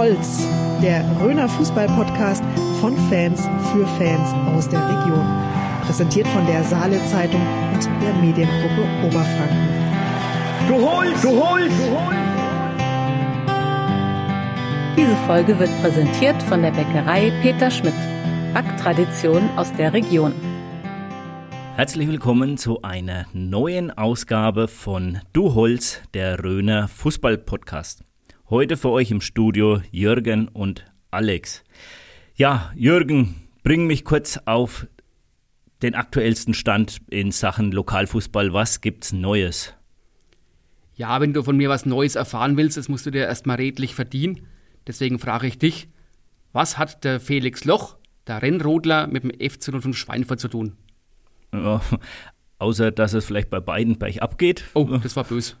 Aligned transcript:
Holz, 0.00 0.48
der 0.80 1.04
Röner 1.20 1.46
Fußball-Podcast 1.46 2.42
von 2.80 2.96
Fans 3.10 3.42
für 3.70 3.86
Fans 3.98 4.32
aus 4.56 4.66
der 4.66 4.80
Region. 4.80 5.26
Präsentiert 5.84 6.26
von 6.28 6.46
der 6.46 6.64
Saale 6.64 6.98
Zeitung 7.04 7.42
und 7.74 7.84
der 8.00 8.14
Mediengruppe 8.14 8.88
Oberfranken. 9.04 9.68
Du 10.68 10.76
holst, 10.76 11.22
du 11.22 11.28
holst, 11.28 11.78
du 11.78 11.90
holst. 11.90 12.18
Diese 14.96 15.16
Folge 15.26 15.58
wird 15.58 15.82
präsentiert 15.82 16.42
von 16.44 16.62
der 16.62 16.70
Bäckerei 16.70 17.30
Peter 17.42 17.70
Schmidt. 17.70 17.92
Backtradition 18.54 19.50
aus 19.56 19.70
der 19.74 19.92
Region. 19.92 20.32
Herzlich 21.76 22.08
willkommen 22.08 22.56
zu 22.56 22.80
einer 22.80 23.26
neuen 23.34 23.90
Ausgabe 23.90 24.66
von 24.66 25.18
Du 25.34 25.52
Holz, 25.54 26.00
der 26.14 26.42
Röner 26.42 26.88
Fußball-Podcast. 26.88 28.02
Heute 28.50 28.76
für 28.76 28.90
euch 28.90 29.12
im 29.12 29.20
Studio 29.20 29.80
Jürgen 29.92 30.48
und 30.48 30.84
Alex. 31.12 31.62
Ja, 32.34 32.72
Jürgen, 32.74 33.36
bring 33.62 33.86
mich 33.86 34.04
kurz 34.04 34.40
auf 34.44 34.88
den 35.82 35.94
aktuellsten 35.94 36.52
Stand 36.52 36.98
in 37.10 37.30
Sachen 37.30 37.70
Lokalfußball. 37.70 38.52
Was 38.52 38.80
gibt's 38.80 39.12
Neues? 39.12 39.72
Ja, 40.96 41.20
wenn 41.20 41.32
du 41.32 41.44
von 41.44 41.56
mir 41.56 41.68
was 41.68 41.86
Neues 41.86 42.16
erfahren 42.16 42.56
willst, 42.56 42.76
das 42.76 42.88
musst 42.88 43.06
du 43.06 43.12
dir 43.12 43.26
erstmal 43.26 43.58
redlich 43.58 43.94
verdienen. 43.94 44.48
Deswegen 44.84 45.20
frage 45.20 45.46
ich 45.46 45.56
dich, 45.56 45.88
was 46.52 46.76
hat 46.76 47.04
der 47.04 47.20
Felix 47.20 47.64
Loch, 47.64 47.98
der 48.26 48.42
Rennrodler, 48.42 49.06
mit 49.06 49.22
dem 49.22 49.30
FC 49.30 49.80
05 49.80 49.96
Schweinfurt 49.96 50.40
zu 50.40 50.48
tun? 50.48 50.76
Ja, 51.54 51.80
außer, 52.58 52.90
dass 52.90 53.12
es 53.12 53.26
vielleicht 53.26 53.48
bei 53.48 53.60
beiden 53.60 53.96
bergab 53.96 54.38
geht. 54.38 54.64
Oh, 54.74 54.98
das 55.00 55.14
war 55.14 55.22
böse. 55.22 55.54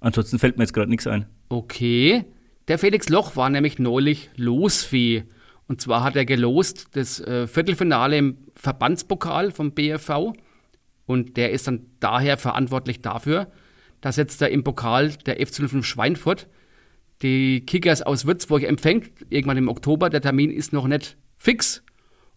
Ansonsten 0.00 0.38
fällt 0.38 0.56
mir 0.56 0.64
jetzt 0.64 0.72
gerade 0.72 0.90
nichts 0.90 1.06
ein. 1.06 1.26
Okay. 1.48 2.24
Der 2.68 2.78
Felix 2.78 3.08
Loch 3.08 3.36
war 3.36 3.50
nämlich 3.50 3.78
neulich 3.78 4.30
Losfee. 4.36 5.24
Und 5.66 5.80
zwar 5.80 6.02
hat 6.02 6.16
er 6.16 6.24
gelost 6.24 6.88
das 6.92 7.20
äh, 7.20 7.46
Viertelfinale 7.46 8.16
im 8.16 8.38
Verbandspokal 8.54 9.50
vom 9.50 9.72
BFV. 9.72 10.32
Und 11.06 11.36
der 11.36 11.52
ist 11.52 11.66
dann 11.66 11.86
daher 12.00 12.36
verantwortlich 12.36 13.00
dafür, 13.02 13.48
dass 14.00 14.16
jetzt 14.16 14.40
da 14.40 14.46
im 14.46 14.64
Pokal 14.64 15.10
der 15.26 15.40
F05 15.40 15.82
Schweinfurt 15.82 16.48
die 17.22 17.64
Kickers 17.66 18.02
aus 18.02 18.26
Würzburg 18.26 18.62
empfängt, 18.62 19.08
irgendwann 19.28 19.56
im 19.56 19.68
Oktober. 19.68 20.10
Der 20.10 20.20
Termin 20.20 20.50
ist 20.50 20.72
noch 20.72 20.86
nicht 20.86 21.16
fix. 21.36 21.82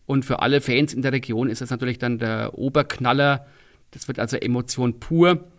Und 0.05 0.25
für 0.25 0.39
alle 0.39 0.61
Fans 0.61 0.93
in 0.93 1.01
der 1.01 1.13
Region 1.13 1.49
ist 1.49 1.61
das 1.61 1.69
natürlich 1.69 1.99
dann 1.99 2.17
der 2.17 2.57
Oberknaller. 2.57 3.45
Das 3.91 4.07
wird 4.07 4.19
also 4.19 4.37
Emotion 4.37 4.99
pur. 4.99 5.51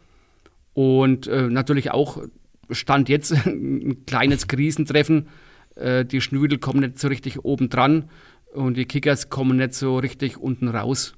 Und 0.74 1.26
äh, 1.26 1.48
natürlich 1.48 1.90
auch 1.90 2.22
stand 2.70 3.08
jetzt 3.08 3.32
ein 3.46 4.04
kleines 4.06 4.48
Krisentreffen. 4.48 5.28
Äh, 5.74 6.04
die 6.04 6.20
Schnüdel 6.20 6.58
kommen 6.58 6.80
nicht 6.80 6.98
so 6.98 7.08
richtig 7.08 7.44
oben 7.44 7.68
dran 7.68 8.10
und 8.52 8.76
die 8.76 8.84
Kickers 8.84 9.30
kommen 9.30 9.56
nicht 9.58 9.74
so 9.74 9.98
richtig 9.98 10.38
unten 10.38 10.68
raus. 10.68 11.14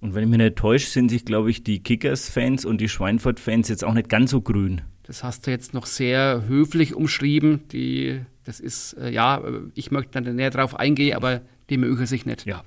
Und 0.00 0.14
wenn 0.14 0.24
ich 0.24 0.28
mich 0.28 0.38
nicht 0.38 0.56
täusche, 0.56 0.88
sind 0.88 1.08
sich, 1.08 1.24
glaube 1.24 1.50
ich, 1.50 1.64
die 1.64 1.82
Kickers-Fans 1.82 2.64
und 2.64 2.80
die 2.80 2.88
Schweinfurt-Fans 2.88 3.68
jetzt 3.68 3.84
auch 3.84 3.94
nicht 3.94 4.08
ganz 4.08 4.30
so 4.30 4.40
grün. 4.40 4.82
Das 5.04 5.24
hast 5.24 5.46
du 5.46 5.50
jetzt 5.50 5.72
noch 5.72 5.86
sehr 5.86 6.44
höflich 6.46 6.94
umschrieben. 6.94 7.66
Die, 7.72 8.20
das 8.44 8.60
ist, 8.60 8.94
äh, 8.94 9.10
ja, 9.10 9.42
ich 9.74 9.90
möchte 9.90 10.20
dann 10.20 10.36
näher 10.36 10.50
drauf 10.50 10.78
eingehen, 10.78 11.16
aber 11.16 11.40
die 11.70 11.78
mögen 11.78 12.06
sich 12.06 12.26
nicht. 12.26 12.44
Ja. 12.44 12.62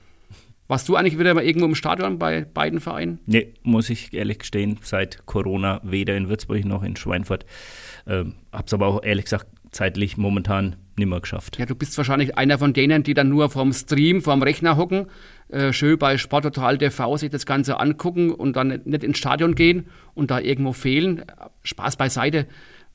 Warst 0.70 0.88
du 0.88 0.96
eigentlich 0.96 1.18
wieder 1.18 1.34
mal 1.34 1.44
irgendwo 1.44 1.66
im 1.66 1.74
Stadion 1.74 2.20
bei 2.20 2.46
beiden 2.46 2.80
Vereinen? 2.80 3.18
Nee, 3.26 3.56
muss 3.64 3.90
ich 3.90 4.14
ehrlich 4.14 4.38
gestehen, 4.38 4.78
seit 4.84 5.26
Corona 5.26 5.82
weder 5.84 6.16
in 6.16 6.30
Würzburg 6.30 6.64
noch 6.64 6.84
in 6.84 6.96
Schweinfurt. 6.96 7.48
Ähm, 8.06 8.36
hab's 8.54 8.72
aber 8.72 8.86
auch 8.86 9.04
ehrlich 9.04 9.26
gesagt 9.26 9.48
zeitlich 9.72 10.16
momentan 10.16 10.76
nimmer 10.96 11.22
geschafft. 11.22 11.58
Ja, 11.58 11.66
du 11.66 11.74
bist 11.74 11.98
wahrscheinlich 11.98 12.38
einer 12.38 12.60
von 12.60 12.74
denen, 12.74 13.02
die 13.02 13.16
dann 13.16 13.30
nur 13.30 13.50
vom 13.50 13.74
Stream, 13.74 14.22
vom 14.22 14.44
Rechner 14.44 14.78
hocken, 14.78 15.08
äh, 15.48 15.74
schön 15.74 15.98
bei 15.98 16.20
Sporttotal 16.20 16.78
TV 16.78 17.18
sich 17.18 17.32
das 17.32 17.48
Ganze 17.48 17.80
angucken 17.80 18.32
und 18.32 18.56
dann 18.56 18.82
nicht 18.86 19.04
ins 19.04 19.18
Stadion 19.18 19.56
gehen 19.56 19.88
und 20.14 20.30
da 20.30 20.40
irgendwo 20.40 20.74
fehlen. 20.74 21.24
Spaß 21.64 21.96
beiseite. 21.96 22.46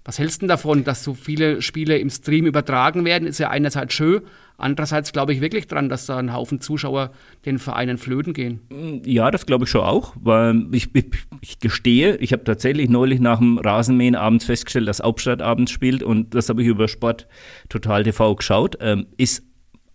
Was 0.04 0.18
hältst 0.18 0.42
du 0.42 0.46
davon, 0.46 0.84
dass 0.84 1.02
so 1.02 1.14
viele 1.14 1.62
Spiele 1.62 1.96
im 1.96 2.10
Stream 2.10 2.44
übertragen 2.44 3.06
werden? 3.06 3.26
Ist 3.26 3.38
ja 3.38 3.48
einerseits 3.48 3.94
schön, 3.94 4.20
andererseits 4.58 5.12
glaube 5.12 5.32
ich 5.32 5.40
wirklich 5.40 5.66
dran, 5.66 5.88
dass 5.88 6.04
da 6.04 6.18
ein 6.18 6.34
Haufen 6.34 6.60
Zuschauer 6.60 7.10
den 7.46 7.58
Vereinen 7.58 7.96
flöten 7.96 8.34
gehen. 8.34 8.60
Ja, 9.06 9.30
das 9.30 9.46
glaube 9.46 9.64
ich 9.64 9.70
schon 9.70 9.80
auch, 9.80 10.14
weil 10.20 10.66
ich, 10.72 10.94
ich, 10.94 11.06
ich 11.40 11.58
gestehe, 11.58 12.16
ich 12.16 12.34
habe 12.34 12.44
tatsächlich 12.44 12.90
neulich 12.90 13.18
nach 13.18 13.38
dem 13.38 13.56
Rasenmähen 13.56 14.14
abends 14.14 14.44
festgestellt, 14.44 14.88
dass 14.88 15.00
Hauptstadt 15.00 15.40
abends 15.40 15.72
spielt 15.72 16.02
und 16.02 16.34
das 16.34 16.50
habe 16.50 16.60
ich 16.60 16.68
über 16.68 16.86
Sport 16.86 17.26
Total 17.70 18.02
TV 18.04 18.34
geschaut. 18.34 18.76
Ähm, 18.80 19.06
ist 19.16 19.42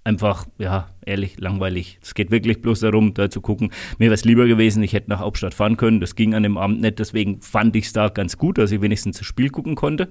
einfach, 0.04 0.48
ja, 0.58 0.90
ehrlich, 1.06 1.40
langweilig. 1.40 2.00
Es 2.02 2.14
geht 2.14 2.32
wirklich 2.32 2.62
bloß 2.62 2.80
darum, 2.80 3.14
da 3.14 3.30
zu 3.30 3.42
gucken. 3.42 3.72
Mir 3.98 4.06
wäre 4.06 4.14
es 4.14 4.26
lieber 4.26 4.48
gewesen, 4.48 4.82
ich 4.82 4.94
hätte 4.94 5.10
nach 5.10 5.20
Hauptstadt 5.20 5.54
fahren 5.54 5.78
können. 5.78 6.00
Das 6.00 6.16
ging 6.16 6.34
an 6.34 6.44
dem 6.44 6.58
Abend 6.58 6.82
nicht, 6.82 7.00
deswegen 7.00 7.42
fand 7.42 7.76
ich 7.76 7.86
es 7.86 7.94
da 7.94 8.10
ganz 8.10 8.38
gut, 8.38 8.58
dass 8.58 8.72
ich 8.72 8.82
wenigstens 8.82 9.18
das 9.18 9.28
Spiel 9.28 9.50
gucken 9.50 9.76
konnte. 9.76 10.10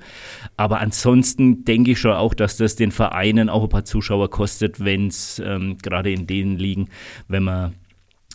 Aber 0.56 0.80
ansonsten 0.80 1.64
denke 1.64 1.92
ich 1.92 2.00
schon 2.00 2.12
auch, 2.12 2.34
dass 2.34 2.56
das 2.56 2.76
den 2.76 2.92
Vereinen 2.92 3.48
auch 3.48 3.62
ein 3.62 3.68
paar 3.68 3.84
Zuschauer 3.84 4.30
kostet, 4.30 4.84
wenn 4.84 5.08
es 5.08 5.42
ähm, 5.44 5.78
gerade 5.78 6.12
in 6.12 6.26
denen 6.26 6.58
liegen, 6.58 6.88
wenn 7.26 7.44
man 7.44 7.74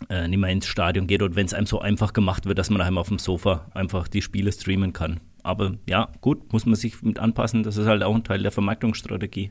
äh, 0.08 0.26
nicht 0.28 0.38
mehr 0.38 0.50
ins 0.50 0.66
Stadion 0.66 1.06
geht 1.06 1.22
und 1.22 1.36
wenn 1.36 1.46
es 1.46 1.54
einem 1.54 1.66
so 1.66 1.80
einfach 1.80 2.12
gemacht 2.12 2.46
wird, 2.46 2.58
dass 2.58 2.70
man 2.70 2.80
daheim 2.80 2.98
auf 2.98 3.08
dem 3.08 3.18
Sofa 3.18 3.70
einfach 3.74 4.08
die 4.08 4.22
Spiele 4.22 4.50
streamen 4.50 4.92
kann. 4.92 5.20
Aber 5.44 5.74
ja, 5.88 6.08
gut, 6.20 6.52
muss 6.52 6.66
man 6.66 6.74
sich 6.74 7.02
mit 7.02 7.18
anpassen. 7.18 7.62
Das 7.62 7.76
ist 7.76 7.86
halt 7.86 8.02
auch 8.02 8.14
ein 8.14 8.24
Teil 8.24 8.42
der 8.42 8.50
Vermarktungsstrategie. 8.50 9.50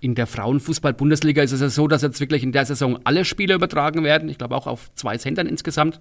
In 0.00 0.14
der 0.14 0.26
Frauenfußball-Bundesliga 0.26 1.42
ist 1.42 1.52
es 1.52 1.60
ja 1.60 1.68
so, 1.68 1.88
dass 1.88 2.02
jetzt 2.02 2.20
wirklich 2.20 2.44
in 2.44 2.52
der 2.52 2.64
Saison 2.64 3.00
alle 3.04 3.24
Spiele 3.24 3.54
übertragen 3.54 4.04
werden. 4.04 4.28
Ich 4.28 4.38
glaube 4.38 4.54
auch 4.54 4.66
auf 4.66 4.92
zwei 4.94 5.18
Sendern 5.18 5.46
insgesamt. 5.46 6.00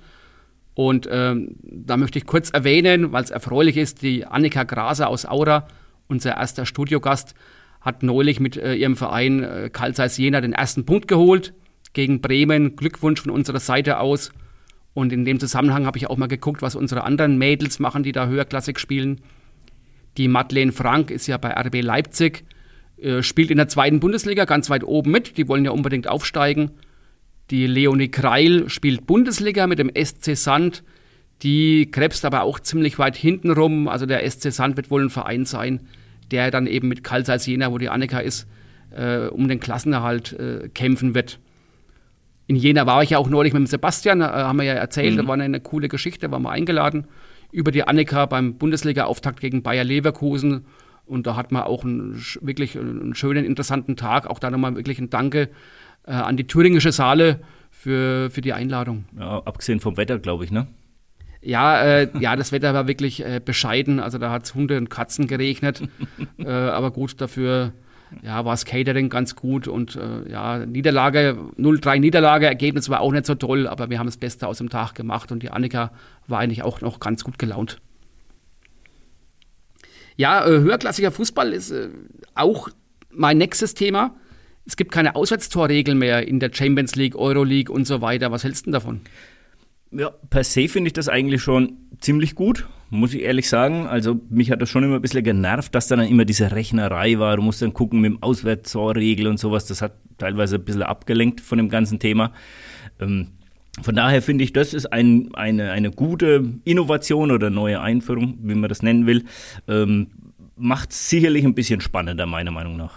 Und 0.75 1.09
ähm, 1.11 1.55
da 1.63 1.97
möchte 1.97 2.19
ich 2.19 2.27
kurz 2.27 2.51
erwähnen, 2.51 3.11
weil 3.11 3.23
es 3.23 3.31
erfreulich 3.31 3.77
ist, 3.77 4.03
die 4.03 4.25
Annika 4.25 4.63
Graser 4.63 5.09
aus 5.09 5.25
Aura, 5.25 5.67
unser 6.07 6.37
erster 6.37 6.67
Studiogast, 6.67 7.33
hat 7.81 8.03
neulich 8.03 8.39
mit 8.39 8.57
äh, 8.57 8.75
ihrem 8.75 8.95
Verein 8.95 9.43
äh, 9.43 9.69
Karl 9.73 9.95
Zeiss 9.95 10.17
Jena 10.17 10.41
den 10.41 10.53
ersten 10.53 10.85
Punkt 10.85 11.07
geholt 11.07 11.53
gegen 11.93 12.21
Bremen. 12.21 12.75
Glückwunsch 12.75 13.21
von 13.21 13.31
unserer 13.31 13.59
Seite 13.59 13.99
aus. 13.99 14.31
Und 14.93 15.11
in 15.11 15.25
dem 15.25 15.39
Zusammenhang 15.39 15.87
habe 15.87 15.97
ich 15.97 16.07
auch 16.07 16.17
mal 16.17 16.27
geguckt, 16.27 16.61
was 16.61 16.75
unsere 16.75 17.03
anderen 17.03 17.39
Mädels 17.39 17.79
machen, 17.79 18.03
die 18.03 18.11
da 18.11 18.27
höherklassig 18.27 18.77
spielen. 18.77 19.21
Die 20.17 20.27
Madeleine 20.27 20.71
Frank 20.71 21.09
ist 21.09 21.25
ja 21.25 21.37
bei 21.37 21.49
RB 21.49 21.81
Leipzig 21.81 22.45
äh, 23.01 23.21
spielt 23.21 23.51
in 23.51 23.57
der 23.57 23.67
zweiten 23.67 23.99
Bundesliga 23.99 24.45
ganz 24.45 24.69
weit 24.69 24.83
oben 24.83 25.11
mit. 25.11 25.37
Die 25.37 25.47
wollen 25.47 25.65
ja 25.65 25.71
unbedingt 25.71 26.07
aufsteigen. 26.07 26.71
Die 27.51 27.67
Leonie 27.67 28.09
Kreil 28.09 28.69
spielt 28.69 29.05
Bundesliga 29.05 29.67
mit 29.67 29.79
dem 29.79 29.91
SC 29.95 30.35
Sand. 30.35 30.83
Die 31.43 31.89
krebst 31.91 32.25
aber 32.25 32.43
auch 32.43 32.59
ziemlich 32.59 32.99
weit 32.99 33.15
hinten 33.15 33.51
rum. 33.51 33.87
Also 33.87 34.05
der 34.05 34.29
SC 34.29 34.51
Sand 34.51 34.77
wird 34.77 34.89
wohl 34.89 35.05
ein 35.05 35.09
Verein 35.09 35.45
sein, 35.45 35.87
der 36.31 36.51
dann 36.51 36.67
eben 36.67 36.87
mit 36.87 37.03
Karl 37.03 37.25
Zeiss 37.25 37.45
Jena, 37.45 37.71
wo 37.71 37.77
die 37.77 37.89
Annika 37.89 38.19
ist, 38.19 38.47
äh, 38.89 39.27
um 39.27 39.47
den 39.47 39.59
Klassenerhalt 39.59 40.33
äh, 40.33 40.69
kämpfen 40.69 41.15
wird. 41.15 41.39
In 42.47 42.55
Jena 42.55 42.85
war 42.85 43.03
ich 43.03 43.11
ja 43.11 43.17
auch 43.17 43.29
neulich 43.29 43.53
mit 43.53 43.61
dem 43.61 43.67
Sebastian, 43.67 44.21
äh, 44.21 44.25
haben 44.25 44.57
wir 44.57 44.65
ja 44.65 44.73
erzählt, 44.73 45.13
mhm. 45.13 45.17
da 45.17 45.27
war 45.27 45.33
eine, 45.35 45.43
eine 45.43 45.59
coole 45.59 45.89
Geschichte, 45.89 46.31
waren 46.31 46.43
wir 46.43 46.51
eingeladen 46.51 47.05
über 47.51 47.71
die 47.71 47.83
Annika 47.83 48.25
beim 48.25 48.55
Bundesliga-Auftakt 48.55 49.39
gegen 49.39 49.63
Bayer 49.63 49.83
Leverkusen 49.83 50.65
und 51.07 51.27
da 51.27 51.35
hat 51.35 51.51
man 51.51 51.63
auch 51.63 51.83
einen, 51.83 52.21
wirklich 52.41 52.77
einen 52.77 53.15
schönen, 53.15 53.45
interessanten 53.45 53.95
Tag. 53.95 54.27
Auch 54.27 54.39
da 54.39 54.51
nochmal 54.51 54.75
wirklich 54.75 54.99
ein 54.99 55.09
Danke 55.09 55.49
äh, 56.05 56.11
an 56.11 56.37
die 56.37 56.47
thüringische 56.47 56.91
Saale 56.91 57.39
für, 57.71 58.29
für 58.29 58.41
die 58.41 58.53
Einladung. 58.53 59.05
Ja, 59.17 59.41
abgesehen 59.45 59.79
vom 59.79 59.97
Wetter, 59.97 60.19
glaube 60.19 60.43
ich, 60.43 60.51
ne? 60.51 60.67
Ja, 61.41 61.81
äh, 61.81 62.09
ja, 62.19 62.35
das 62.35 62.51
Wetter 62.51 62.73
war 62.73 62.87
wirklich 62.87 63.23
äh, 63.23 63.39
bescheiden. 63.43 63.99
Also 63.99 64.17
da 64.17 64.31
hat 64.31 64.45
es 64.45 64.55
Hunde 64.55 64.77
und 64.77 64.89
Katzen 64.89 65.27
geregnet. 65.27 65.81
äh, 66.37 66.47
aber 66.49 66.91
gut, 66.91 67.21
dafür 67.21 67.73
ja, 68.21 68.43
war 68.45 68.53
das 68.53 68.65
Catering 68.65 69.09
ganz 69.09 69.35
gut. 69.35 69.67
Und 69.67 69.95
äh, 69.95 70.29
ja, 70.29 70.65
Niederlage, 70.65 71.37
0-3 71.57 71.99
Niederlage, 71.99 72.47
Ergebnis 72.47 72.89
war 72.89 73.01
auch 73.01 73.11
nicht 73.11 73.25
so 73.25 73.35
toll, 73.35 73.67
aber 73.67 73.89
wir 73.89 73.99
haben 73.99 74.07
das 74.07 74.17
Beste 74.17 74.47
aus 74.47 74.57
dem 74.57 74.69
Tag 74.69 74.95
gemacht 74.95 75.31
und 75.31 75.43
die 75.43 75.51
Annika 75.51 75.91
war 76.27 76.39
eigentlich 76.39 76.63
auch 76.63 76.81
noch 76.81 76.99
ganz 76.99 77.23
gut 77.23 77.37
gelaunt. 77.39 77.79
Ja, 80.17 80.45
äh, 80.45 80.59
höherklassiger 80.59 81.11
Fußball 81.11 81.53
ist 81.53 81.71
äh, 81.71 81.89
auch 82.35 82.69
mein 83.11 83.37
nächstes 83.37 83.73
Thema. 83.73 84.15
Es 84.65 84.75
gibt 84.75 84.91
keine 84.91 85.15
Auswärtstorregel 85.15 85.95
mehr 85.95 86.27
in 86.27 86.39
der 86.39 86.51
Champions 86.53 86.95
League, 86.95 87.15
Euroleague 87.15 87.73
und 87.73 87.87
so 87.87 88.01
weiter. 88.01 88.31
Was 88.31 88.43
hältst 88.43 88.65
du 88.65 88.71
denn 88.71 88.73
davon? 88.73 89.01
Ja, 89.91 90.09
per 90.29 90.43
se 90.43 90.67
finde 90.67 90.89
ich 90.89 90.93
das 90.93 91.07
eigentlich 91.07 91.41
schon 91.41 91.77
ziemlich 91.99 92.35
gut, 92.35 92.67
muss 92.89 93.13
ich 93.13 93.21
ehrlich 93.21 93.47
sagen. 93.47 93.87
Also 93.87 94.19
mich 94.29 94.51
hat 94.51 94.61
das 94.61 94.69
schon 94.69 94.83
immer 94.83 94.95
ein 94.95 95.01
bisschen 95.01 95.23
genervt, 95.23 95.73
dass 95.73 95.87
dann 95.87 96.01
immer 96.01 96.25
diese 96.25 96.51
Rechnerei 96.51 97.17
war. 97.19 97.37
Du 97.37 97.43
musst 97.43 97.61
dann 97.61 97.73
gucken 97.73 98.01
mit 98.01 98.11
dem 98.11 98.21
Auswärtstorregel 98.21 99.27
und 99.27 99.39
sowas. 99.39 99.65
Das 99.67 99.81
hat 99.81 99.93
teilweise 100.17 100.55
ein 100.55 100.65
bisschen 100.65 100.83
abgelenkt 100.83 101.39
von 101.39 101.57
dem 101.57 101.69
ganzen 101.69 101.99
Thema. 101.99 102.33
Ähm, 102.99 103.27
von 103.81 103.95
daher 103.95 104.21
finde 104.21 104.43
ich, 104.43 104.53
das 104.53 104.73
ist 104.73 104.91
ein, 104.91 105.29
eine, 105.33 105.71
eine 105.71 105.91
gute 105.91 106.53
Innovation 106.63 107.31
oder 107.31 107.49
neue 107.49 107.79
Einführung, 107.79 108.37
wie 108.41 108.55
man 108.55 108.69
das 108.69 108.81
nennen 108.81 109.05
will. 109.05 109.25
Ähm, 109.67 110.07
macht 110.55 110.91
es 110.91 111.09
sicherlich 111.09 111.45
ein 111.45 111.53
bisschen 111.53 111.81
spannender, 111.81 112.25
meiner 112.25 112.51
Meinung 112.51 112.77
nach. 112.77 112.95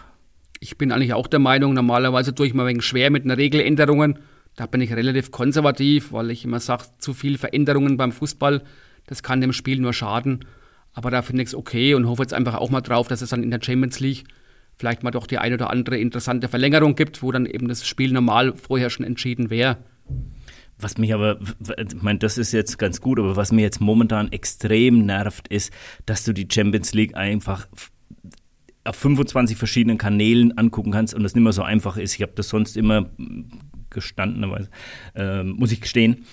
Ich 0.58 0.78
bin 0.78 0.92
eigentlich 0.92 1.14
auch 1.14 1.26
der 1.26 1.38
Meinung, 1.38 1.74
normalerweise 1.74 2.34
tue 2.34 2.46
ich 2.46 2.54
mal 2.54 2.66
wegen 2.66 2.82
schwer 2.82 3.10
mit 3.10 3.24
den 3.24 3.30
Regeländerungen. 3.30 4.18
Da 4.56 4.66
bin 4.66 4.80
ich 4.80 4.92
relativ 4.92 5.30
konservativ, 5.30 6.12
weil 6.12 6.30
ich 6.30 6.44
immer 6.44 6.60
sage, 6.60 6.84
zu 6.98 7.14
viel 7.14 7.38
Veränderungen 7.38 7.96
beim 7.96 8.12
Fußball, 8.12 8.62
das 9.06 9.22
kann 9.22 9.40
dem 9.40 9.52
Spiel 9.52 9.80
nur 9.80 9.92
schaden. 9.92 10.44
Aber 10.92 11.10
da 11.10 11.22
finde 11.22 11.42
ich 11.42 11.48
es 11.48 11.54
okay 11.54 11.94
und 11.94 12.08
hoffe 12.08 12.22
jetzt 12.22 12.34
einfach 12.34 12.56
auch 12.56 12.70
mal 12.70 12.80
drauf, 12.80 13.08
dass 13.08 13.22
es 13.22 13.30
dann 13.30 13.42
in 13.42 13.50
der 13.50 13.60
Champions 13.62 14.00
League 14.00 14.24
vielleicht 14.76 15.02
mal 15.02 15.10
doch 15.10 15.26
die 15.26 15.38
eine 15.38 15.54
oder 15.54 15.70
andere 15.70 15.98
interessante 15.98 16.48
Verlängerung 16.48 16.94
gibt, 16.94 17.22
wo 17.22 17.30
dann 17.32 17.46
eben 17.46 17.68
das 17.68 17.86
Spiel 17.86 18.12
normal 18.12 18.54
vorher 18.56 18.90
schon 18.90 19.06
entschieden 19.06 19.50
wäre. 19.50 19.76
Was 20.80 20.98
mich 20.98 21.12
aber, 21.14 21.38
ich 21.40 22.02
meine, 22.02 22.18
das 22.18 22.38
ist 22.38 22.52
jetzt 22.52 22.78
ganz 22.78 23.00
gut, 23.00 23.18
aber 23.18 23.36
was 23.36 23.52
mir 23.52 23.62
jetzt 23.62 23.80
momentan 23.80 24.32
extrem 24.32 25.06
nervt, 25.06 25.48
ist, 25.48 25.72
dass 26.06 26.24
du 26.24 26.32
die 26.32 26.48
Champions 26.50 26.94
League 26.94 27.16
einfach 27.16 27.68
auf 28.84 28.96
25 28.96 29.56
verschiedenen 29.56 29.98
Kanälen 29.98 30.56
angucken 30.56 30.90
kannst 30.90 31.14
und 31.14 31.22
das 31.22 31.34
nicht 31.34 31.44
mehr 31.44 31.52
so 31.52 31.62
einfach 31.62 31.96
ist. 31.96 32.14
Ich 32.14 32.22
habe 32.22 32.32
das 32.34 32.48
sonst 32.48 32.76
immer 32.76 33.10
gestandenerweise, 33.90 34.70
äh, 35.14 35.42
muss 35.42 35.72
ich 35.72 35.80
gestehen, 35.80 36.24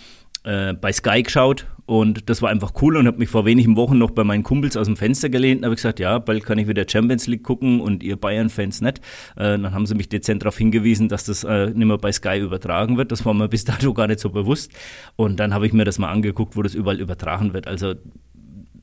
äh, 0.47 0.73
bei 0.73 0.93
Sky 0.93 1.23
geschaut 1.23 1.67
und 1.85 2.29
das 2.29 2.41
war 2.41 2.49
einfach 2.49 2.73
cool 2.81 2.97
und 2.97 3.05
habe 3.05 3.17
mich 3.17 3.29
vor 3.29 3.45
wenigen 3.45 3.75
Wochen 3.75 3.97
noch 3.97 4.11
bei 4.11 4.23
meinen 4.23 4.43
Kumpels 4.43 4.75
aus 4.75 4.87
dem 4.87 4.95
Fenster 4.95 5.29
gelehnt 5.29 5.59
und 5.59 5.65
habe 5.65 5.75
gesagt, 5.75 5.99
ja, 5.99 6.19
bald 6.19 6.45
kann 6.45 6.57
ich 6.57 6.67
wieder 6.67 6.85
Champions 6.87 7.27
League 7.27 7.43
gucken 7.43 7.81
und 7.81 8.03
ihr 8.03 8.15
Bayern-Fans 8.15 8.81
nicht. 8.81 8.99
Äh, 9.35 9.57
dann 9.57 9.73
haben 9.73 9.85
sie 9.85 9.95
mich 9.95 10.09
dezent 10.09 10.43
darauf 10.43 10.57
hingewiesen, 10.57 11.09
dass 11.09 11.25
das 11.25 11.43
äh, 11.43 11.67
nicht 11.67 11.85
mehr 11.87 11.97
bei 11.97 12.11
Sky 12.11 12.39
übertragen 12.39 12.97
wird. 12.97 13.11
Das 13.11 13.25
war 13.25 13.33
mir 13.33 13.47
bis 13.47 13.63
dato 13.65 13.93
gar 13.93 14.07
nicht 14.07 14.19
so 14.19 14.29
bewusst. 14.29 14.71
Und 15.15 15.39
dann 15.39 15.53
habe 15.53 15.65
ich 15.65 15.73
mir 15.73 15.85
das 15.85 15.99
mal 15.99 16.11
angeguckt, 16.11 16.55
wo 16.55 16.61
das 16.61 16.75
überall 16.75 16.99
übertragen 16.99 17.53
wird. 17.53 17.67
Also 17.67 17.95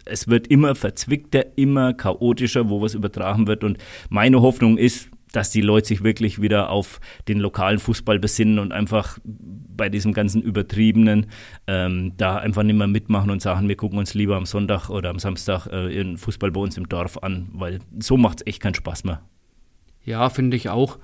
es 0.05 0.29
wird 0.29 0.47
immer 0.47 0.75
verzwickter, 0.75 1.57
immer 1.57 1.95
chaotischer, 1.95 2.69
wo 2.69 2.83
was 2.83 2.95
übertragen 2.95 3.47
wird. 3.47 3.65
Und 3.65 3.79
meine 4.11 4.41
Hoffnung 4.41 4.77
ist, 4.79 5.09
dass 5.33 5.51
die 5.51 5.61
Leute 5.61 5.89
sich 5.89 6.05
wirklich 6.05 6.41
wieder 6.41 6.71
auf 6.71 7.01
den 7.29 7.39
lokalen 7.39 7.79
Fußball 7.79 8.19
besinnen 8.19 8.59
und 8.59 8.73
einfach 8.73 9.19
bei 9.77 9.89
diesem 9.89 10.13
ganzen 10.13 10.43
Übertriebenen 10.43 11.27
ähm, 11.67 12.13
da 12.17 12.37
einfach 12.37 12.63
nicht 12.63 12.77
mehr 12.77 12.87
mitmachen 12.87 13.31
und 13.31 13.43
sagen, 13.43 13.69
wir 13.69 13.77
gucken 13.77 13.99
uns 13.99 14.15
lieber 14.15 14.37
am 14.37 14.47
Sonntag 14.47 14.91
oder 14.91 15.11
am 15.11 15.19
Samstag 15.19 15.67
äh, 15.67 16.17
Fußball 16.17 16.51
bei 16.51 16.61
uns 16.61 16.77
im 16.77 16.89
Dorf 16.89 17.23
an, 17.23 17.49
weil 17.53 17.81
so 17.99 18.17
macht 18.17 18.41
es 18.41 18.47
echt 18.47 18.63
keinen 18.63 18.75
Spaß 18.75 19.05
mehr. 19.05 19.23
Ja, 20.05 20.29
finde 20.29 20.57
ich 20.57 20.69
auch. 20.69 20.99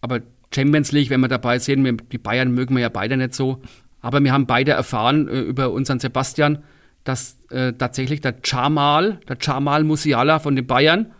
Aber 0.00 0.20
Champions 0.54 0.92
League, 0.92 1.10
wenn 1.10 1.20
wir 1.20 1.28
dabei 1.28 1.58
sehen, 1.58 1.84
wir, 1.84 1.92
die 1.94 2.18
Bayern 2.18 2.52
mögen 2.52 2.74
wir 2.74 2.82
ja 2.82 2.88
beide 2.88 3.16
nicht 3.16 3.34
so. 3.34 3.60
Aber 4.00 4.22
wir 4.22 4.32
haben 4.32 4.46
beide 4.46 4.72
erfahren 4.72 5.28
äh, 5.28 5.40
über 5.40 5.70
unseren 5.70 5.98
Sebastian, 5.98 6.62
dass 7.04 7.38
äh, 7.50 7.72
tatsächlich 7.72 8.20
der 8.20 8.36
Jamal, 8.44 9.20
der 9.28 9.38
Jamal 9.40 9.84
Musiala 9.84 10.38
von 10.38 10.56
den 10.56 10.66
Bayern, 10.66 11.12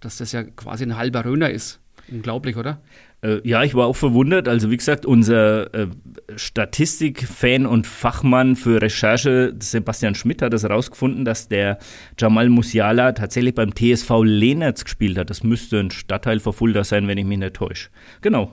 dass 0.00 0.18
das 0.18 0.32
ja 0.32 0.42
quasi 0.44 0.84
ein 0.84 0.96
halber 0.96 1.24
Röner 1.24 1.50
ist. 1.50 1.80
Unglaublich, 2.10 2.56
oder? 2.56 2.80
Äh, 3.20 3.40
ja, 3.42 3.64
ich 3.64 3.74
war 3.74 3.86
auch 3.86 3.96
verwundert. 3.96 4.48
Also 4.48 4.70
wie 4.70 4.76
gesagt, 4.76 5.04
unser 5.04 5.72
äh, 5.74 5.88
Statistik-Fan 6.36 7.66
und 7.66 7.86
Fachmann 7.86 8.54
für 8.54 8.80
Recherche, 8.80 9.54
Sebastian 9.58 10.14
Schmidt, 10.14 10.42
hat 10.42 10.54
es 10.54 10.62
herausgefunden, 10.62 11.24
dass 11.24 11.48
der 11.48 11.78
Jamal 12.18 12.48
Musiala 12.48 13.12
tatsächlich 13.12 13.54
beim 13.54 13.74
TSV 13.74 14.22
Lehnertz 14.22 14.84
gespielt 14.84 15.18
hat. 15.18 15.30
Das 15.30 15.42
müsste 15.42 15.80
ein 15.80 15.90
Stadtteil 15.90 16.38
von 16.38 16.52
Fulda 16.52 16.84
sein, 16.84 17.08
wenn 17.08 17.18
ich 17.18 17.24
mich 17.24 17.38
nicht 17.38 17.54
täusche. 17.54 17.88
Genau. 18.20 18.52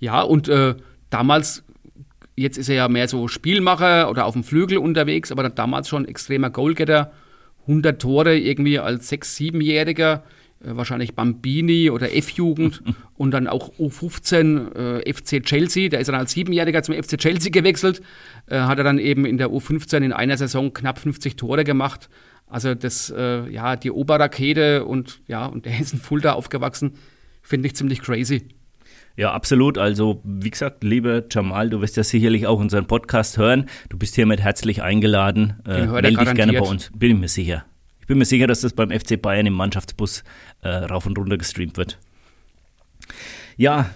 Ja, 0.00 0.22
und 0.22 0.48
äh, 0.48 0.74
damals, 1.10 1.62
jetzt 2.34 2.56
ist 2.56 2.70
er 2.70 2.76
ja 2.76 2.88
mehr 2.88 3.08
so 3.08 3.28
Spielmacher 3.28 4.10
oder 4.10 4.24
auf 4.24 4.32
dem 4.32 4.44
Flügel 4.44 4.78
unterwegs, 4.78 5.30
aber 5.30 5.48
damals 5.50 5.88
schon 5.88 6.06
extremer 6.06 6.50
Goalgetter. 6.50 7.12
100 7.62 8.00
Tore 8.00 8.38
irgendwie 8.38 8.78
als 8.78 9.10
6-, 9.10 9.52
7-Jähriger 9.52 10.14
äh, 10.14 10.20
wahrscheinlich 10.74 11.14
Bambini 11.14 11.90
oder 11.90 12.14
F-Jugend 12.14 12.82
und 13.14 13.30
dann 13.30 13.46
auch 13.46 13.72
U15 13.74 14.74
äh, 14.74 15.12
FC 15.12 15.42
Chelsea. 15.44 15.88
Der 15.88 16.00
ist 16.00 16.08
dann 16.08 16.14
als 16.14 16.32
Siebenjähriger 16.32 16.82
zum 16.82 16.94
FC 16.94 17.18
Chelsea 17.18 17.50
gewechselt, 17.50 18.02
äh, 18.46 18.58
hat 18.60 18.78
er 18.78 18.84
dann 18.84 18.98
eben 18.98 19.24
in 19.24 19.38
der 19.38 19.48
U15 19.48 19.98
in 19.98 20.12
einer 20.12 20.36
Saison 20.36 20.72
knapp 20.72 20.98
50 20.98 21.36
Tore 21.36 21.64
gemacht. 21.64 22.08
Also 22.48 22.74
das, 22.74 23.12
äh, 23.16 23.48
ja, 23.50 23.76
die 23.76 23.90
Oberrakete 23.90 24.84
und 24.84 25.20
ja, 25.26 25.46
und 25.46 25.64
der 25.66 25.78
ist 25.80 25.92
in 25.92 25.98
Fulda 25.98 26.32
aufgewachsen, 26.32 26.92
finde 27.42 27.66
ich 27.66 27.76
ziemlich 27.76 28.02
crazy. 28.02 28.48
Ja, 29.16 29.32
absolut. 29.32 29.78
Also, 29.78 30.20
wie 30.24 30.50
gesagt, 30.50 30.84
lieber 30.84 31.24
Jamal, 31.30 31.70
du 31.70 31.80
wirst 31.80 31.96
ja 31.96 32.04
sicherlich 32.04 32.46
auch 32.46 32.60
unseren 32.60 32.86
Podcast 32.86 33.38
hören. 33.38 33.66
Du 33.88 33.96
bist 33.96 34.14
hiermit 34.14 34.40
herzlich 34.40 34.82
eingeladen. 34.82 35.54
Äh, 35.66 35.86
melde 35.86 36.12
dich 36.12 36.34
gerne 36.34 36.52
bei 36.52 36.60
uns, 36.60 36.90
bin 36.94 37.12
ich 37.12 37.18
mir 37.18 37.28
sicher. 37.28 37.64
Ich 38.06 38.08
bin 38.08 38.18
mir 38.18 38.24
sicher, 38.24 38.46
dass 38.46 38.60
das 38.60 38.72
beim 38.72 38.92
FC 38.92 39.20
Bayern 39.20 39.46
im 39.46 39.54
Mannschaftsbus 39.54 40.22
äh, 40.62 40.68
rauf 40.68 41.06
und 41.06 41.18
runter 41.18 41.38
gestreamt 41.38 41.76
wird. 41.76 41.98
Ja, 43.56 43.90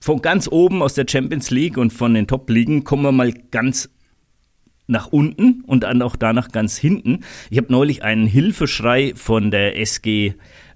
von 0.00 0.20
ganz 0.22 0.48
oben 0.48 0.82
aus 0.82 0.94
der 0.94 1.06
Champions 1.08 1.52
League 1.52 1.76
und 1.76 1.92
von 1.92 2.14
den 2.14 2.26
Top-Ligen 2.26 2.82
kommen 2.82 3.04
wir 3.04 3.12
mal 3.12 3.32
ganz 3.52 3.90
nach 4.88 5.06
unten 5.06 5.62
und 5.68 5.84
dann 5.84 6.02
auch 6.02 6.16
danach 6.16 6.48
ganz 6.48 6.76
hinten. 6.76 7.20
Ich 7.48 7.58
habe 7.58 7.70
neulich 7.70 8.02
einen 8.02 8.26
Hilfeschrei 8.26 9.12
von 9.14 9.52
der 9.52 9.78
SG 9.78 10.34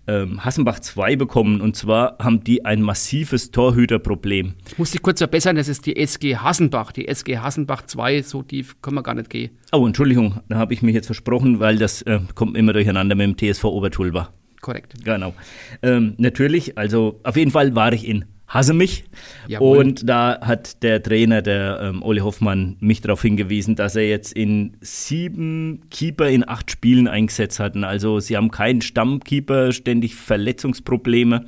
ähm, 0.09 0.45
Hassenbach 0.45 0.81
2 0.81 1.17
bekommen. 1.17 1.61
Und 1.61 1.77
zwar 1.77 2.17
haben 2.19 2.43
die 2.43 2.65
ein 2.65 2.83
massives 2.83 3.51
Torhüterproblem. 3.51 4.55
Ich 4.67 4.79
muss 4.79 4.91
dich 4.91 5.03
kurz 5.03 5.21
verbessern, 5.21 5.57
das 5.57 5.69
ist 5.69 5.87
die 5.87 5.97
SG 5.97 6.37
Hassenbach. 6.37 6.91
Die 6.93 7.07
SG 7.07 7.39
Hassenbach 7.39 7.83
2, 7.83 8.23
so 8.23 8.43
tief 8.43 8.81
können 8.83 8.97
wir 8.97 9.03
gar 9.03 9.15
nicht 9.15 9.31
gehen. 9.31 9.51
Oh, 9.73 9.87
Entschuldigung, 9.87 10.41
da 10.49 10.57
habe 10.57 10.75
ich 10.75 10.83
mich 10.83 10.95
jetzt 10.95 11.07
versprochen, 11.07 11.61
weil 11.61 11.77
das 11.77 12.03
äh, 12.03 12.21
kommt 12.35 12.57
immer 12.57 12.73
durcheinander 12.73 13.15
mit 13.15 13.41
dem 13.41 13.53
TSV 13.53 13.65
Obertulba. 13.65 14.33
Korrekt. 14.61 14.95
Genau. 15.05 15.35
Ähm, 15.83 16.15
natürlich, 16.19 16.77
also 16.77 17.21
auf 17.23 17.37
jeden 17.37 17.53
Fall 17.53 17.77
war 17.77 17.93
ich 17.93 18.09
in 18.09 18.25
hasse 18.49 18.73
mich. 18.73 19.05
Jawohl. 19.47 19.79
Und 19.79 20.09
da 20.09 20.41
hat 20.41 20.83
der 20.83 21.03
Trainer, 21.03 21.43
der 21.43 21.81
ähm, 21.83 22.03
Oli 22.03 22.21
Hoffmann, 22.21 22.77
mich 22.81 23.01
darauf 23.01 23.23
hingewiesen, 23.23 23.77
dass 23.77 23.95
er 23.95 24.09
jetzt 24.09 24.33
in 24.33 24.77
sieben 24.81 25.83
Keeper 25.91 26.29
in 26.29 26.49
acht 26.49 26.71
Spielen 26.71 27.07
eingesetzt 27.07 27.61
hatten. 27.61 27.85
Also 27.85 28.21
sie 28.21 28.37
haben 28.37 28.51
keinen 28.51 28.81
Stammkeeper, 28.81 29.73
ständig 29.73 30.15
Verletzungsprobleme. 30.17 31.45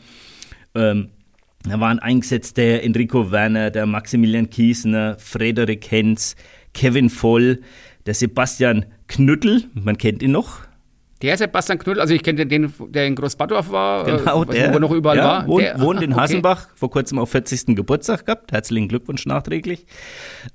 Ähm, 0.75 1.09
da 1.65 1.81
waren 1.81 1.99
eingesetzt 1.99 2.57
der 2.57 2.85
Enrico 2.85 3.31
Werner, 3.31 3.71
der 3.71 3.87
Maximilian 3.87 4.49
Kiesner, 4.49 5.17
Frederik 5.19 5.91
Henz, 5.91 6.37
Kevin 6.73 7.11
Voll, 7.11 7.61
der 8.07 8.15
Sebastian 8.15 8.87
Knüttel, 9.09 9.65
man 9.75 9.99
kennt 9.99 10.23
ihn 10.23 10.31
noch, 10.33 10.61
der 11.23 11.37
Sebastian 11.37 11.79
Knüttel, 11.79 12.01
also 12.01 12.15
ich 12.15 12.23
kenne 12.23 12.47
den, 12.47 12.73
der 12.89 13.07
in 13.07 13.15
Großbadorf 13.15 13.71
war, 13.71 14.05
genau, 14.05 14.43
äh, 14.45 14.47
der, 14.47 14.71
wo 14.71 14.75
er 14.75 14.81
noch 14.81 14.91
überall 14.91 15.17
ja, 15.19 15.25
war. 15.25 15.47
Wohnt, 15.47 15.63
der, 15.63 15.81
wohnt 15.81 16.03
in 16.03 16.17
Hasenbach, 16.17 16.65
okay. 16.65 16.73
vor 16.77 16.91
kurzem 16.91 17.19
auf 17.19 17.31
40. 17.31 17.77
Geburtstag 17.77 18.25
gehabt. 18.25 18.53
Herzlichen 18.53 18.89
Glückwunsch 18.89 19.27
nachträglich. 19.27 19.87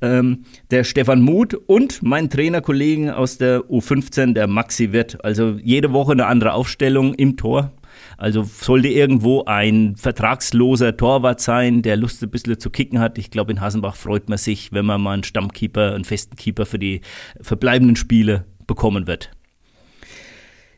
Ähm, 0.02 0.46
der 0.72 0.84
Stefan 0.84 1.22
Muth 1.22 1.54
und 1.54 2.02
mein 2.02 2.30
Trainerkollegen 2.30 3.12
aus 3.12 3.38
der 3.38 3.62
U15, 3.62 4.34
der 4.34 4.48
Maxi 4.48 4.92
Wirt. 4.92 5.24
Also 5.24 5.60
jede 5.62 5.94
Woche 5.94 6.14
eine 6.14 6.26
andere 6.26 6.54
Aufstellung 6.54 7.14
im 7.14 7.38
Tor. 7.38 7.72
Also 8.18 8.44
sollte 8.44 8.88
irgendwo 8.88 9.44
ein 9.46 9.96
vertragsloser 9.96 10.98
Torwart 10.98 11.42
sein, 11.42 11.82
der 11.82 11.98
Lust 11.98 12.24
ein 12.24 12.30
bisschen 12.30 12.60
zu 12.60 12.70
kicken 12.70 13.00
hat. 13.00 13.18
Ich 13.18 13.30
glaube, 13.30 13.52
in 13.52 13.62
Hasenbach 13.62 13.96
freut 13.96 14.30
man 14.30 14.38
sich, 14.38 14.72
wenn 14.72 14.86
man 14.86 15.02
mal 15.02 15.14
einen 15.14 15.24
Stammkeeper, 15.24 15.94
einen 15.94 16.06
festen 16.06 16.36
Keeper 16.36 16.66
für 16.66 16.80
die 16.80 17.02
verbleibenden 17.42 17.96
Spiele 17.96 18.46
bekommen 18.68 19.08
wird. 19.08 19.32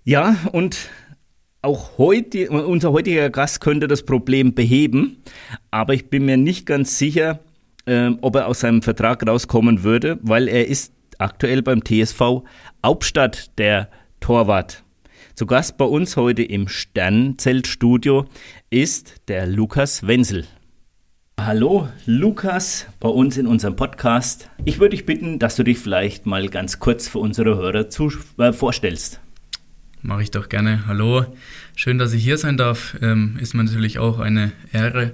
Ja, 0.07 0.37
und 0.53 0.89
auch 1.61 1.97
heute, 1.97 2.49
unser 2.49 2.93
heutiger 2.93 3.29
Gast 3.29 3.59
könnte 3.59 3.89
das 3.89 4.03
Problem 4.03 4.53
beheben, 4.53 5.17
aber 5.69 5.95
ich 5.95 6.09
bin 6.09 6.23
mir 6.23 6.37
nicht 6.37 6.65
ganz 6.65 6.97
sicher, 6.97 7.41
äh, 7.85 8.11
ob 8.21 8.37
er 8.37 8.47
aus 8.47 8.61
seinem 8.61 8.81
Vertrag 8.81 9.27
rauskommen 9.27 9.83
würde, 9.83 10.17
weil 10.21 10.47
er 10.47 10.65
ist 10.65 10.93
aktuell 11.17 11.61
beim 11.61 11.83
TSV 11.83 12.45
Hauptstadt 12.85 13.57
der 13.57 13.89
Torwart. 14.21 14.85
Zu 15.35 15.45
Gast 15.45 15.77
bei 15.77 15.83
uns 15.83 16.15
heute 16.15 16.41
im 16.41 16.69
Sternzeltstudio 16.69 18.27
ist 18.69 19.15
der 19.27 19.45
Lukas 19.45 20.07
Wenzel. 20.07 20.45
Hallo 21.37 21.89
Lukas, 22.05 22.85
bei 23.01 23.09
uns 23.09 23.35
in 23.35 23.45
unserem 23.45 23.75
Podcast. 23.75 24.49
Ich 24.63 24.79
würde 24.79 24.95
dich 24.95 25.05
bitten, 25.05 25.37
dass 25.37 25.57
du 25.57 25.63
dich 25.63 25.79
vielleicht 25.79 26.25
mal 26.25 26.47
ganz 26.47 26.79
kurz 26.79 27.09
für 27.09 27.19
unsere 27.19 27.57
Hörer 27.57 27.89
zu, 27.89 28.09
äh, 28.37 28.53
vorstellst. 28.53 29.19
Mache 30.01 30.21
ich 30.23 30.31
doch 30.31 30.47
gerne. 30.47 30.85
Hallo, 30.85 31.25
schön, 31.75 31.97
dass 31.97 32.13
ich 32.13 32.23
hier 32.23 32.37
sein 32.37 32.55
darf. 32.55 32.95
Ähm, 33.01 33.37
ist 33.41 33.53
mir 33.53 33.63
natürlich 33.63 33.99
auch 33.99 34.19
eine 34.19 34.51
Ehre. 34.71 35.13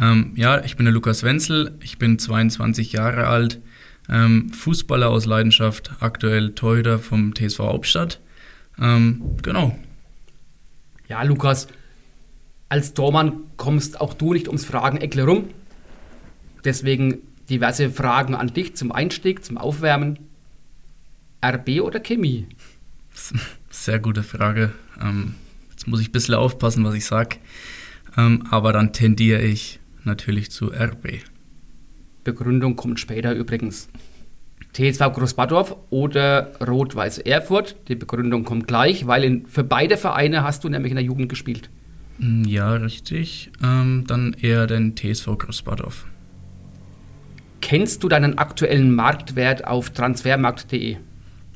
Ähm, 0.00 0.32
ja, 0.36 0.62
ich 0.64 0.76
bin 0.76 0.86
der 0.86 0.94
Lukas 0.94 1.22
Wenzel, 1.22 1.76
ich 1.80 1.98
bin 1.98 2.18
22 2.18 2.92
Jahre 2.92 3.26
alt, 3.26 3.60
ähm, 4.08 4.52
Fußballer 4.52 5.10
aus 5.10 5.26
Leidenschaft, 5.26 5.92
aktuell 6.00 6.54
Torhüter 6.54 6.98
vom 6.98 7.34
TSV 7.34 7.58
Hauptstadt. 7.60 8.20
Ähm, 8.80 9.36
genau. 9.42 9.76
Ja, 11.08 11.22
Lukas, 11.24 11.68
als 12.68 12.94
Tormann 12.94 13.42
kommst 13.56 14.00
auch 14.00 14.14
du 14.14 14.32
nicht 14.32 14.46
ums 14.46 14.64
Fragen 14.64 14.98
Eckle 14.98 15.24
rum. 15.24 15.50
Deswegen 16.64 17.18
diverse 17.50 17.90
Fragen 17.90 18.34
an 18.34 18.54
dich 18.54 18.76
zum 18.76 18.92
Einstieg, 18.92 19.44
zum 19.44 19.58
Aufwärmen. 19.58 20.18
RB 21.44 21.80
oder 21.82 22.00
Chemie? 22.00 22.46
sehr 23.84 23.98
gute 23.98 24.22
Frage. 24.22 24.72
Ähm, 25.00 25.34
jetzt 25.70 25.88
muss 25.88 26.00
ich 26.00 26.08
ein 26.08 26.12
bisschen 26.12 26.34
aufpassen, 26.34 26.84
was 26.84 26.94
ich 26.94 27.04
sage. 27.04 27.36
Ähm, 28.16 28.44
aber 28.50 28.72
dann 28.72 28.92
tendiere 28.92 29.42
ich 29.42 29.80
natürlich 30.04 30.50
zu 30.50 30.66
RB. 30.72 31.20
Begründung 32.24 32.76
kommt 32.76 33.00
später 33.00 33.34
übrigens. 33.34 33.88
TSV 34.72 35.12
Großbadorf 35.12 35.76
oder 35.90 36.52
Rot-Weiß 36.66 37.18
Erfurt. 37.18 37.76
Die 37.88 37.94
Begründung 37.94 38.44
kommt 38.44 38.66
gleich, 38.66 39.06
weil 39.06 39.24
in, 39.24 39.46
für 39.46 39.64
beide 39.64 39.96
Vereine 39.96 40.44
hast 40.44 40.64
du 40.64 40.68
nämlich 40.68 40.92
in 40.92 40.96
der 40.96 41.04
Jugend 41.04 41.28
gespielt. 41.28 41.68
Mm, 42.18 42.44
ja, 42.44 42.74
richtig. 42.74 43.50
Ähm, 43.62 44.04
dann 44.06 44.34
eher 44.40 44.66
den 44.66 44.94
TSV 44.96 45.36
Großbadorf. 45.36 46.06
Kennst 47.60 48.02
du 48.02 48.08
deinen 48.08 48.38
aktuellen 48.38 48.94
Marktwert 48.94 49.66
auf 49.66 49.90
transfermarkt.de? 49.90 50.96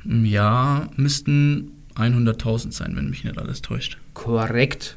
Mm, 0.04 0.24
ja, 0.24 0.88
müssten 0.96 1.75
100.000 1.96 2.72
sein, 2.72 2.94
wenn 2.96 3.10
mich 3.10 3.24
nicht 3.24 3.38
alles 3.38 3.62
täuscht. 3.62 3.98
Korrekt. 4.14 4.96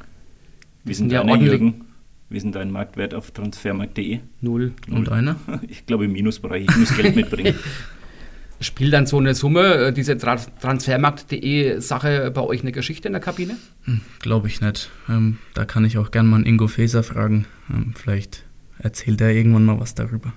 Wie 0.84 0.94
sind 0.94 1.12
ja 1.12 1.24
Jürgen? 1.36 1.86
Wie 2.28 2.36
ist 2.36 2.46
dein 2.52 2.70
Marktwert 2.70 3.12
auf 3.12 3.32
transfermarkt.de? 3.32 4.20
Null. 4.40 4.72
Und 4.88 5.10
einer? 5.10 5.36
Ich 5.68 5.86
glaube 5.86 6.04
im 6.04 6.12
Minusbereich. 6.12 6.66
Ich 6.68 6.76
muss 6.76 6.96
Geld 6.96 7.16
mitbringen. 7.16 7.54
Spielt 8.62 8.92
dann 8.92 9.06
so 9.06 9.18
eine 9.18 9.34
Summe, 9.34 9.74
äh, 9.74 9.92
diese 9.92 10.18
Tra 10.18 10.36
transfermarkt.de 10.36 11.80
Sache 11.80 12.30
bei 12.30 12.42
euch 12.42 12.60
eine 12.60 12.72
Geschichte 12.72 13.08
in 13.08 13.12
der 13.14 13.22
Kabine? 13.22 13.56
Hm, 13.84 14.02
glaube 14.20 14.48
ich 14.48 14.60
nicht. 14.60 14.90
Ähm, 15.08 15.38
da 15.54 15.64
kann 15.64 15.84
ich 15.84 15.96
auch 15.98 16.10
gerne 16.10 16.28
mal 16.28 16.36
einen 16.36 16.46
Ingo 16.46 16.68
Faeser 16.68 17.02
fragen. 17.02 17.46
Ähm, 17.70 17.94
vielleicht 17.96 18.44
erzählt 18.78 19.20
er 19.22 19.32
irgendwann 19.32 19.64
mal 19.64 19.80
was 19.80 19.94
darüber. 19.94 20.32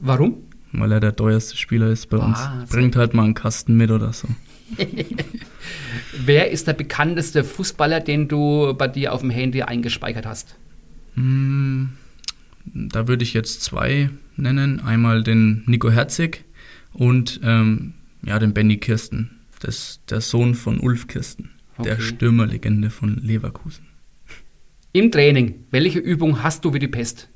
Warum? 0.00 0.38
Weil 0.72 0.92
er 0.92 1.00
der 1.00 1.14
teuerste 1.14 1.56
Spieler 1.56 1.88
ist 1.88 2.08
bei 2.08 2.16
uns. 2.16 2.38
Bringt 2.70 2.96
halt 2.96 3.14
mal 3.14 3.24
einen 3.24 3.34
Kasten 3.34 3.76
mit 3.76 3.90
oder 3.90 4.12
so. 4.12 4.28
Wer 6.12 6.50
ist 6.50 6.66
der 6.66 6.72
bekannteste 6.74 7.44
Fußballer, 7.44 8.00
den 8.00 8.28
du 8.28 8.74
bei 8.74 8.88
dir 8.88 9.12
auf 9.12 9.20
dem 9.20 9.30
Handy 9.30 9.62
eingespeichert 9.62 10.26
hast? 10.26 10.56
Hm, 11.14 11.90
da 12.64 13.08
würde 13.08 13.24
ich 13.24 13.34
jetzt 13.34 13.62
zwei 13.62 14.10
nennen. 14.36 14.80
Einmal 14.80 15.22
den 15.22 15.62
Nico 15.66 15.90
Herzig 15.90 16.44
und 16.92 17.40
ähm, 17.42 17.94
ja, 18.22 18.38
den 18.38 18.54
Benny 18.54 18.78
Kirsten. 18.78 19.30
Das, 19.60 20.00
der 20.08 20.20
Sohn 20.20 20.54
von 20.54 20.78
Ulf 20.78 21.08
Kirsten, 21.08 21.50
okay. 21.76 21.88
der 21.88 22.00
Stürmerlegende 22.00 22.90
von 22.90 23.16
Leverkusen. 23.16 23.86
Im 24.92 25.10
Training, 25.10 25.64
welche 25.70 25.98
Übung 25.98 26.42
hast 26.44 26.64
du 26.64 26.72
wie 26.72 26.78
die 26.78 26.88
Pest? 26.88 27.28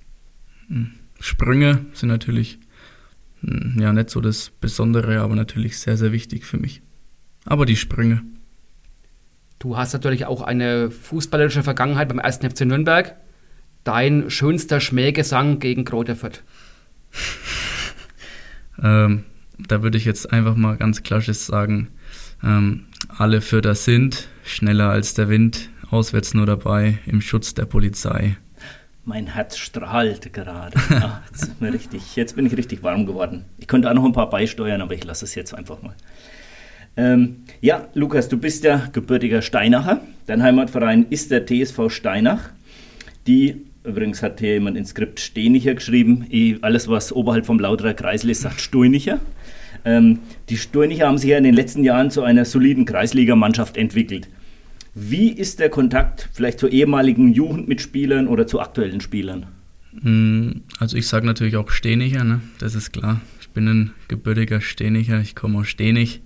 Hm, 0.69 0.93
Sprünge 1.19 1.87
sind 1.93 2.09
natürlich 2.09 2.61
hm, 3.41 3.77
ja 3.81 3.93
nicht 3.93 4.11
so 4.11 4.21
das 4.21 4.51
Besondere, 4.51 5.21
aber 5.21 5.35
natürlich 5.35 5.79
sehr, 5.79 5.97
sehr 5.97 6.13
wichtig 6.13 6.45
für 6.45 6.59
mich. 6.59 6.81
Aber 7.45 7.67
die 7.67 7.77
Sprünge. 7.77 8.23
Du 9.59 9.77
hast 9.77 9.93
natürlich 9.93 10.27
auch 10.27 10.43
eine 10.43 10.91
fußballerische 10.91 11.63
Vergangenheit 11.63 12.09
beim 12.09 12.19
1. 12.19 12.39
FC 12.39 12.63
Nürnberg. 12.63 13.17
Dein 13.85 14.31
schönster 14.31 14.81
Schmähgesang 14.81 15.59
gegen 15.59 15.85
Kräuter 15.85 16.17
ähm, 18.83 19.25
da 19.59 19.83
würde 19.83 19.99
ich 19.99 20.05
jetzt 20.05 20.33
einfach 20.33 20.57
mal 20.57 20.77
ganz 20.77 21.03
klassisch 21.03 21.39
sagen, 21.39 21.89
ähm, 22.43 22.87
alle 23.09 23.41
Förder 23.41 23.75
sind 23.75 24.29
schneller 24.45 24.91
als 24.91 25.15
der 25.15 25.29
Wind, 25.29 25.71
auswärts 25.91 26.35
nur 26.35 26.47
dabei, 26.47 26.99
im 27.07 27.21
Schutz 27.21 27.55
der 27.55 27.67
Polizei. 27.67 28.37
Mein 29.05 29.27
Herz 29.27 29.57
strahlt 29.57 30.33
gerade. 30.33 30.79
Ach, 30.91 31.21
jetzt, 31.31 31.51
richtig, 31.61 32.17
jetzt 32.17 32.37
bin 32.37 32.47
ich 32.47 32.57
richtig 32.57 32.83
warm 32.83 33.05
geworden. 33.05 33.45
Ich 33.59 33.67
könnte 33.67 33.91
auch 33.91 33.95
noch 33.95 34.05
ein 34.05 34.13
paar 34.13 34.31
beisteuern, 34.31 34.81
aber 34.81 34.95
ich 34.95 35.05
lasse 35.05 35.25
es 35.25 35.35
jetzt 35.35 35.55
einfach 35.55 35.83
mal. 35.83 35.95
Ähm, 36.97 37.37
ja, 37.61 37.89
Lukas, 37.95 38.29
du 38.29 38.37
bist 38.37 38.65
ja 38.65 38.89
gebürtiger 38.93 39.43
Steinacher. 39.43 40.03
Dein 40.27 40.43
Heimatverein 40.43 41.07
ist 41.11 41.31
der 41.31 41.47
TSV 41.47 41.89
Steinach. 41.89 42.51
Die, 43.27 43.63
übrigens 43.85 44.23
hat 44.23 44.41
hier 44.41 44.55
jemand 44.55 44.77
ins 44.77 44.91
Skript 44.91 45.21
Stenicher 45.21 45.75
geschrieben, 45.75 46.27
alles 46.61 46.89
was 46.89 47.13
oberhalb 47.13 47.47
vom 47.47 47.59
Lauterer 47.59 47.95
Kreisel 47.95 48.31
ist, 48.31 48.43
sagt 48.43 48.61
Stuinicher. 48.61 49.21
Ähm, 49.85 50.21
die 50.49 50.57
Sturnicher 50.57 51.07
haben 51.07 51.19
sich 51.19 51.31
ja 51.31 51.39
in 51.39 51.45
den 51.45 51.55
letzten 51.55 51.83
Jahren 51.83 52.11
zu 52.11 52.23
einer 52.23 52.45
soliden 52.45 52.85
Kreisligamannschaft 52.85 53.77
entwickelt. 53.77 54.29
Wie 54.95 55.31
ist 55.31 55.59
der 55.59 55.71
Kontakt 55.71 56.29
vielleicht 56.33 56.59
zu 56.59 56.69
ehemaligen 56.69 57.33
Jugendmitspielern 57.33 58.29
oder 58.29 58.47
zu 58.47 58.61
aktuellen 58.61 59.01
Spielern? 59.01 59.47
Hm, 60.01 60.63
also 60.79 60.97
ich 60.97 61.09
sage 61.09 61.27
natürlich 61.27 61.57
auch 61.57 61.71
Stenicher, 61.71 62.25
ne? 62.25 62.41
das 62.59 62.75
ist 62.75 62.93
klar. 62.93 63.21
Ich 63.41 63.49
bin 63.49 63.69
ein 63.69 63.91
gebürtiger 64.09 64.61
Stenicher, 64.61 65.21
ich 65.21 65.35
komme 65.35 65.59
aus 65.59 65.69
Stenig 65.69 66.21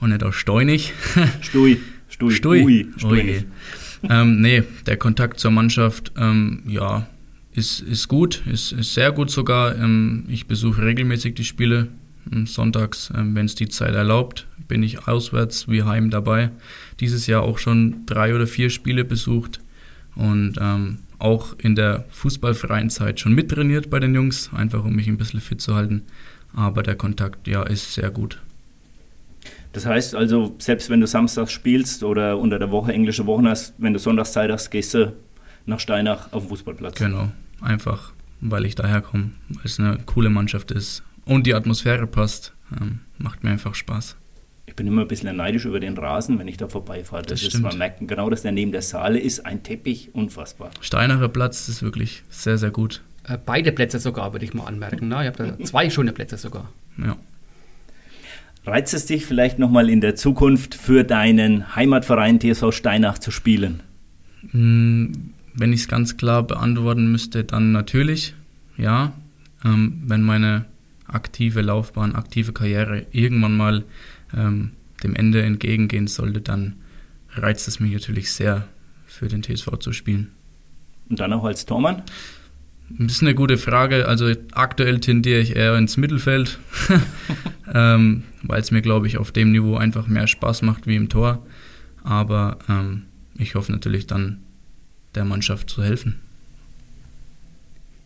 und 0.00 0.10
nicht 0.10 0.22
aus 0.22 0.34
Steunig. 0.34 0.92
Stui. 1.40 1.80
Stui. 2.08 2.32
Stui. 2.32 2.62
Ui, 2.62 2.86
Stui. 2.96 3.44
ähm, 4.08 4.40
nee, 4.40 4.62
der 4.86 4.96
Kontakt 4.96 5.40
zur 5.40 5.50
Mannschaft, 5.50 6.12
ähm, 6.16 6.62
ja, 6.66 7.08
ist, 7.52 7.80
ist 7.80 8.08
gut, 8.08 8.42
ist, 8.50 8.72
ist 8.72 8.94
sehr 8.94 9.12
gut 9.12 9.30
sogar. 9.30 9.76
Ähm, 9.76 10.24
ich 10.28 10.46
besuche 10.46 10.82
regelmäßig 10.82 11.34
die 11.34 11.44
Spiele 11.44 11.88
sonntags, 12.46 13.12
ähm, 13.14 13.34
wenn 13.34 13.46
es 13.46 13.54
die 13.54 13.68
Zeit 13.68 13.94
erlaubt, 13.94 14.46
bin 14.68 14.82
ich 14.82 15.06
auswärts 15.06 15.68
wie 15.68 15.82
heim 15.82 16.10
dabei. 16.10 16.50
Dieses 17.00 17.26
Jahr 17.26 17.42
auch 17.42 17.58
schon 17.58 18.06
drei 18.06 18.34
oder 18.34 18.46
vier 18.46 18.70
Spiele 18.70 19.04
besucht 19.04 19.60
und 20.14 20.54
ähm, 20.60 20.98
auch 21.18 21.56
in 21.58 21.74
der 21.74 22.04
fußballfreien 22.10 22.90
Zeit 22.90 23.20
schon 23.20 23.34
mittrainiert 23.34 23.90
bei 23.90 24.00
den 24.00 24.14
Jungs, 24.14 24.50
einfach 24.52 24.84
um 24.84 24.94
mich 24.94 25.06
ein 25.06 25.16
bisschen 25.16 25.40
fit 25.40 25.60
zu 25.60 25.74
halten. 25.74 26.02
Aber 26.54 26.82
der 26.82 26.96
Kontakt, 26.96 27.48
ja, 27.48 27.62
ist 27.62 27.94
sehr 27.94 28.10
gut. 28.10 28.40
Das 29.74 29.86
heißt 29.86 30.14
also, 30.14 30.54
selbst 30.58 30.88
wenn 30.88 31.00
du 31.00 31.06
samstags 31.06 31.52
spielst 31.52 32.02
oder 32.02 32.38
unter 32.38 32.58
der 32.58 32.70
Woche 32.70 32.92
englische 32.92 33.26
Wochen 33.26 33.46
hast, 33.46 33.74
wenn 33.78 33.92
du 33.92 33.98
sonntags 33.98 34.32
Zeit 34.32 34.50
hast, 34.50 34.70
gehst 34.70 34.94
du 34.94 35.12
nach 35.66 35.80
Steinach 35.80 36.32
auf 36.32 36.44
den 36.44 36.48
Fußballplatz. 36.48 36.98
Genau, 36.98 37.30
einfach 37.60 38.12
weil 38.40 38.66
ich 38.66 38.74
daherkomme, 38.74 39.30
weil 39.48 39.64
es 39.64 39.80
eine 39.80 39.98
coole 40.04 40.30
Mannschaft 40.30 40.70
ist, 40.70 41.02
und 41.24 41.46
die 41.46 41.54
Atmosphäre 41.54 42.06
passt. 42.06 42.52
Ähm, 42.78 43.00
macht 43.18 43.44
mir 43.44 43.50
einfach 43.50 43.74
Spaß. 43.74 44.16
Ich 44.66 44.76
bin 44.76 44.86
immer 44.86 45.02
ein 45.02 45.08
bisschen 45.08 45.34
neidisch 45.36 45.64
über 45.64 45.80
den 45.80 45.96
Rasen, 45.96 46.38
wenn 46.38 46.48
ich 46.48 46.56
da 46.56 46.68
vorbeifahre. 46.68 47.22
Das, 47.22 47.42
das 47.42 47.54
ist, 47.54 47.60
man 47.60 47.76
merkt 47.78 48.06
genau, 48.06 48.30
dass 48.30 48.42
der 48.42 48.52
neben 48.52 48.72
der 48.72 48.82
Saale 48.82 49.18
ist, 49.18 49.44
ein 49.46 49.62
Teppich, 49.62 50.14
unfassbar. 50.14 50.70
Steinacher 50.80 51.28
Platz 51.28 51.68
ist 51.68 51.82
wirklich 51.82 52.22
sehr, 52.28 52.58
sehr 52.58 52.70
gut. 52.70 53.02
Äh, 53.26 53.38
beide 53.44 53.72
Plätze 53.72 53.98
sogar, 53.98 54.32
würde 54.32 54.44
ich 54.44 54.54
mal 54.54 54.66
anmerken. 54.66 55.08
Ne? 55.08 55.16
Ihr 55.22 55.26
habt 55.26 55.40
da 55.40 55.58
zwei 55.64 55.90
schöne 55.90 56.12
Plätze 56.12 56.36
sogar. 56.36 56.70
Ja. 56.98 57.16
Reizt 58.66 58.94
es 58.94 59.06
dich 59.06 59.26
vielleicht 59.26 59.58
nochmal 59.58 59.90
in 59.90 60.00
der 60.00 60.16
Zukunft 60.16 60.74
für 60.74 61.04
deinen 61.04 61.76
Heimatverein 61.76 62.40
TSV 62.40 62.72
Steinach 62.72 63.18
zu 63.18 63.30
spielen? 63.30 63.82
Hm, 64.50 65.12
wenn 65.54 65.72
ich 65.72 65.80
es 65.80 65.88
ganz 65.88 66.16
klar 66.16 66.42
beantworten 66.42 67.12
müsste, 67.12 67.44
dann 67.44 67.72
natürlich, 67.72 68.34
ja. 68.76 69.12
Ähm, 69.64 70.02
wenn 70.06 70.22
meine 70.22 70.64
aktive 71.06 71.60
Laufbahn, 71.60 72.14
aktive 72.14 72.52
Karriere 72.52 73.06
irgendwann 73.12 73.56
mal 73.56 73.84
ähm, 74.34 74.70
dem 75.02 75.14
Ende 75.14 75.42
entgegengehen 75.42 76.06
sollte, 76.06 76.40
dann 76.40 76.76
reizt 77.34 77.68
es 77.68 77.80
mich 77.80 77.92
natürlich 77.92 78.32
sehr, 78.32 78.66
für 79.06 79.28
den 79.28 79.42
TSV 79.42 79.78
zu 79.78 79.92
spielen. 79.92 80.32
Und 81.08 81.20
dann 81.20 81.32
auch 81.32 81.44
als 81.44 81.66
Tormann? 81.66 82.02
Das 82.90 83.12
ist 83.12 83.22
eine 83.22 83.34
gute 83.34 83.58
Frage. 83.58 84.06
Also 84.06 84.32
aktuell 84.52 85.00
tendiere 85.00 85.40
ich 85.40 85.56
eher 85.56 85.76
ins 85.76 85.96
Mittelfeld, 85.96 86.58
ähm, 87.74 88.24
weil 88.42 88.60
es 88.60 88.70
mir, 88.70 88.82
glaube 88.82 89.06
ich, 89.06 89.18
auf 89.18 89.32
dem 89.32 89.52
Niveau 89.52 89.76
einfach 89.76 90.06
mehr 90.06 90.26
Spaß 90.26 90.62
macht 90.62 90.86
wie 90.86 90.96
im 90.96 91.08
Tor. 91.08 91.44
Aber 92.02 92.58
ähm, 92.68 93.02
ich 93.36 93.54
hoffe 93.54 93.72
natürlich 93.72 94.06
dann, 94.06 94.42
der 95.14 95.24
Mannschaft 95.24 95.70
zu 95.70 95.82
helfen 95.82 96.20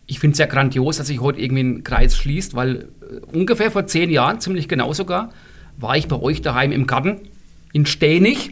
ich 0.09 0.19
finde 0.19 0.33
es 0.33 0.39
ja 0.39 0.47
grandios, 0.47 0.97
dass 0.97 1.07
sich 1.07 1.21
heute 1.21 1.39
irgendwie 1.39 1.63
ein 1.63 1.83
Kreis 1.83 2.17
schließt, 2.17 2.55
weil 2.55 2.87
äh, 3.01 3.19
ungefähr 3.31 3.69
vor 3.69 3.85
zehn 3.85 4.09
Jahren, 4.09 4.39
ziemlich 4.39 4.67
genau 4.67 4.91
sogar, 4.91 5.31
war 5.77 5.95
ich 5.95 6.07
bei 6.07 6.19
euch 6.19 6.41
daheim 6.41 6.71
im 6.71 6.87
Garten 6.87 7.19
in 7.73 7.85
Stenig 7.85 8.51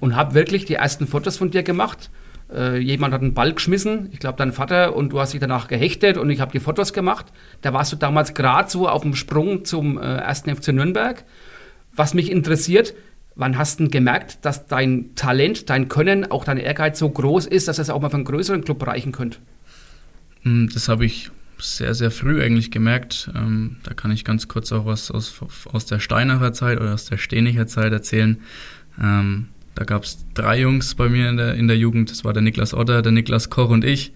und 0.00 0.14
habe 0.14 0.34
wirklich 0.34 0.66
die 0.66 0.74
ersten 0.74 1.06
Fotos 1.06 1.38
von 1.38 1.50
dir 1.50 1.62
gemacht. 1.62 2.10
Äh, 2.52 2.78
jemand 2.78 3.12
hat 3.12 3.22
einen 3.22 3.34
Ball 3.34 3.52
geschmissen, 3.52 4.08
ich 4.12 4.20
glaube 4.20 4.38
dein 4.38 4.52
Vater, 4.52 4.94
und 4.94 5.10
du 5.12 5.18
hast 5.20 5.32
dich 5.32 5.40
danach 5.40 5.66
gehechtet 5.68 6.16
und 6.16 6.30
ich 6.30 6.40
habe 6.40 6.52
die 6.52 6.60
Fotos 6.60 6.92
gemacht. 6.92 7.26
Da 7.62 7.72
warst 7.72 7.92
du 7.92 7.96
damals 7.96 8.34
gerade 8.34 8.70
so 8.70 8.88
auf 8.88 9.02
dem 9.02 9.14
Sprung 9.14 9.64
zum 9.64 9.98
äh, 9.98 10.02
1. 10.02 10.42
FC 10.42 10.68
Nürnberg. 10.68 11.24
Was 11.94 12.14
mich 12.14 12.30
interessiert, 12.30 12.94
wann 13.34 13.58
hast 13.58 13.80
du 13.80 13.88
gemerkt, 13.88 14.44
dass 14.44 14.66
dein 14.66 15.14
Talent, 15.14 15.70
dein 15.70 15.88
Können, 15.88 16.30
auch 16.30 16.44
dein 16.44 16.58
Ehrgeiz 16.58 16.98
so 16.98 17.08
groß 17.08 17.46
ist, 17.46 17.68
dass 17.68 17.78
es 17.78 17.90
auch 17.90 18.00
mal 18.00 18.10
für 18.10 18.16
einen 18.16 18.24
größeren 18.24 18.64
Club 18.64 18.86
reichen 18.86 19.12
könnte? 19.12 19.38
Hm, 20.42 20.68
das 20.72 20.88
habe 20.88 21.04
ich 21.04 21.30
sehr, 21.58 21.94
sehr 21.94 22.10
früh 22.10 22.42
eigentlich 22.42 22.70
gemerkt. 22.70 23.30
Ähm, 23.34 23.78
da 23.82 23.94
kann 23.94 24.10
ich 24.10 24.24
ganz 24.24 24.46
kurz 24.46 24.72
auch 24.72 24.86
was 24.86 25.10
aus, 25.10 25.40
aus 25.72 25.86
der 25.86 26.00
Steinacher 26.00 26.52
Zeit 26.52 26.80
oder 26.80 26.94
aus 26.94 27.06
der 27.06 27.16
Stenicher 27.16 27.66
Zeit 27.66 27.92
erzählen. 27.92 28.38
Ähm, 29.02 29.48
da 29.76 29.84
gab 29.84 30.04
es 30.04 30.26
drei 30.32 30.60
Jungs 30.60 30.94
bei 30.94 31.08
mir 31.10 31.28
in 31.28 31.36
der, 31.36 31.54
in 31.54 31.68
der 31.68 31.76
Jugend. 31.76 32.10
Das 32.10 32.24
war 32.24 32.32
der 32.32 32.42
Niklas 32.42 32.72
Otter, 32.72 33.02
der 33.02 33.12
Niklas 33.12 33.50
Koch 33.50 33.68
und 33.68 33.84
ich. 33.84 34.14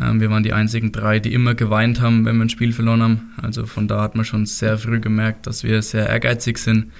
Ähm, 0.00 0.22
wir 0.22 0.30
waren 0.30 0.42
die 0.42 0.54
einzigen 0.54 0.90
drei, 0.90 1.20
die 1.20 1.34
immer 1.34 1.54
geweint 1.54 2.00
haben, 2.00 2.24
wenn 2.24 2.38
wir 2.38 2.46
ein 2.46 2.48
Spiel 2.48 2.72
verloren 2.72 3.02
haben. 3.02 3.32
Also 3.40 3.66
von 3.66 3.86
da 3.86 4.00
hat 4.00 4.14
man 4.16 4.24
schon 4.24 4.46
sehr 4.46 4.78
früh 4.78 5.00
gemerkt, 5.00 5.46
dass 5.46 5.64
wir 5.64 5.82
sehr 5.82 6.08
ehrgeizig 6.08 6.56
sind. 6.56 6.92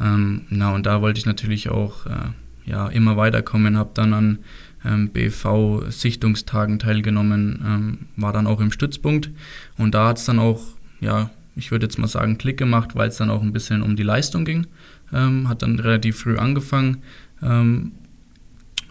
Ähm, 0.00 0.46
na, 0.48 0.74
und 0.74 0.86
da 0.86 1.02
wollte 1.02 1.18
ich 1.18 1.26
natürlich 1.26 1.68
auch 1.68 2.06
äh, 2.06 2.30
ja, 2.64 2.88
immer 2.88 3.18
weiterkommen, 3.18 3.76
habe 3.76 3.90
dann 3.92 4.14
an 4.14 4.38
ähm, 4.82 5.10
BV-Sichtungstagen 5.10 6.78
teilgenommen, 6.78 7.62
ähm, 7.62 7.98
war 8.16 8.32
dann 8.32 8.46
auch 8.46 8.60
im 8.60 8.72
Stützpunkt 8.72 9.30
und 9.76 9.94
da 9.94 10.08
hat 10.08 10.16
es 10.16 10.24
dann 10.24 10.38
auch, 10.38 10.62
ja, 11.00 11.28
ich 11.56 11.70
würde 11.70 11.84
jetzt 11.84 11.98
mal 11.98 12.06
sagen, 12.06 12.38
Klick 12.38 12.56
gemacht, 12.56 12.94
weil 12.94 13.08
es 13.08 13.18
dann 13.18 13.28
auch 13.28 13.42
ein 13.42 13.52
bisschen 13.52 13.82
um 13.82 13.96
die 13.96 14.02
Leistung 14.02 14.46
ging. 14.46 14.66
Ähm, 15.12 15.48
hat 15.48 15.62
dann 15.62 15.78
relativ 15.78 16.20
früh 16.20 16.38
angefangen 16.38 17.02
ähm, 17.42 17.92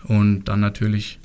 und 0.04 0.46
dann 0.46 0.60
natürlich 0.60 1.20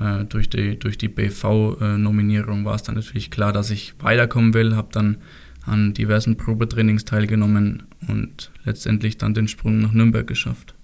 äh, 0.00 0.24
durch 0.24 0.48
die, 0.48 0.78
durch 0.78 0.98
die 0.98 1.08
BV-Nominierung 1.08 2.64
war 2.64 2.74
es 2.74 2.82
dann 2.82 2.96
natürlich 2.96 3.30
klar, 3.30 3.52
dass 3.52 3.70
ich 3.70 3.94
weiterkommen 4.00 4.54
will, 4.54 4.76
habe 4.76 4.88
dann 4.92 5.18
an 5.66 5.94
diversen 5.94 6.36
Probetrainings 6.36 7.04
teilgenommen 7.04 7.84
und 8.08 8.50
letztendlich 8.64 9.18
dann 9.18 9.34
den 9.34 9.48
Sprung 9.48 9.80
nach 9.80 9.92
Nürnberg 9.92 10.26
geschafft. 10.26 10.74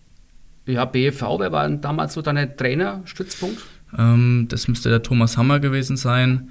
Ja, 0.67 0.85
BFV, 0.85 1.23
wer 1.39 1.53
war 1.53 1.69
damals 1.69 2.15
so 2.15 2.23
dein 2.23 2.57
Trainerstützpunkt? 2.57 3.61
Ähm, 3.97 4.47
das 4.49 4.69
müsste 4.69 4.89
der 4.89 5.03
Thomas 5.03 5.37
Hammer 5.37 5.61
gewesen 5.61 5.97
sein. 5.97 6.51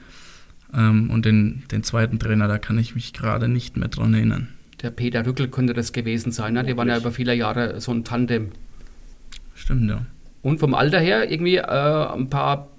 Ähm, 0.73 1.09
und 1.09 1.25
den, 1.25 1.63
den 1.71 1.83
zweiten 1.83 2.19
Trainer, 2.19 2.47
da 2.47 2.57
kann 2.57 2.77
ich 2.77 2.95
mich 2.95 3.13
gerade 3.13 3.47
nicht 3.47 3.77
mehr 3.77 3.87
dran 3.87 4.13
erinnern. 4.13 4.49
Der 4.81 4.91
Peter 4.91 5.25
Rückel 5.25 5.47
könnte 5.47 5.73
das 5.73 5.91
gewesen 5.91 6.31
sein. 6.31 6.53
Ne? 6.53 6.63
Die 6.63 6.77
waren 6.77 6.87
ja 6.87 6.97
über 6.97 7.11
viele 7.11 7.33
Jahre 7.33 7.81
so 7.81 7.91
ein 7.91 8.03
Tandem. 8.03 8.49
Stimmt, 9.59 9.89
ja. 9.89 10.05
Und 10.41 10.59
vom 10.59 10.73
Alter 10.73 10.99
her 10.99 11.29
irgendwie 11.29 11.57
äh, 11.57 11.63
ein 11.63 12.29
paar 12.29 12.69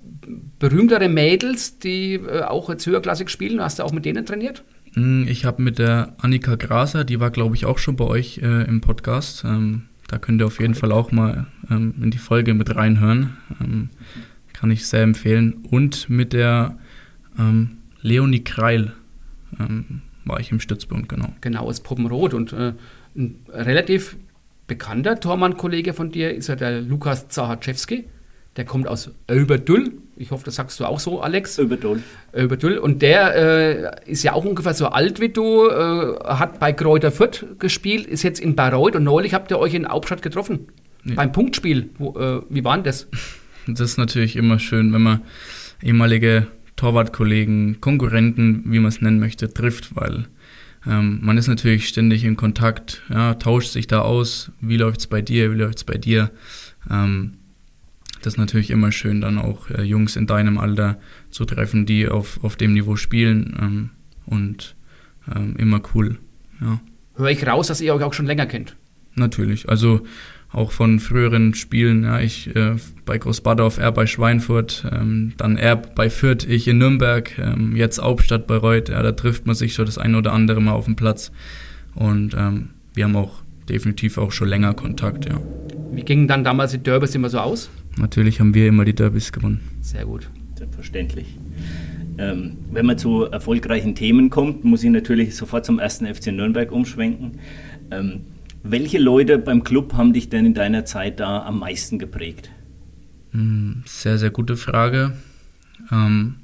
berühmtere 0.58 1.08
Mädels, 1.08 1.78
die 1.78 2.14
äh, 2.14 2.42
auch 2.42 2.70
jetzt 2.70 2.86
höherklassig 2.86 3.28
spielen. 3.28 3.60
Hast 3.60 3.78
du 3.78 3.82
auch 3.82 3.92
mit 3.92 4.06
denen 4.06 4.24
trainiert? 4.24 4.64
Hm, 4.94 5.26
ich 5.28 5.44
habe 5.44 5.62
mit 5.62 5.78
der 5.78 6.14
Annika 6.18 6.56
Graser, 6.56 7.04
die 7.04 7.20
war, 7.20 7.30
glaube 7.30 7.54
ich, 7.54 7.66
auch 7.66 7.78
schon 7.78 7.96
bei 7.96 8.06
euch 8.06 8.38
äh, 8.38 8.64
im 8.64 8.80
Podcast. 8.80 9.44
Ähm, 9.44 9.82
da 10.08 10.18
könnt 10.18 10.40
ihr 10.40 10.46
auf 10.46 10.58
jeden 10.58 10.74
Fall 10.74 10.90
auch 10.90 11.12
mal 11.12 11.46
ähm, 11.70 11.94
in 12.02 12.10
die 12.10 12.18
Folge 12.18 12.54
mit 12.54 12.74
reinhören. 12.74 13.36
Ähm, 13.60 13.90
kann 14.54 14.70
ich 14.70 14.86
sehr 14.86 15.02
empfehlen. 15.02 15.64
Und 15.70 16.08
mit 16.08 16.32
der 16.32 16.78
ähm, 17.38 17.76
Leonie 18.00 18.42
Kreil 18.42 18.92
ähm, 19.58 20.00
war 20.24 20.40
ich 20.40 20.50
im 20.50 20.60
Stützpunkt, 20.60 21.10
genau. 21.10 21.34
Genau, 21.42 21.64
aus 21.64 21.80
Puppenrot. 21.80 22.32
Und 22.32 22.52
äh, 22.54 22.72
ein 23.14 23.36
relativ 23.48 24.16
bekannter 24.70 25.18
Tormann-Kollege 25.18 25.94
von 25.94 26.12
dir 26.12 26.32
ist 26.32 26.46
ja 26.46 26.54
der 26.54 26.80
Lukas 26.80 27.26
Zahaczewski. 27.26 28.04
Der 28.56 28.64
kommt 28.64 28.86
aus 28.86 29.10
Oberdull. 29.28 29.94
Ich 30.16 30.30
hoffe, 30.30 30.44
das 30.44 30.54
sagst 30.54 30.78
du 30.78 30.84
auch 30.84 31.00
so, 31.00 31.20
Alex. 31.20 31.58
Oberdull. 31.58 32.04
Oberdull. 32.32 32.78
Und 32.78 33.02
der 33.02 33.34
äh, 34.06 34.10
ist 34.10 34.22
ja 34.22 34.32
auch 34.32 34.44
ungefähr 34.44 34.74
so 34.74 34.86
alt 34.86 35.20
wie 35.20 35.30
du, 35.30 35.68
äh, 35.68 36.24
hat 36.24 36.60
bei 36.60 36.72
Kräuter 36.72 37.10
Fürth 37.10 37.46
gespielt, 37.58 38.06
ist 38.06 38.22
jetzt 38.22 38.38
in 38.38 38.54
Bayreuth 38.54 38.94
und 38.94 39.02
neulich 39.02 39.34
habt 39.34 39.50
ihr 39.50 39.58
euch 39.58 39.74
in 39.74 39.88
Hauptstadt 39.88 40.22
getroffen. 40.22 40.68
Ja. 41.04 41.16
Beim 41.16 41.32
Punktspiel. 41.32 41.90
Wo, 41.98 42.16
äh, 42.16 42.42
wie 42.48 42.64
war 42.64 42.76
denn 42.76 42.84
das? 42.84 43.08
Das 43.66 43.80
ist 43.80 43.98
natürlich 43.98 44.36
immer 44.36 44.58
schön, 44.58 44.92
wenn 44.92 45.02
man 45.02 45.20
ehemalige 45.82 46.46
Torwartkollegen, 46.76 47.80
Konkurrenten, 47.80 48.64
wie 48.66 48.78
man 48.78 48.88
es 48.88 49.02
nennen 49.02 49.20
möchte, 49.20 49.52
trifft, 49.52 49.94
weil 49.94 50.24
ähm, 50.86 51.20
man 51.22 51.36
ist 51.36 51.48
natürlich 51.48 51.88
ständig 51.88 52.24
in 52.24 52.36
Kontakt, 52.36 53.02
ja, 53.10 53.34
tauscht 53.34 53.72
sich 53.72 53.86
da 53.86 54.00
aus, 54.00 54.50
wie 54.60 54.76
läuft 54.76 55.00
es 55.00 55.06
bei 55.06 55.20
dir, 55.20 55.52
wie 55.52 55.58
läuft 55.58 55.78
es 55.78 55.84
bei 55.84 55.98
dir. 55.98 56.30
Ähm, 56.90 57.34
das 58.22 58.34
ist 58.34 58.38
natürlich 58.38 58.70
immer 58.70 58.92
schön, 58.92 59.20
dann 59.20 59.38
auch 59.38 59.70
äh, 59.70 59.82
Jungs 59.82 60.16
in 60.16 60.26
deinem 60.26 60.58
Alter 60.58 60.98
zu 61.30 61.44
treffen, 61.44 61.86
die 61.86 62.08
auf, 62.08 62.42
auf 62.42 62.56
dem 62.56 62.72
Niveau 62.72 62.96
spielen 62.96 63.56
ähm, 63.60 63.90
und 64.26 64.76
ähm, 65.34 65.56
immer 65.56 65.82
cool. 65.94 66.18
Ja. 66.60 66.80
Höre 67.16 67.30
ich 67.30 67.46
raus, 67.46 67.68
dass 67.68 67.80
ihr 67.80 67.94
euch 67.94 68.02
auch 68.02 68.14
schon 68.14 68.26
länger 68.26 68.46
kennt? 68.46 68.76
Natürlich, 69.14 69.68
also 69.68 70.02
auch 70.52 70.72
von 70.72 70.98
früheren 70.98 71.54
Spielen, 71.54 72.04
ja, 72.04 72.20
ich 72.20 72.54
äh, 72.56 72.76
bei 73.06 73.18
Großbadorf, 73.18 73.78
er 73.78 73.92
bei 73.92 74.06
Schweinfurt, 74.06 74.84
ähm, 74.90 75.32
dann 75.36 75.56
er 75.56 75.76
bei 75.76 76.10
Fürth, 76.10 76.44
ich 76.48 76.66
in 76.66 76.78
Nürnberg, 76.78 77.38
ähm, 77.38 77.76
jetzt 77.76 78.02
Hauptstadt 78.02 78.46
bei 78.46 78.56
Reuth, 78.56 78.88
ja, 78.88 79.02
da 79.02 79.12
trifft 79.12 79.46
man 79.46 79.54
sich 79.54 79.74
schon 79.74 79.86
das 79.86 79.98
eine 79.98 80.18
oder 80.18 80.32
andere 80.32 80.60
Mal 80.60 80.72
auf 80.72 80.86
dem 80.86 80.96
Platz 80.96 81.30
und 81.94 82.34
ähm, 82.34 82.70
wir 82.94 83.04
haben 83.04 83.16
auch 83.16 83.42
definitiv 83.68 84.18
auch 84.18 84.32
schon 84.32 84.48
länger 84.48 84.74
Kontakt, 84.74 85.26
ja. 85.26 85.40
Wie 85.92 86.02
gingen 86.02 86.26
dann 86.28 86.44
damals 86.44 86.72
die 86.72 86.78
Derbys 86.78 87.14
immer 87.14 87.28
so 87.28 87.38
aus? 87.38 87.70
Natürlich 87.98 88.40
haben 88.40 88.54
wir 88.54 88.68
immer 88.68 88.84
die 88.84 88.94
Derbys 88.94 89.32
gewonnen. 89.32 89.60
Sehr 89.80 90.04
gut. 90.04 90.30
Selbstverständlich. 90.56 91.36
Ähm, 92.18 92.58
wenn 92.70 92.86
man 92.86 92.98
zu 92.98 93.24
erfolgreichen 93.24 93.94
Themen 93.94 94.30
kommt, 94.30 94.64
muss 94.64 94.84
ich 94.84 94.90
natürlich 94.90 95.34
sofort 95.34 95.64
zum 95.64 95.78
ersten 95.78 96.06
FC 96.06 96.28
Nürnberg 96.28 96.70
umschwenken. 96.70 97.38
Ähm, 97.90 98.22
welche 98.62 98.98
Leute 98.98 99.38
beim 99.38 99.64
Club 99.64 99.94
haben 99.94 100.12
dich 100.12 100.28
denn 100.28 100.46
in 100.46 100.54
deiner 100.54 100.84
Zeit 100.84 101.20
da 101.20 101.44
am 101.44 101.58
meisten 101.60 101.98
geprägt? 101.98 102.50
Hm, 103.32 103.82
sehr, 103.86 104.18
sehr 104.18 104.30
gute 104.30 104.56
Frage. 104.56 105.12
Ähm, 105.90 106.36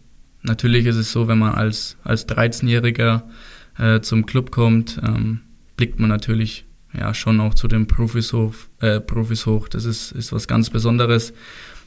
natürlich 0.42 0.86
ist 0.86 0.96
es 0.96 1.12
so, 1.12 1.28
wenn 1.28 1.38
man 1.38 1.54
als, 1.54 1.96
als 2.04 2.28
13-Jähriger 2.28 3.22
äh, 3.78 4.00
zum 4.00 4.26
Club 4.26 4.50
kommt, 4.50 5.00
ähm, 5.04 5.40
blickt 5.76 5.98
man 5.98 6.08
natürlich 6.08 6.64
ja 6.92 7.12
schon 7.12 7.40
auch 7.40 7.54
zu 7.54 7.68
den 7.68 7.86
Profis 7.86 8.32
hoch. 8.32 8.54
Äh, 8.80 9.00
Profis 9.00 9.46
hoch. 9.46 9.68
Das 9.68 9.84
ist, 9.84 10.12
ist 10.12 10.32
was 10.32 10.48
ganz 10.48 10.70
Besonderes. 10.70 11.34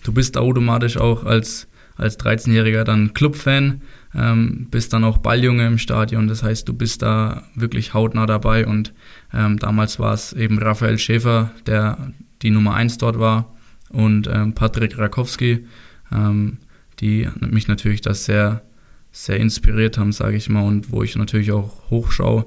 Du 0.03 0.13
bist 0.13 0.37
automatisch 0.37 0.97
auch 0.97 1.23
als, 1.23 1.67
als 1.95 2.19
13-Jähriger 2.19 2.83
dann 2.83 3.13
Clubfan, 3.13 3.81
ähm, 4.15 4.67
bist 4.71 4.93
dann 4.93 5.03
auch 5.03 5.17
Balljunge 5.19 5.67
im 5.67 5.77
Stadion. 5.77 6.27
Das 6.27 6.43
heißt, 6.43 6.67
du 6.67 6.73
bist 6.73 7.01
da 7.01 7.43
wirklich 7.55 7.93
hautnah 7.93 8.25
dabei 8.25 8.65
und 8.65 8.93
ähm, 9.33 9.59
damals 9.59 9.99
war 9.99 10.13
es 10.13 10.33
eben 10.33 10.59
Raphael 10.59 10.97
Schäfer, 10.97 11.51
der 11.65 12.11
die 12.41 12.51
Nummer 12.51 12.73
1 12.75 12.97
dort 12.97 13.19
war 13.19 13.53
und 13.89 14.27
ähm, 14.27 14.53
Patrick 14.53 14.97
Rakowski, 14.97 15.65
ähm, 16.11 16.57
die 16.99 17.27
mich 17.39 17.67
natürlich 17.67 18.01
das 18.01 18.25
sehr, 18.25 18.63
sehr 19.11 19.37
inspiriert 19.37 19.97
haben, 19.97 20.11
sage 20.11 20.37
ich 20.37 20.49
mal, 20.49 20.63
und 20.63 20.91
wo 20.91 21.03
ich 21.03 21.15
natürlich 21.15 21.51
auch 21.51 21.89
hochschaue. 21.89 22.45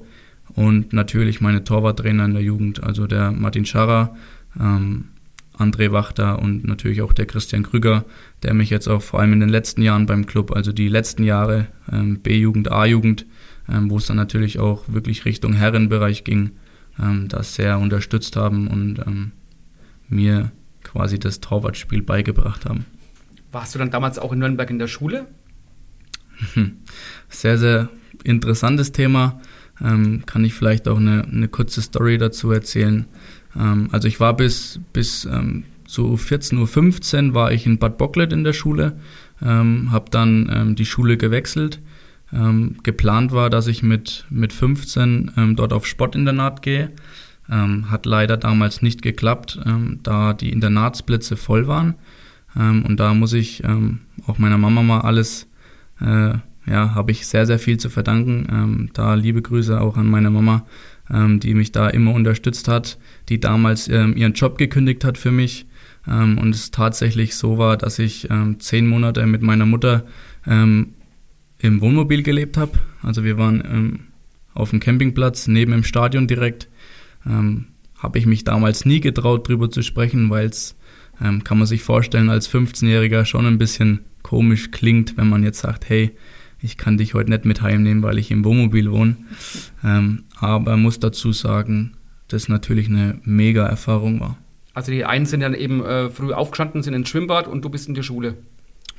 Und 0.55 0.93
natürlich 0.93 1.41
meine 1.41 1.63
Torwarttrainer 1.63 2.25
in 2.25 2.33
der 2.33 2.43
Jugend, 2.43 2.83
also 2.83 3.07
der 3.07 3.31
Martin 3.31 3.65
Scharrer, 3.65 4.15
ähm, 4.59 5.05
André 5.57 5.91
Wachter 5.91 6.39
und 6.39 6.65
natürlich 6.65 7.01
auch 7.01 7.13
der 7.13 7.25
Christian 7.25 7.63
Krüger, 7.63 8.05
der 8.41 8.53
mich 8.53 8.69
jetzt 8.69 8.87
auch 8.87 9.01
vor 9.01 9.19
allem 9.19 9.33
in 9.33 9.39
den 9.39 9.49
letzten 9.49 9.81
Jahren 9.81 10.05
beim 10.05 10.25
Club, 10.25 10.51
also 10.51 10.71
die 10.71 10.87
letzten 10.87 11.23
Jahre 11.23 11.67
ähm, 11.91 12.19
B-Jugend, 12.19 12.71
A-Jugend, 12.71 13.25
ähm, 13.69 13.89
wo 13.89 13.97
es 13.97 14.07
dann 14.07 14.17
natürlich 14.17 14.59
auch 14.59 14.85
wirklich 14.87 15.25
Richtung 15.25 15.53
Herrenbereich 15.53 16.23
ging, 16.23 16.51
ähm, 16.99 17.27
das 17.27 17.55
sehr 17.55 17.77
unterstützt 17.79 18.35
haben 18.35 18.67
und 18.67 18.99
ähm, 19.05 19.31
mir 20.09 20.51
quasi 20.83 21.19
das 21.19 21.39
Torwartspiel 21.39 22.01
beigebracht 22.01 22.65
haben. 22.65 22.85
Warst 23.51 23.75
du 23.75 23.79
dann 23.79 23.91
damals 23.91 24.17
auch 24.17 24.33
in 24.33 24.39
Nürnberg 24.39 24.69
in 24.69 24.79
der 24.79 24.87
Schule? 24.87 25.27
Sehr, 27.29 27.57
sehr 27.57 27.89
interessantes 28.23 28.91
Thema. 28.91 29.39
Ähm, 29.81 30.23
kann 30.25 30.43
ich 30.43 30.53
vielleicht 30.53 30.87
auch 30.87 30.97
eine, 30.97 31.23
eine 31.23 31.47
kurze 31.47 31.81
Story 31.81 32.17
dazu 32.17 32.51
erzählen. 32.51 33.05
Ähm, 33.55 33.89
also 33.91 34.07
ich 34.07 34.19
war 34.19 34.35
bis, 34.35 34.79
bis 34.93 35.25
ähm, 35.25 35.63
so 35.87 36.13
14.15 36.13 37.29
Uhr 37.29 37.33
war 37.33 37.51
ich 37.51 37.65
in 37.65 37.77
Bad 37.77 37.97
Bocklet 37.97 38.33
in 38.33 38.43
der 38.43 38.53
Schule, 38.53 38.99
ähm, 39.41 39.91
habe 39.91 40.09
dann 40.09 40.49
ähm, 40.51 40.75
die 40.75 40.85
Schule 40.85 41.17
gewechselt 41.17 41.81
ähm, 42.31 42.77
geplant 42.83 43.31
war, 43.31 43.49
dass 43.49 43.67
ich 43.67 43.83
mit, 43.83 44.25
mit 44.29 44.53
15 44.53 45.31
ähm, 45.37 45.55
dort 45.55 45.73
auf 45.73 45.85
Sportinternat 45.85 46.61
gehe. 46.61 46.91
Hat 47.49 48.05
leider 48.05 48.37
damals 48.37 48.81
nicht 48.81 49.01
geklappt, 49.01 49.59
da 50.01 50.33
die 50.33 50.49
Internatsplätze 50.49 51.35
voll 51.35 51.67
waren. 51.67 51.95
Und 52.55 52.95
da 52.95 53.13
muss 53.13 53.33
ich 53.33 53.63
auch 53.65 54.37
meiner 54.37 54.57
Mama 54.57 54.81
mal 54.81 55.01
alles, 55.01 55.49
äh, 55.99 56.35
ja, 56.65 56.95
habe 56.95 57.11
ich 57.11 57.27
sehr, 57.27 57.45
sehr 57.45 57.59
viel 57.59 57.77
zu 57.77 57.89
verdanken. 57.89 58.89
da 58.93 59.15
liebe 59.15 59.41
Grüße 59.41 59.79
auch 59.79 59.97
an 59.97 60.07
meine 60.07 60.29
Mama, 60.29 60.65
die 61.09 61.53
mich 61.53 61.71
da 61.71 61.89
immer 61.89 62.13
unterstützt 62.13 62.67
hat, 62.67 62.97
die 63.27 63.39
damals 63.39 63.87
ihren 63.89 64.33
Job 64.33 64.57
gekündigt 64.57 65.03
hat 65.03 65.17
für 65.17 65.31
mich. 65.31 65.65
und 66.05 66.55
es 66.55 66.71
tatsächlich 66.71 67.35
so 67.35 67.57
war, 67.57 67.75
dass 67.75 67.99
ich 67.99 68.29
zehn 68.59 68.87
Monate 68.87 69.25
mit 69.25 69.41
meiner 69.41 69.65
Mutter 69.65 70.05
im 71.63 71.81
Wohnmobil 71.81 72.23
gelebt 72.23 72.57
habe. 72.57 72.77
Also 73.01 73.23
wir 73.23 73.37
waren 73.37 73.63
ähm, 73.65 73.99
auf 74.53 74.69
dem 74.71 74.81
Campingplatz 74.81 75.47
neben 75.47 75.71
dem 75.71 75.83
Stadion 75.83 76.27
direkt. 76.27 76.69
Ähm, 77.25 77.67
habe 77.97 78.19
ich 78.19 78.25
mich 78.25 78.43
damals 78.43 78.85
nie 78.85 78.99
getraut, 78.99 79.47
drüber 79.47 79.71
zu 79.71 79.81
sprechen, 79.81 80.29
weil 80.29 80.47
es, 80.47 80.75
ähm, 81.23 81.43
kann 81.45 81.57
man 81.57 81.65
sich 81.65 81.81
vorstellen, 81.81 82.29
als 82.29 82.49
15-Jähriger 82.53 83.23
schon 83.23 83.45
ein 83.45 83.57
bisschen 83.57 84.01
komisch 84.23 84.71
klingt, 84.71 85.15
wenn 85.15 85.29
man 85.29 85.43
jetzt 85.43 85.59
sagt, 85.59 85.87
hey, 85.87 86.11
ich 86.63 86.77
kann 86.77 86.97
dich 86.97 87.13
heute 87.13 87.29
nicht 87.29 87.45
mit 87.45 87.61
heimnehmen, 87.61 88.01
weil 88.01 88.17
ich 88.17 88.31
im 88.31 88.45
Wohnmobil 88.45 88.89
wohne. 88.89 89.17
Ähm, 89.83 90.23
aber 90.39 90.77
muss 90.77 90.99
dazu 90.99 91.33
sagen, 91.33 91.91
dass 92.29 92.47
natürlich 92.47 92.87
eine 92.87 93.19
mega 93.23 93.65
Erfahrung 93.67 94.21
war. 94.21 94.37
Also 94.73 94.91
die 94.91 95.05
einen 95.05 95.25
sind 95.25 95.41
dann 95.41 95.53
eben 95.53 95.83
äh, 95.83 96.09
früh 96.09 96.33
aufgestanden, 96.33 96.81
sind 96.81 96.93
ins 96.93 97.09
Schwimmbad 97.09 97.47
und 97.47 97.63
du 97.63 97.69
bist 97.69 97.87
in 97.87 97.93
der 97.93 98.03
Schule. 98.03 98.37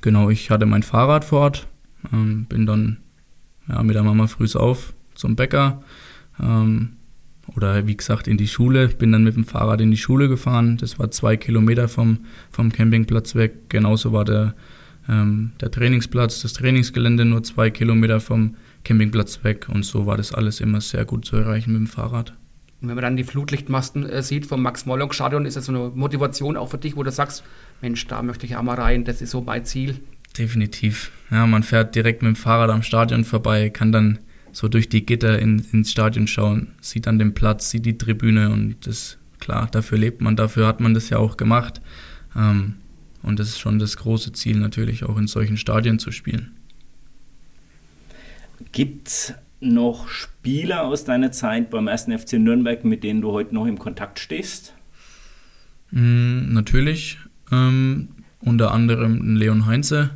Genau, 0.03 0.29
ich 0.29 0.51
hatte 0.51 0.67
mein 0.67 0.83
Fahrrad 0.83 1.25
vor 1.25 1.41
Ort, 1.41 1.67
ähm, 2.13 2.45
bin 2.45 2.67
dann 2.67 2.99
ja, 3.67 3.83
mit 3.83 3.97
der 3.97 4.03
Mama 4.03 4.27
früh 4.27 4.47
auf 4.55 4.93
zum 5.15 5.35
Bäcker, 5.35 5.83
ähm, 6.41 6.97
oder 7.57 7.87
wie 7.87 7.97
gesagt 7.97 8.29
in 8.29 8.37
die 8.37 8.49
Schule. 8.49 8.89
Bin 8.89 9.13
dann 9.13 9.25
mit 9.25 9.37
dem 9.37 9.45
Fahrrad 9.45 9.81
in 9.81 9.91
die 9.91 9.97
Schule 9.97 10.29
gefahren. 10.29 10.77
Das 10.79 10.99
war 10.99 11.11
zwei 11.11 11.37
Kilometer 11.37 11.89
vom, 11.89 12.21
vom 12.51 12.73
Campingplatz 12.73 13.35
weg. 13.35 13.69
Genauso 13.69 14.13
war 14.13 14.25
der, 14.25 14.55
ähm, 15.09 15.53
der 15.61 15.71
Trainingsplatz, 15.71 16.43
das 16.43 16.53
Trainingsgelände 16.55 17.25
nur 17.25 17.43
zwei 17.43 17.71
Kilometer 17.71 18.21
vom 18.21 18.57
Campingplatz 18.85 19.45
weg. 19.45 19.69
Und 19.69 19.85
so 19.85 20.07
war 20.07 20.17
das 20.17 20.33
alles 20.33 20.61
immer 20.61 20.81
sehr 20.81 21.05
gut 21.05 21.25
zu 21.25 21.37
erreichen 21.37 21.73
mit 21.73 21.81
dem 21.81 21.87
Fahrrad. 21.87 22.35
Und 22.81 22.89
wenn 22.89 22.97
man 22.97 23.03
dann 23.03 23.17
die 23.17 23.25
Flutlichtmasten 23.25 24.05
äh, 24.05 24.23
sieht 24.23 24.47
vom 24.47 24.63
Max-Morlock-Stadion, 24.63 25.47
ist 25.47 25.57
das 25.57 25.67
so 25.67 25.73
eine 25.73 25.91
Motivation 25.95 26.57
auch 26.57 26.69
für 26.69 26.79
dich, 26.79 26.97
wo 26.97 27.03
du 27.03 27.11
sagst, 27.11 27.43
Mensch, 27.81 28.07
da 28.07 28.23
möchte 28.23 28.47
ich 28.47 28.57
auch 28.57 28.63
mal 28.63 28.75
rein, 28.75 29.05
das 29.05 29.23
ist 29.23 29.31
so 29.31 29.41
mein 29.41 29.65
Ziel. 29.65 30.01
Definitiv. 30.37 31.11
Ja, 31.31 31.47
man 31.47 31.63
fährt 31.63 31.95
direkt 31.95 32.23
mit 32.23 32.35
dem 32.35 32.37
Fahrrad 32.37 32.71
am 32.71 32.83
Stadion 32.83 33.25
vorbei, 33.25 33.71
kann 33.71 33.93
dann 33.93 34.19
so 34.53 34.69
durch 34.69 34.89
die 34.89 35.07
Gitter 35.07 35.39
in, 35.39 35.65
ins 35.73 35.91
Stadion 35.93 36.27
schauen, 36.27 36.73
sieht 36.81 37.07
dann 37.07 37.19
den 37.19 37.35
Platz, 37.35 37.71
sieht 37.71 37.87
die 37.87 37.99
Tribüne 37.99 38.51
und 38.51 38.87
das, 38.87 39.19
klar, 39.41 39.69
dafür 39.71 39.99
lebt 39.99 40.21
man, 40.21 40.37
dafür 40.37 40.67
hat 40.67 40.81
man 40.81 40.95
das 40.95 41.09
ja 41.09 41.19
auch 41.19 41.37
gemacht. 41.37 41.81
Ähm, 42.37 42.75
und 43.25 43.39
das 43.39 43.49
ist 43.49 43.59
schon 43.59 43.79
das 43.79 43.97
große 43.97 44.33
Ziel 44.33 44.59
natürlich, 44.59 45.05
auch 45.05 45.17
in 45.17 45.27
solchen 45.27 45.57
Stadien 45.57 45.99
zu 45.99 46.13
spielen. 46.13 46.53
Gibt 48.73 49.09
es 49.09 49.35
noch 49.61 50.09
Spieler 50.09 50.85
aus 50.85 51.05
deiner 51.05 51.33
Zeit 51.33 51.71
beim 51.71 51.89
1. 51.89 52.05
FC 52.05 52.35
Nürnberg, 52.35 52.85
mit 52.85 53.03
denen 53.03 53.23
du 53.23 53.33
heute 53.33 53.55
noch 53.55 53.67
im 53.67 53.79
Kontakt 53.79 54.19
stehst? 54.19 54.75
Mm, 55.91 56.53
natürlich. 56.53 57.19
Ähm, 57.51 58.09
unter 58.41 58.73
anderem 58.73 59.37
Leon 59.37 59.67
Heinze 59.67 60.11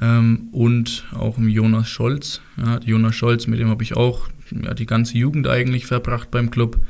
ähm, 0.00 0.48
und 0.52 1.04
auch 1.14 1.38
Jonas 1.38 1.88
Scholz. 1.88 2.40
Ja, 2.56 2.80
Jonas 2.80 3.14
Scholz, 3.14 3.46
mit 3.46 3.60
dem 3.60 3.68
habe 3.68 3.82
ich 3.82 3.96
auch 3.96 4.28
ja, 4.50 4.74
die 4.74 4.86
ganze 4.86 5.16
Jugend 5.18 5.46
eigentlich 5.46 5.86
verbracht 5.86 6.30
beim 6.30 6.50
Club, 6.50 6.80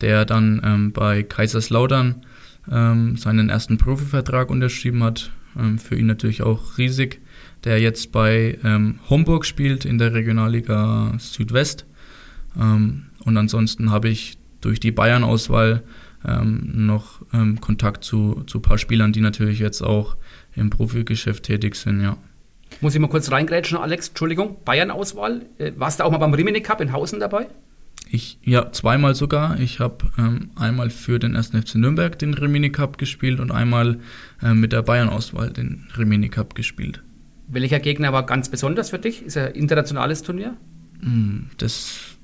der 0.00 0.24
dann 0.24 0.60
ähm, 0.64 0.92
bei 0.92 1.22
Kaiserslautern 1.22 2.22
ähm, 2.70 3.16
seinen 3.16 3.48
ersten 3.48 3.78
Profivertrag 3.78 4.50
unterschrieben 4.50 5.02
hat. 5.02 5.30
Ähm, 5.58 5.78
für 5.78 5.96
ihn 5.96 6.06
natürlich 6.06 6.42
auch 6.42 6.78
riesig. 6.78 7.20
Der 7.64 7.80
jetzt 7.80 8.12
bei 8.12 8.58
ähm, 8.64 9.00
Homburg 9.10 9.44
spielt 9.44 9.84
in 9.84 9.98
der 9.98 10.14
Regionalliga 10.14 11.14
Südwest. 11.18 11.86
Ähm, 12.58 13.06
und 13.24 13.36
ansonsten 13.36 13.90
habe 13.90 14.08
ich 14.08 14.38
durch 14.60 14.80
die 14.80 14.92
Bayern-Auswahl 14.92 15.82
noch 16.20 17.22
Kontakt 17.60 18.02
zu, 18.02 18.42
zu 18.48 18.58
ein 18.58 18.62
paar 18.62 18.76
Spielern, 18.76 19.12
die 19.12 19.20
natürlich 19.20 19.60
jetzt 19.60 19.82
auch 19.82 20.16
im 20.56 20.68
Profigeschäft 20.68 21.44
tätig 21.44 21.76
sind, 21.76 22.02
ja. 22.02 22.16
Muss 22.80 22.94
ich 22.94 23.00
mal 23.00 23.08
kurz 23.08 23.30
reingrätschen, 23.30 23.78
Alex? 23.78 24.08
Entschuldigung, 24.08 24.56
Bayern-Auswahl. 24.64 25.46
Äh, 25.58 25.72
warst 25.76 26.00
du 26.00 26.04
auch 26.04 26.10
mal 26.10 26.18
beim 26.18 26.34
Rimini 26.34 26.60
Cup 26.60 26.80
in 26.80 26.92
Hausen 26.92 27.18
dabei? 27.18 27.48
Ich, 28.10 28.38
ja, 28.42 28.72
zweimal 28.72 29.14
sogar. 29.14 29.60
Ich 29.60 29.80
habe 29.80 30.10
ähm, 30.16 30.50
einmal 30.56 30.90
für 30.90 31.18
den 31.18 31.36
1. 31.36 31.48
FC 31.48 31.74
Nürnberg 31.74 32.18
den 32.18 32.34
Rimini 32.34 32.70
Cup 32.70 32.96
gespielt 32.96 33.38
und 33.38 33.50
einmal 33.50 33.98
äh, 34.42 34.54
mit 34.54 34.72
der 34.72 34.82
Bayern-Auswahl 34.82 35.50
den 35.50 35.86
Rimini 35.96 36.28
Cup 36.28 36.54
gespielt. 36.54 37.02
Welcher 37.48 37.80
Gegner 37.80 38.12
war 38.12 38.24
ganz 38.24 38.48
besonders 38.48 38.90
für 38.90 38.98
dich? 38.98 39.22
Ist 39.22 39.36
er 39.36 39.48
ein 39.48 39.54
internationales 39.54 40.22
Turnier? 40.22 40.56
Hm, 41.00 41.46
das, 41.58 42.16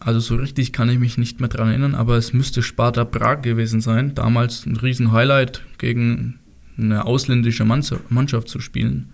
also 0.00 0.20
so 0.20 0.36
richtig 0.36 0.72
kann 0.72 0.88
ich 0.88 0.98
mich 0.98 1.18
nicht 1.18 1.40
mehr 1.40 1.48
dran 1.48 1.68
erinnern, 1.68 1.94
aber 1.94 2.16
es 2.16 2.32
müsste 2.32 2.62
Sparta 2.62 3.04
Prag 3.04 3.42
gewesen 3.42 3.80
sein. 3.80 4.14
Damals 4.14 4.66
ein 4.66 4.76
riesen 4.76 5.12
Highlight 5.12 5.62
gegen 5.78 6.38
eine 6.78 7.04
ausländische 7.04 7.64
Mannschaft 7.64 8.48
zu 8.48 8.60
spielen. 8.60 9.10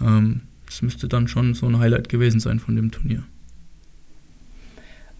Ähm, 0.00 0.42
das 0.66 0.82
müsste 0.82 1.06
dann 1.06 1.28
schon 1.28 1.54
so 1.54 1.66
ein 1.66 1.78
Highlight 1.78 2.08
gewesen 2.08 2.40
sein 2.40 2.58
von 2.58 2.74
dem 2.74 2.90
Turnier. 2.90 3.22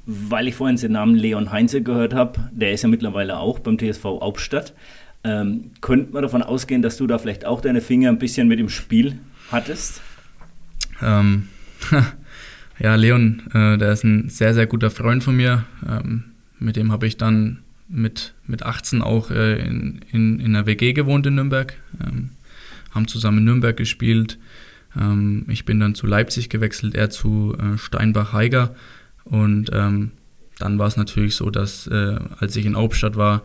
Weil 0.07 0.47
ich 0.47 0.55
vorhin 0.55 0.77
den 0.77 0.93
Namen 0.93 1.17
Leon 1.17 1.51
Heinze 1.51 1.83
gehört 1.83 2.15
habe, 2.15 2.49
der 2.53 2.73
ist 2.73 2.83
ja 2.83 2.89
mittlerweile 2.89 3.39
auch 3.39 3.59
beim 3.59 3.77
TSV 3.77 4.05
Hauptstadt. 4.05 4.73
Ähm, 5.25 5.73
könnte 5.81 6.13
man 6.13 6.23
davon 6.23 6.43
ausgehen, 6.43 6.83
dass 6.83 6.97
du 6.97 7.09
da 7.09 7.19
vielleicht 7.19 7.45
auch 7.45 7.61
deine 7.61 7.81
Finger 7.81 8.11
ein 8.11 8.19
bisschen 8.19 8.47
mit 8.47 8.61
im 8.61 8.69
Spiel 8.69 9.19
hattest? 9.51 10.01
Ähm, 11.03 11.49
ja, 12.79 12.95
Leon, 12.95 13.43
äh, 13.53 13.77
der 13.79 13.93
ist 13.93 14.05
ein 14.05 14.29
sehr, 14.29 14.55
sehr 14.55 14.67
guter 14.67 14.91
Freund 14.91 15.25
von 15.25 15.37
mir. 15.37 15.65
Ähm, 15.89 16.25
mit 16.61 16.77
dem 16.77 16.93
habe 16.93 17.09
ich 17.09 17.17
dann 17.17 17.59
mit, 17.89 18.35
mit 18.47 18.63
18 18.63 19.03
auch 19.03 19.31
äh, 19.31 19.59
in, 19.59 20.01
in, 20.13 20.39
in 20.39 20.55
einer 20.55 20.67
WG 20.67 20.93
gewohnt 20.93 21.27
in 21.27 21.35
Nürnberg. 21.35 21.75
Ähm, 22.05 22.31
haben 22.93 23.09
zusammen 23.09 23.39
in 23.39 23.45
Nürnberg 23.45 23.77
gespielt. 23.77 24.39
Ähm, 24.97 25.47
ich 25.49 25.65
bin 25.65 25.81
dann 25.81 25.95
zu 25.95 26.07
Leipzig 26.07 26.49
gewechselt, 26.49 26.95
er 26.95 27.11
zu 27.11 27.57
äh, 27.59 27.79
Steinbach-Heiger. 27.79 28.75
Und 29.27 29.71
ähm, 29.73 30.13
dann 30.59 30.79
war 30.79 30.87
es 30.87 30.97
natürlich 30.97 31.35
so, 31.35 31.51
dass 31.51 31.87
äh, 31.87 32.17
als 32.39 32.57
ich 32.57 32.65
in 32.65 32.77
Hauptstadt 32.77 33.17
war 33.17 33.43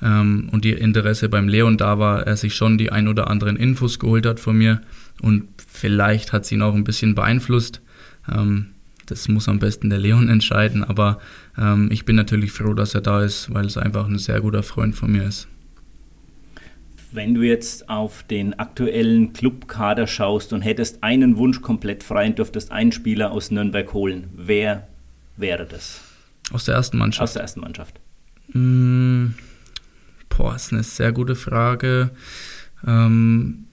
ähm, 0.00 0.48
und 0.50 0.64
die 0.64 0.72
Interesse 0.72 1.28
beim 1.28 1.48
Leon 1.48 1.76
da 1.76 1.98
war, 1.98 2.26
er 2.26 2.36
sich 2.36 2.54
schon 2.54 2.78
die 2.78 2.90
ein 2.90 3.08
oder 3.08 3.28
anderen 3.28 3.56
Infos 3.56 3.98
geholt 3.98 4.26
hat 4.26 4.40
von 4.40 4.56
mir. 4.56 4.80
Und 5.20 5.44
vielleicht 5.66 6.32
hat 6.32 6.44
es 6.44 6.52
ihn 6.52 6.62
auch 6.62 6.74
ein 6.74 6.84
bisschen 6.84 7.14
beeinflusst. 7.14 7.80
Ähm, 8.30 8.70
das 9.06 9.28
muss 9.28 9.48
am 9.48 9.58
besten 9.58 9.90
der 9.90 9.98
Leon 9.98 10.28
entscheiden, 10.30 10.82
aber 10.82 11.18
ähm, 11.58 11.88
ich 11.92 12.04
bin 12.04 12.16
natürlich 12.16 12.50
froh, 12.50 12.74
dass 12.74 12.94
er 12.94 13.02
da 13.02 13.22
ist, 13.22 13.52
weil 13.54 13.66
es 13.66 13.76
einfach 13.76 14.06
ein 14.06 14.18
sehr 14.18 14.40
guter 14.40 14.62
Freund 14.62 14.94
von 14.94 15.12
mir 15.12 15.24
ist. 15.24 15.48
Wenn 17.14 17.34
du 17.34 17.42
jetzt 17.42 17.90
auf 17.90 18.22
den 18.22 18.58
aktuellen 18.58 19.34
Clubkader 19.34 20.06
schaust 20.06 20.54
und 20.54 20.62
hättest 20.62 21.02
einen 21.04 21.36
Wunsch 21.36 21.60
komplett 21.60 22.02
frei 22.02 22.26
und 22.28 22.38
dürftest 22.38 22.72
einen 22.72 22.90
Spieler 22.90 23.32
aus 23.32 23.50
Nürnberg 23.50 23.92
holen, 23.92 24.30
wer 24.34 24.88
wäre 25.42 25.66
das? 25.66 26.00
Aus 26.50 26.64
der 26.64 26.76
ersten 26.76 26.96
Mannschaft? 26.96 27.22
Aus 27.22 27.32
der 27.34 27.42
ersten 27.42 27.60
Mannschaft. 27.60 28.00
Mm, 28.54 29.34
boah, 30.30 30.54
ist 30.56 30.72
eine 30.72 30.82
sehr 30.82 31.12
gute 31.12 31.34
Frage. 31.34 32.10
Ähm, 32.86 33.66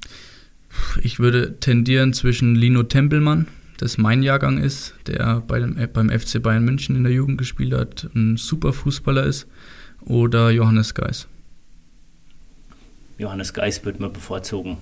ich 1.01 1.19
würde 1.19 1.59
tendieren 1.59 2.13
zwischen 2.13 2.55
Lino 2.55 2.83
Tempelmann, 2.83 3.47
das 3.77 3.97
mein 3.97 4.21
Jahrgang 4.23 4.57
ist, 4.57 4.93
der 5.07 5.41
bei 5.41 5.59
dem, 5.59 5.77
beim 5.93 6.09
FC 6.09 6.41
Bayern 6.41 6.65
München 6.65 6.95
in 6.95 7.03
der 7.03 7.13
Jugend 7.13 7.37
gespielt 7.37 7.73
hat, 7.73 8.09
ein 8.13 8.35
super 8.37 8.73
Fußballer 8.73 9.23
ist, 9.23 9.47
oder 10.01 10.51
Johannes 10.51 10.93
Geis. 10.93 11.27
Johannes 13.17 13.53
Geis 13.53 13.83
wird 13.83 13.99
man 13.99 14.13
bevorzugen. 14.13 14.77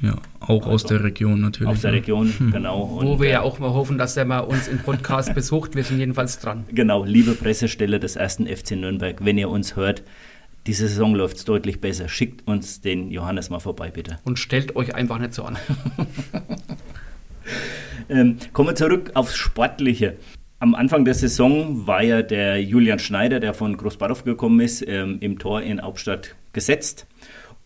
Ja, 0.00 0.16
auch 0.40 0.62
also, 0.62 0.70
aus 0.70 0.84
der 0.84 1.02
Region 1.02 1.40
natürlich. 1.40 1.72
Aus 1.72 1.80
der 1.82 1.92
Region, 1.92 2.32
hm. 2.36 2.50
genau. 2.52 2.82
Und, 2.82 3.06
Wo 3.06 3.20
wir 3.20 3.28
ja 3.30 3.40
auch 3.42 3.58
mal 3.58 3.70
hoffen, 3.70 3.96
dass 3.98 4.16
er 4.16 4.24
mal 4.24 4.40
uns 4.40 4.68
im 4.68 4.78
Podcast 4.78 5.34
besucht. 5.34 5.74
Wir 5.74 5.84
sind 5.84 5.98
jedenfalls 5.98 6.38
dran. 6.38 6.64
Genau, 6.72 7.04
liebe 7.04 7.32
Pressestelle 7.32 8.00
des 8.00 8.16
ersten 8.16 8.46
FC 8.46 8.72
Nürnberg, 8.72 9.24
wenn 9.24 9.38
ihr 9.38 9.48
uns 9.48 9.76
hört, 9.76 10.02
diese 10.66 10.88
Saison 10.88 11.14
läuft 11.14 11.36
es 11.36 11.44
deutlich 11.44 11.80
besser. 11.80 12.08
Schickt 12.08 12.46
uns 12.46 12.80
den 12.80 13.10
Johannes 13.10 13.50
mal 13.50 13.58
vorbei, 13.58 13.90
bitte. 13.90 14.18
Und 14.24 14.38
stellt 14.38 14.76
euch 14.76 14.94
einfach 14.94 15.18
nicht 15.18 15.34
so 15.34 15.44
an. 15.44 15.58
ähm, 18.08 18.36
kommen 18.52 18.70
wir 18.70 18.74
zurück 18.74 19.10
aufs 19.14 19.36
Sportliche. 19.36 20.16
Am 20.60 20.74
Anfang 20.74 21.04
der 21.04 21.14
Saison 21.14 21.86
war 21.86 22.02
ja 22.02 22.22
der 22.22 22.62
Julian 22.62 22.98
Schneider, 22.98 23.40
der 23.40 23.52
von 23.52 23.76
Großbarow 23.76 24.24
gekommen 24.24 24.60
ist, 24.60 24.86
ähm, 24.86 25.18
im 25.20 25.38
Tor 25.38 25.60
in 25.60 25.82
Hauptstadt 25.82 26.34
gesetzt. 26.54 27.06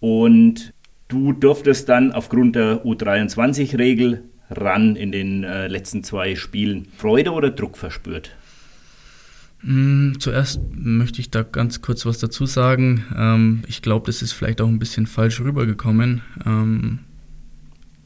Und 0.01 0.73
du 1.09 1.33
durftest 1.33 1.89
dann 1.89 2.13
aufgrund 2.13 2.57
der 2.57 2.85
U23-Regel 2.85 4.23
ran 4.51 4.97
in 4.97 5.13
den 5.13 5.45
äh, 5.45 5.67
letzten 5.67 6.05
zwei 6.05 6.37
Spielen. 6.37 6.89
Freude 6.97 7.33
oder 7.33 7.51
Druck 7.51 7.77
verspürt? 7.77 8.35
Mm, 9.63 10.13
zuerst 10.19 10.61
möchte 10.73 11.21
ich 11.21 11.31
da 11.31 11.43
ganz 11.43 11.83
kurz 11.83 12.07
was 12.07 12.19
dazu 12.19 12.47
sagen. 12.47 13.05
Ähm, 13.17 13.63
ich 13.67 13.83
glaube, 13.83 14.07
das 14.07 14.23
ist 14.23 14.33
vielleicht 14.33 14.61
auch 14.61 14.69
ein 14.69 14.79
bisschen 14.79 15.07
falsch 15.07 15.41
rübergekommen. 15.41 16.23
Ähm, 16.47 17.01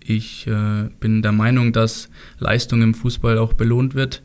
ich 0.04 0.46
äh, 0.46 0.88
bin 0.98 1.22
der 1.22 1.32
Meinung, 1.32 1.72
dass 1.72 2.08
Leistung 2.38 2.82
im 2.82 2.94
Fußball 2.94 3.38
auch 3.38 3.52
belohnt 3.52 3.94
wird. 3.94 4.22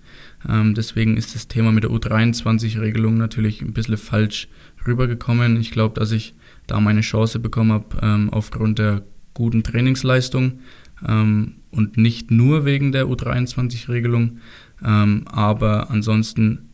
Ähm, 0.48 0.74
deswegen 0.74 1.18
ist 1.18 1.36
das 1.36 1.48
Thema 1.48 1.72
mit 1.72 1.84
der 1.84 1.92
U23-Regelung 1.92 3.18
natürlich 3.18 3.62
ein 3.62 3.74
bisschen 3.74 3.98
falsch 3.98 4.48
rübergekommen. 4.88 5.60
Ich 5.60 5.72
glaube, 5.72 6.00
dass 6.00 6.12
ich 6.12 6.34
da 6.67 6.80
meine 6.80 7.01
Chance 7.01 7.39
bekommen 7.39 7.71
habe 7.71 7.97
ähm, 8.01 8.30
aufgrund 8.30 8.80
der 8.80 9.03
guten 9.34 9.63
Trainingsleistung 9.63 10.60
ähm, 11.08 11.56
und 11.71 11.97
nicht 11.97 12.32
nur 12.32 12.65
wegen 12.65 12.91
der 12.91 13.06
U23-Regelung. 13.06 14.39
Ähm, 14.84 15.23
aber 15.27 15.89
ansonsten 15.89 16.69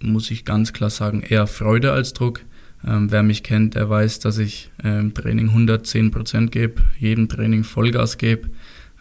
muss 0.00 0.30
ich 0.30 0.44
ganz 0.44 0.72
klar 0.72 0.90
sagen, 0.90 1.20
eher 1.20 1.46
Freude 1.46 1.92
als 1.92 2.12
Druck. 2.14 2.40
Ähm, 2.86 3.10
wer 3.10 3.22
mich 3.22 3.42
kennt, 3.42 3.74
der 3.74 3.90
weiß, 3.90 4.20
dass 4.20 4.38
ich 4.38 4.70
im 4.82 5.12
Training 5.12 5.48
110 5.48 6.10
Prozent 6.12 6.52
gebe, 6.52 6.82
jedem 6.98 7.28
Training 7.28 7.64
Vollgas 7.64 8.18
gebe, 8.18 8.50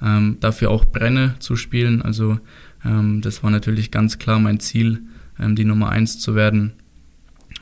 ähm, 0.02 0.38
dafür 0.40 0.72
auch 0.72 0.86
brenne 0.86 1.36
zu 1.40 1.56
spielen. 1.56 2.02
Also 2.02 2.40
ähm, 2.84 3.22
das 3.22 3.44
war 3.44 3.52
natürlich 3.52 3.92
ganz 3.92 4.18
klar 4.18 4.40
mein 4.40 4.60
Ziel, 4.60 5.02
die 5.40 5.66
Nummer 5.66 5.90
1 5.90 6.18
zu 6.18 6.34
werden. 6.34 6.74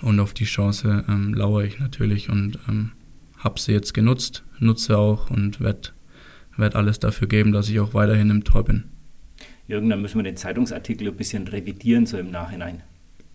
Und 0.02 0.20
auf 0.20 0.34
die 0.34 0.46
Chance 0.46 1.06
ähm, 1.08 1.34
lauere 1.34 1.64
ich 1.64 1.80
natürlich 1.80 2.30
und 2.30 2.60
ähm, 2.68 2.92
habe 3.38 3.60
sie 3.60 3.72
jetzt 3.72 3.94
genutzt, 3.94 4.44
nutze 4.60 4.98
auch 4.98 5.30
und 5.30 5.62
werde 5.62 5.90
werd 6.58 6.76
alles 6.76 7.00
dafür 7.00 7.28
geben, 7.28 7.52
dass 7.52 7.70
ich 7.70 7.80
auch 7.80 7.94
weiterhin 7.94 8.30
im 8.30 8.44
Tor 8.44 8.64
bin. 8.64 8.86
Jürgen, 9.68 9.90
dann 9.90 10.02
müssen 10.02 10.20
wir 10.20 10.24
den 10.24 10.38
Zeitungsartikel 10.38 11.08
ein 11.08 11.16
bisschen 11.16 11.48
revidieren, 11.48 12.06
so 12.06 12.18
im 12.18 12.32
Nachhinein. 12.32 12.84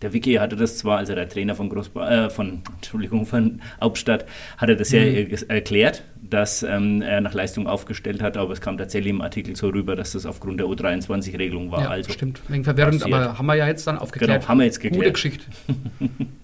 der 0.01 0.13
Vicky 0.13 0.35
hatte 0.35 0.55
das 0.55 0.77
zwar, 0.77 0.97
also 0.97 1.13
der 1.13 1.29
Trainer 1.29 1.53
von, 1.53 1.69
Großba 1.69 2.09
äh, 2.09 2.29
von, 2.29 2.63
Entschuldigung, 2.77 3.25
von 3.25 3.61
Hauptstadt, 3.79 4.25
hatte 4.57 4.75
das 4.75 4.91
ja 4.91 5.01
mhm. 5.01 5.27
erklärt, 5.49 6.03
dass 6.21 6.63
ähm, 6.63 7.01
er 7.03 7.21
nach 7.21 7.33
Leistung 7.33 7.67
aufgestellt 7.67 8.23
hat, 8.23 8.37
aber 8.37 8.53
es 8.53 8.61
kam 8.61 8.77
tatsächlich 8.77 9.11
im 9.11 9.21
Artikel 9.21 9.55
so 9.55 9.69
rüber, 9.69 9.95
dass 9.95 10.13
das 10.13 10.25
aufgrund 10.25 10.59
der 10.59 10.67
U23-Regelung 10.67 11.69
war. 11.71 11.83
Ja, 11.83 11.89
also 11.89 12.11
stimmt. 12.11 12.41
Wegen 12.47 12.63
verwirrend, 12.63 13.01
passiert. 13.01 13.13
aber 13.13 13.37
haben 13.37 13.45
wir 13.45 13.55
ja 13.55 13.67
jetzt 13.67 13.85
dann 13.85 13.99
aufgeklärt. 13.99 14.41
Genau, 14.41 14.49
haben 14.49 14.57
wir 14.57 14.65
jetzt 14.65 14.79
geklärt. 14.79 15.03
Gute 15.03 15.11
Geschichte. 15.11 15.45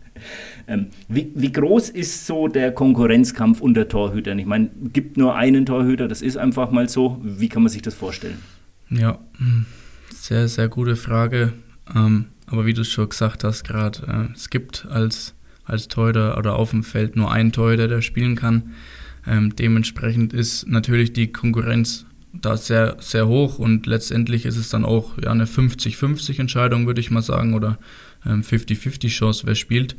ähm, 0.68 0.88
wie, 1.08 1.32
wie, 1.36 1.52
groß 1.52 1.90
ist 1.90 2.26
so 2.26 2.48
der 2.48 2.72
Konkurrenzkampf 2.72 3.62
unter 3.62 3.88
Torhütern? 3.88 4.40
Ich 4.40 4.46
meine, 4.46 4.70
gibt 4.94 5.18
nur 5.18 5.36
einen 5.36 5.66
Torhüter, 5.66 6.08
das 6.08 6.22
ist 6.22 6.38
einfach 6.38 6.72
mal 6.72 6.90
so. 6.90 7.20
Wie 7.24 7.50
kann 7.50 7.64
man 7.64 7.72
sich 7.72 7.82
das 7.82 7.94
vorstellen? 7.94 8.38
Ja, 8.90 9.20
hm, 9.38 9.66
sehr, 10.14 10.48
sehr 10.48 10.68
gute 10.68 10.96
Frage. 10.96 11.54
Ähm, 11.96 12.26
aber 12.48 12.66
wie 12.66 12.74
du 12.74 12.82
es 12.82 12.90
schon 12.90 13.10
gesagt 13.10 13.44
hast 13.44 13.64
gerade, 13.64 14.30
äh, 14.30 14.34
es 14.34 14.50
gibt 14.50 14.86
als, 14.90 15.36
als 15.66 15.88
Torhüter 15.88 16.38
oder 16.38 16.56
auf 16.56 16.72
dem 16.72 16.84
Feld 16.84 17.16
nur 17.16 17.32
einen 17.32 17.52
Torhüter, 17.52 17.88
der 17.88 18.02
spielen 18.02 18.36
kann. 18.36 18.74
Ähm, 19.26 19.56
dementsprechend 19.56 20.34
ist 20.34 20.68
natürlich 20.68 21.12
die 21.14 21.32
Konkurrenz 21.32 22.06
da 22.34 22.56
sehr, 22.56 22.98
sehr 23.00 23.28
hoch 23.28 23.60
und 23.60 23.86
letztendlich 23.86 24.46
ist 24.46 24.58
es 24.58 24.70
dann 24.70 24.86
auch 24.86 25.18
ja, 25.22 25.32
eine 25.32 25.46
50-50 25.46 26.40
Entscheidung, 26.40 26.86
würde 26.86 27.02
ich 27.02 27.12
mal 27.12 27.22
sagen, 27.22 27.54
oder 27.54 27.78
ähm, 28.28 28.42
50-50 28.42 29.10
Chance, 29.10 29.48
wer 29.48 29.56
spielt, 29.56 29.96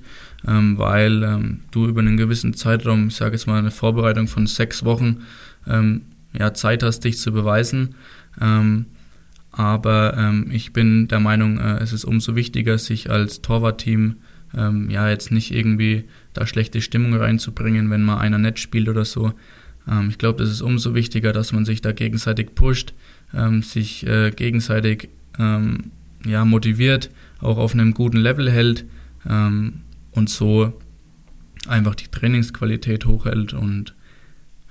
ähm, 0.47 0.79
weil 0.79 1.23
ähm, 1.23 1.61
du 1.71 1.87
über 1.87 2.01
einen 2.01 2.17
gewissen 2.17 2.55
Zeitraum, 2.55 3.09
ich 3.09 3.17
sage 3.17 3.33
jetzt 3.33 3.47
mal 3.47 3.59
eine 3.59 3.71
Vorbereitung 3.71 4.29
von 4.29 4.47
sechs 4.47 4.85
Wochen, 4.85 5.23
ähm, 5.67 6.03
ja, 6.38 6.53
Zeit 6.55 6.83
hast, 6.83 7.01
dich 7.01 7.19
zu 7.19 7.33
beweisen. 7.33 7.95
Ähm, 8.41 8.87
aber 9.51 10.17
ähm, 10.17 10.49
ich 10.53 10.73
bin 10.73 11.09
der 11.09 11.21
Meinung, 11.21 11.59
äh, 11.59 11.79
es 11.79 11.93
ist 11.93 12.05
umso 12.05 12.37
wichtiger, 12.37 12.79
sich 12.79 13.11
als 13.11 13.43
Torwartteam 13.43 14.17
ähm, 14.57 14.91
ja 14.91 15.09
jetzt 15.09 15.31
nicht 15.31 15.53
irgendwie 15.53 16.05
da 16.33 16.47
schlechte 16.47 16.81
Stimmung 16.81 17.14
reinzubringen, 17.14 17.91
wenn 17.91 18.03
mal 18.03 18.19
einer 18.19 18.38
nett 18.38 18.59
spielt 18.59 18.88
oder 18.88 19.05
so. 19.05 19.33
Ähm, 19.88 20.11
ich 20.11 20.19
glaube, 20.19 20.43
es 20.43 20.51
ist 20.51 20.61
umso 20.61 20.95
wichtiger, 20.95 21.33
dass 21.33 21.53
man 21.53 21.64
sich 21.64 21.81
da 21.81 21.93
gegenseitig 21.93 22.55
pusht, 22.55 22.93
ähm, 23.35 23.62
sich 23.62 24.07
äh, 24.07 24.31
gegenseitig 24.31 25.09
ähm, 25.38 25.91
ja, 26.25 26.45
motiviert, 26.45 27.11
auch 27.40 27.59
auf 27.59 27.74
einem 27.74 27.94
guten 27.94 28.18
Level 28.18 28.51
hält 28.51 28.85
ähm, 29.29 29.81
und 30.12 30.31
so 30.31 30.72
einfach 31.66 31.94
die 31.94 32.09
Trainingsqualität 32.09 33.05
hochhält 33.07 33.53
und 33.53 33.94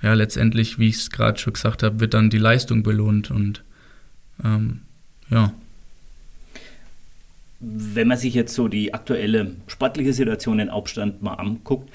ja, 0.02 0.14
letztendlich, 0.14 0.78
wie 0.78 0.88
ich 0.88 0.96
es 0.96 1.10
gerade 1.10 1.38
schon 1.38 1.54
gesagt 1.54 1.82
habe, 1.82 2.00
wird 2.00 2.14
dann 2.14 2.30
die 2.30 2.38
Leistung 2.38 2.82
belohnt 2.82 3.30
und 3.30 3.64
ähm, 4.44 4.80
ja. 5.30 5.52
Wenn 7.60 8.06
man 8.06 8.16
sich 8.16 8.34
jetzt 8.34 8.54
so 8.54 8.68
die 8.68 8.94
aktuelle 8.94 9.56
sportliche 9.66 10.12
Situation 10.12 10.60
in 10.60 10.70
Hauptstadt 10.70 11.20
mal 11.22 11.34
anguckt, 11.34 11.90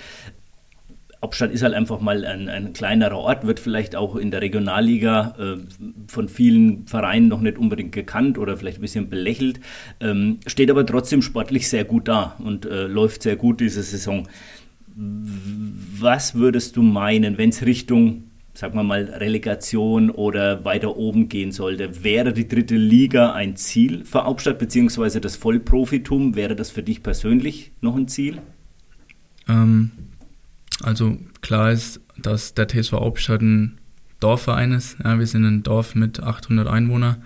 Hauptstadt 1.23 1.51
ist 1.51 1.63
halt 1.63 1.73
einfach 1.73 2.01
mal 2.01 2.25
ein, 2.25 2.49
ein, 2.49 2.73
kleinerer 2.73 3.17
Ort, 3.17 3.47
wird 3.47 3.61
vielleicht 3.61 3.95
auch 3.95 4.17
in 4.17 4.29
der 4.29 4.41
Regionalliga 4.41 5.35
äh, 5.39 5.57
von 6.07 6.27
vielen 6.27 6.85
Vereinen 6.85 7.29
noch 7.29 7.39
nicht 7.39 7.57
unbedingt 7.57 7.93
gekannt 7.93 8.37
oder 8.37 8.57
vielleicht 8.57 8.79
ein 8.79 8.81
bisschen 8.81 9.09
belächelt, 9.09 9.61
ähm, 10.01 10.39
steht 10.45 10.69
aber 10.69 10.85
trotzdem 10.85 11.21
sportlich 11.21 11.69
sehr 11.69 11.85
gut 11.85 12.09
da 12.09 12.35
und 12.43 12.65
äh, 12.65 12.87
läuft 12.87 13.23
sehr 13.23 13.37
gut 13.37 13.61
diese 13.61 13.83
Saison. 13.83 14.27
Was 14.95 16.35
würdest 16.35 16.75
du 16.75 16.81
meinen, 16.81 17.37
wenn 17.37 17.49
es 17.49 17.65
Richtung 17.65 18.25
sagen 18.53 18.75
wir 18.75 18.83
mal, 18.83 19.05
Relegation 19.05 20.11
oder 20.11 20.63
weiter 20.63 20.95
oben 20.95 21.27
gehen 21.27 21.51
sollte. 21.51 22.03
Wäre 22.03 22.33
die 22.33 22.47
dritte 22.47 22.75
Liga 22.75 23.31
ein 23.31 23.55
Ziel 23.55 24.05
für 24.05 24.25
Hauptstadt, 24.25 24.59
beziehungsweise 24.59 25.19
das 25.19 25.35
Vollprofitum? 25.37 26.35
Wäre 26.35 26.55
das 26.55 26.69
für 26.69 26.83
dich 26.83 27.01
persönlich 27.01 27.71
noch 27.81 27.95
ein 27.95 28.07
Ziel? 28.07 28.37
Ähm, 29.49 29.89
also 30.81 31.17
klar 31.41 31.71
ist, 31.71 32.01
dass 32.17 32.53
der 32.53 32.67
TSV 32.67 32.93
Hauptstadt 32.93 33.41
ein 33.41 33.79
Dorfverein 34.19 34.71
ist. 34.71 34.97
Ja, 35.03 35.19
wir 35.19 35.27
sind 35.27 35.45
ein 35.45 35.63
Dorf 35.63 35.95
mit 35.95 36.21
800 36.21 36.67
Einwohnern 36.67 37.17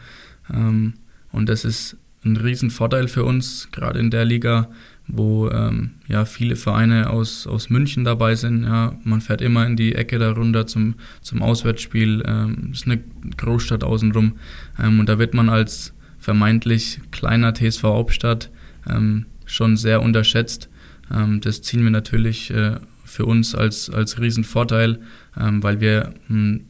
ähm, 0.53 0.93
und 1.31 1.47
das 1.47 1.65
ist 1.65 1.97
ein 2.25 2.37
Riesenvorteil 2.37 3.07
für 3.07 3.23
uns, 3.23 3.69
gerade 3.71 3.99
in 3.99 4.09
der 4.09 4.25
Liga, 4.25 4.69
wo 5.07 5.49
ähm, 5.49 5.91
ja 6.07 6.25
viele 6.25 6.55
Vereine 6.55 7.09
aus, 7.09 7.47
aus 7.47 7.69
München 7.69 8.03
dabei 8.03 8.35
sind. 8.35 8.63
Ja, 8.63 8.97
man 9.03 9.21
fährt 9.21 9.41
immer 9.41 9.65
in 9.65 9.75
die 9.75 9.95
Ecke 9.95 10.19
da 10.19 10.31
runter 10.31 10.67
zum, 10.67 10.95
zum 11.21 11.41
Auswärtsspiel. 11.41 12.23
Ähm, 12.25 12.69
ist 12.73 12.85
eine 12.85 13.01
Großstadt 13.37 13.83
außenrum. 13.83 14.33
Ähm, 14.79 14.99
und 14.99 15.07
da 15.07 15.19
wird 15.19 15.33
man 15.33 15.49
als 15.49 15.93
vermeintlich 16.19 16.99
kleiner 17.11 17.53
TSV 17.53 17.83
Hauptstadt 17.83 18.49
ähm, 18.89 19.25
schon 19.45 19.77
sehr 19.77 20.01
unterschätzt. 20.01 20.69
Ähm, 21.13 21.39
das 21.39 21.61
ziehen 21.61 21.83
wir 21.83 21.91
natürlich 21.91 22.51
äh, 22.51 22.77
für 23.17 23.25
uns 23.25 23.55
als, 23.55 23.89
als 23.89 24.19
Riesenvorteil, 24.19 24.99
ähm, 25.39 25.63
weil 25.63 25.81
wir 25.81 26.13
mh, 26.27 26.35
hm, 26.35 26.65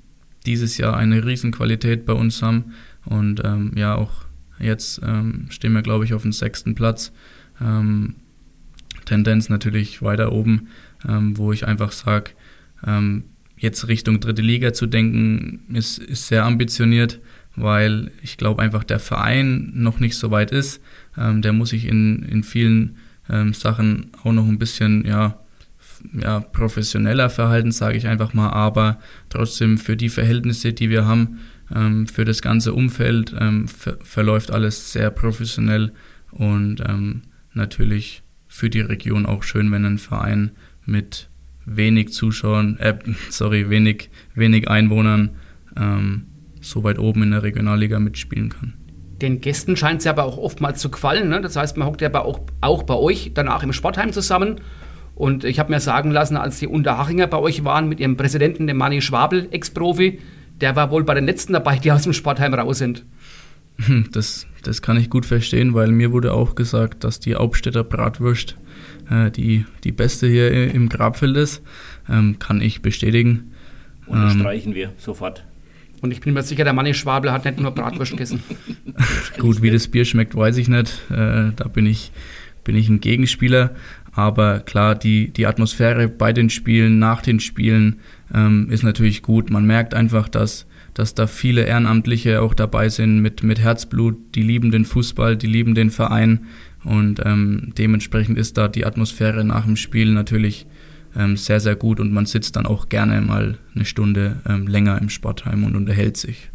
dieses 0.46 0.78
Jahr 0.78 0.96
eine 0.96 1.26
Riesenqualität 1.26 2.06
bei 2.06 2.14
uns 2.14 2.42
haben. 2.42 2.74
Und 3.04 3.42
ja, 3.76 3.96
auch 3.96 4.26
jetzt 4.60 5.02
stehen 5.50 5.74
wir, 5.74 5.82
glaube 5.82 6.06
ich, 6.06 6.14
auf 6.14 6.22
dem 6.22 6.32
sechsten 6.32 6.74
Platz. 6.74 7.12
Ähm, 7.62 8.16
Tendenz 9.08 9.50
natürlich 9.50 10.02
weiter 10.02 10.32
oben, 10.32 10.68
ähm, 11.08 11.38
wo 11.38 11.52
ich 11.52 11.66
einfach 11.68 11.92
sage, 11.92 12.32
ähm, 12.86 13.24
jetzt 13.58 13.88
Richtung 13.88 14.20
dritte 14.20 14.42
Liga 14.42 14.74
zu 14.74 14.86
denken, 14.86 15.62
ist, 15.74 15.98
ist 15.98 16.28
sehr 16.28 16.46
ambitioniert, 16.46 17.20
weil 17.56 18.12
ich 18.22 18.38
glaube 18.38 18.62
einfach 18.62 18.84
der 18.84 19.00
Verein 19.00 19.72
noch 19.74 20.00
nicht 20.00 20.16
so 20.16 20.30
weit 20.30 20.52
ist. 20.52 20.82
Ähm, 21.18 21.42
der 21.42 21.54
muss 21.54 21.70
sich 21.70 21.86
in, 21.86 22.24
in 22.24 22.44
vielen 22.44 22.98
ähm, 23.30 23.54
Sachen 23.54 24.12
auch 24.24 24.32
noch 24.32 24.48
ein 24.48 24.60
bisschen 24.60 25.06
ja, 25.06 25.40
ja, 26.14 26.40
professioneller 26.40 27.30
verhalten, 27.30 27.72
sage 27.72 27.98
ich 27.98 28.08
einfach 28.08 28.34
mal, 28.34 28.50
aber 28.50 29.00
trotzdem 29.30 29.78
für 29.78 29.98
die 29.98 30.10
Verhältnisse, 30.10 30.74
die 30.74 30.90
wir 30.90 31.06
haben, 31.06 31.40
ähm, 31.74 32.08
für 32.08 32.26
das 32.26 32.42
ganze 32.42 32.74
Umfeld 32.74 33.36
ähm, 33.40 33.68
ver 33.68 33.98
verläuft 34.02 34.52
alles 34.52 34.92
sehr 34.92 35.10
professionell 35.12 35.94
und 36.32 36.84
natürlich 37.54 38.24
für 38.48 38.70
die 38.70 38.82
Region 38.82 39.26
auch 39.26 39.44
schön, 39.44 39.72
wenn 39.72 39.86
ein 39.86 39.98
Verein 39.98 40.52
mit 40.86 41.30
wenig 41.66 42.14
Zuschauern, 42.14 42.78
äh, 42.80 42.98
sorry, 43.30 43.70
wenig, 43.70 44.10
wenig 44.34 44.70
Einwohnern 44.70 45.32
ähm, 45.76 46.28
so 46.62 46.84
weit 46.84 46.98
oben 46.98 47.24
in 47.24 47.32
der 47.32 47.44
Regionalliga 47.44 48.00
mitspielen 48.00 48.50
kann. 48.50 48.74
Den 49.22 49.42
Gästen 49.42 49.76
scheint 49.76 50.02
es 50.02 50.08
aber 50.08 50.24
auch 50.24 50.38
oftmals 50.38 50.80
zu 50.80 50.90
gefallen. 50.90 51.30
Ne? 51.30 51.42
Das 51.42 51.56
heißt, 51.56 51.78
man 51.78 51.88
hockt 51.88 52.02
ja 52.02 52.14
auch, 52.16 52.42
auch 52.62 52.84
bei 52.84 52.94
euch 52.94 53.32
danach 53.34 53.64
im 53.64 53.74
Sportheim 53.74 54.14
zusammen. 54.14 54.62
Und 55.18 55.44
ich 55.44 55.58
habe 55.58 55.72
mir 55.72 55.80
sagen 55.80 56.12
lassen, 56.12 56.38
als 56.38 56.60
die 56.60 56.68
Unterhachinger 56.68 57.26
bei 57.26 57.38
euch 57.38 57.64
waren 57.64 57.90
mit 57.90 58.00
ihrem 58.00 58.18
Präsidenten, 58.18 58.68
dem 58.68 58.78
Manni 58.78 59.02
Schwabel, 59.02 59.48
Ex-Profi, 59.50 60.20
der 60.62 60.76
war 60.76 60.92
wohl 60.92 61.04
bei 61.04 61.16
den 61.16 61.26
letzten 61.26 61.54
dabei, 61.54 61.78
die 61.78 61.92
aus 61.92 62.04
dem 62.04 62.14
Sportheim 62.14 62.54
raus 62.54 62.78
sind. 62.78 63.04
Das, 64.12 64.48
das 64.64 64.82
kann 64.82 64.98
ich 64.98 65.10
gut 65.10 65.26
verstehen, 65.26 65.74
weil 65.74 65.92
mir 65.92 66.12
wurde 66.12 66.34
auch 66.34 66.56
gesagt, 66.56 67.04
dass 67.04 67.20
die 67.20 67.36
Hauptstädter 67.36 67.84
Bratwurst 67.84 68.58
äh, 69.10 69.32
die, 69.32 69.66
die 69.84 69.92
beste 69.92 70.28
hier 70.28 70.74
im 70.74 70.90
Grabfeld 70.90 71.38
ist. 71.38 71.62
Ähm, 72.10 72.38
kann 72.40 72.62
ich 72.62 72.82
bestätigen. 72.82 73.52
Unterstreichen 74.08 74.70
ähm, 74.70 74.76
wir 74.76 74.94
sofort. 74.98 75.44
Und 76.02 76.12
ich 76.12 76.22
bin 76.22 76.34
mir 76.34 76.44
sicher, 76.44 76.64
der 76.64 76.74
Manni 76.74 76.94
Schwabel 76.94 77.32
hat 77.32 77.46
nicht 77.46 77.60
nur 77.60 77.72
Bratwurst 77.72 78.12
gegessen. 78.12 78.44
Gut, 79.40 79.62
wie 79.62 79.72
das 79.72 79.88
Bier 79.88 80.06
schmeckt, 80.06 80.36
weiß 80.36 80.58
ich 80.58 80.68
nicht. 80.68 81.02
Äh, 81.10 81.52
da 81.56 81.68
bin 81.72 81.86
ich, 81.86 82.12
bin 82.64 82.76
ich 82.76 82.88
ein 82.90 83.00
Gegenspieler. 83.00 83.72
Aber 84.18 84.62
klar, 84.62 84.96
die, 84.96 85.30
die 85.30 85.46
Atmosphäre 85.46 86.08
bei 86.08 86.34
den 86.34 86.50
Spielen, 86.50 86.98
nach 86.98 87.22
den 87.22 87.40
Spielen 87.40 87.98
ähm, 88.34 88.68
ist 88.72 88.82
natürlich 88.82 89.22
gut. 89.22 89.52
Man 89.52 89.68
merkt 89.68 89.94
einfach, 89.94 90.28
dass 90.28 90.66
dass 90.96 91.14
da 91.14 91.28
viele 91.28 91.64
Ehrenamtliche 91.64 92.42
auch 92.42 92.56
dabei 92.56 92.90
sind 92.90 93.22
mit, 93.22 93.44
mit 93.44 93.60
Herzblut, 93.60 94.18
die 94.34 94.42
lieben 94.42 94.72
den 94.72 94.84
Fußball, 94.84 95.38
die 95.38 95.46
lieben 95.46 95.76
den 95.76 95.92
Verein 95.92 96.48
und 96.84 97.22
ähm, 97.24 97.72
dementsprechend 97.78 98.36
ist 98.40 98.58
da 98.58 98.68
die 98.68 98.84
Atmosphäre 98.84 99.44
nach 99.44 99.66
dem 99.66 99.76
Spiel 99.76 100.12
natürlich 100.12 100.66
ähm, 101.16 101.38
sehr, 101.38 101.60
sehr 101.60 101.76
gut 101.76 102.00
und 102.00 102.12
man 102.12 102.26
sitzt 102.26 102.56
dann 102.56 102.66
auch 102.66 102.90
gerne 102.90 103.22
mal 103.22 103.60
eine 103.76 103.86
Stunde 103.86 104.38
ähm, 104.50 104.66
länger 104.66 105.00
im 105.00 105.10
Sportheim 105.10 105.66
und 105.66 105.76
unterhält 105.76 106.18
sich. 106.18 106.50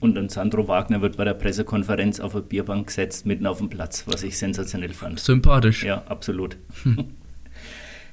Und 0.00 0.14
dann 0.14 0.30
Sandro 0.30 0.66
Wagner 0.66 1.02
wird 1.02 1.18
bei 1.18 1.24
der 1.24 1.34
Pressekonferenz 1.34 2.20
auf 2.20 2.34
eine 2.34 2.42
Bierbank 2.42 2.86
gesetzt, 2.86 3.26
mitten 3.26 3.46
auf 3.46 3.58
dem 3.58 3.68
Platz, 3.68 4.04
was 4.06 4.22
ich 4.22 4.38
sensationell 4.38 4.94
fand. 4.94 5.20
Sympathisch. 5.20 5.84
Ja, 5.84 6.02
absolut. 6.06 6.56
Hm. 6.82 7.04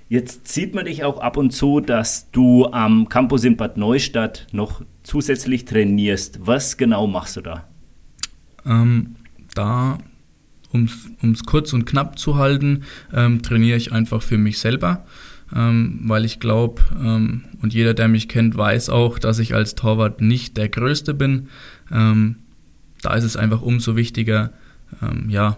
Jetzt 0.09 0.47
sieht 0.47 0.73
man 0.73 0.85
dich 0.85 1.03
auch 1.03 1.19
ab 1.19 1.35
und 1.35 1.51
zu, 1.51 1.81
dass 1.81 2.31
du 2.31 2.65
am 2.67 3.09
Campus 3.09 3.43
in 3.43 3.57
Bad 3.57 3.75
Neustadt 3.75 4.47
noch 4.53 4.81
zusätzlich 5.03 5.65
trainierst. 5.65 6.39
Was 6.47 6.77
genau 6.77 7.07
machst 7.07 7.35
du 7.35 7.41
da? 7.41 7.67
Ähm, 8.65 9.15
da, 9.53 9.97
um 10.71 10.87
es 11.33 11.43
kurz 11.45 11.73
und 11.73 11.85
knapp 11.85 12.17
zu 12.17 12.37
halten, 12.37 12.83
ähm, 13.13 13.41
trainiere 13.41 13.77
ich 13.77 13.91
einfach 13.91 14.21
für 14.21 14.37
mich 14.37 14.59
selber, 14.59 15.05
ähm, 15.53 15.99
weil 16.03 16.23
ich 16.23 16.39
glaube, 16.39 16.81
ähm, 16.97 17.43
und 17.61 17.73
jeder, 17.73 17.93
der 17.93 18.07
mich 18.07 18.29
kennt, 18.29 18.55
weiß 18.55 18.89
auch, 18.89 19.19
dass 19.19 19.39
ich 19.39 19.55
als 19.55 19.75
Torwart 19.75 20.21
nicht 20.21 20.55
der 20.55 20.69
Größte 20.69 21.13
bin. 21.13 21.49
Ähm, 21.91 22.37
da 23.01 23.13
ist 23.15 23.23
es 23.23 23.37
einfach 23.37 23.61
umso 23.61 23.95
wichtiger, 23.95 24.51
ähm, 25.01 25.29
ja, 25.29 25.57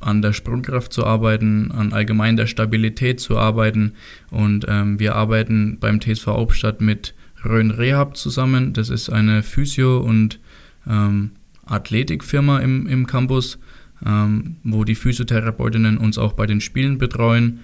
an 0.00 0.22
der 0.22 0.32
Sprungkraft 0.32 0.92
zu 0.92 1.04
arbeiten, 1.04 1.72
an 1.72 1.92
allgemein 1.92 2.36
der 2.36 2.46
Stabilität 2.46 3.20
zu 3.20 3.36
arbeiten. 3.36 3.94
Und 4.30 4.64
ähm, 4.68 5.00
wir 5.00 5.16
arbeiten 5.16 5.78
beim 5.80 6.00
TSV 6.00 6.28
Hauptstadt 6.28 6.80
mit 6.80 7.14
Rhön 7.44 7.70
Rehab 7.70 8.16
zusammen. 8.16 8.72
Das 8.72 8.90
ist 8.90 9.10
eine 9.10 9.42
Physio- 9.42 9.98
und 9.98 10.38
ähm, 10.86 11.32
Athletikfirma 11.66 12.60
im, 12.60 12.86
im 12.86 13.06
Campus, 13.06 13.58
ähm, 14.04 14.56
wo 14.62 14.84
die 14.84 14.94
Physiotherapeutinnen 14.94 15.98
uns 15.98 16.18
auch 16.18 16.34
bei 16.34 16.46
den 16.46 16.60
Spielen 16.60 16.98
betreuen, 16.98 17.60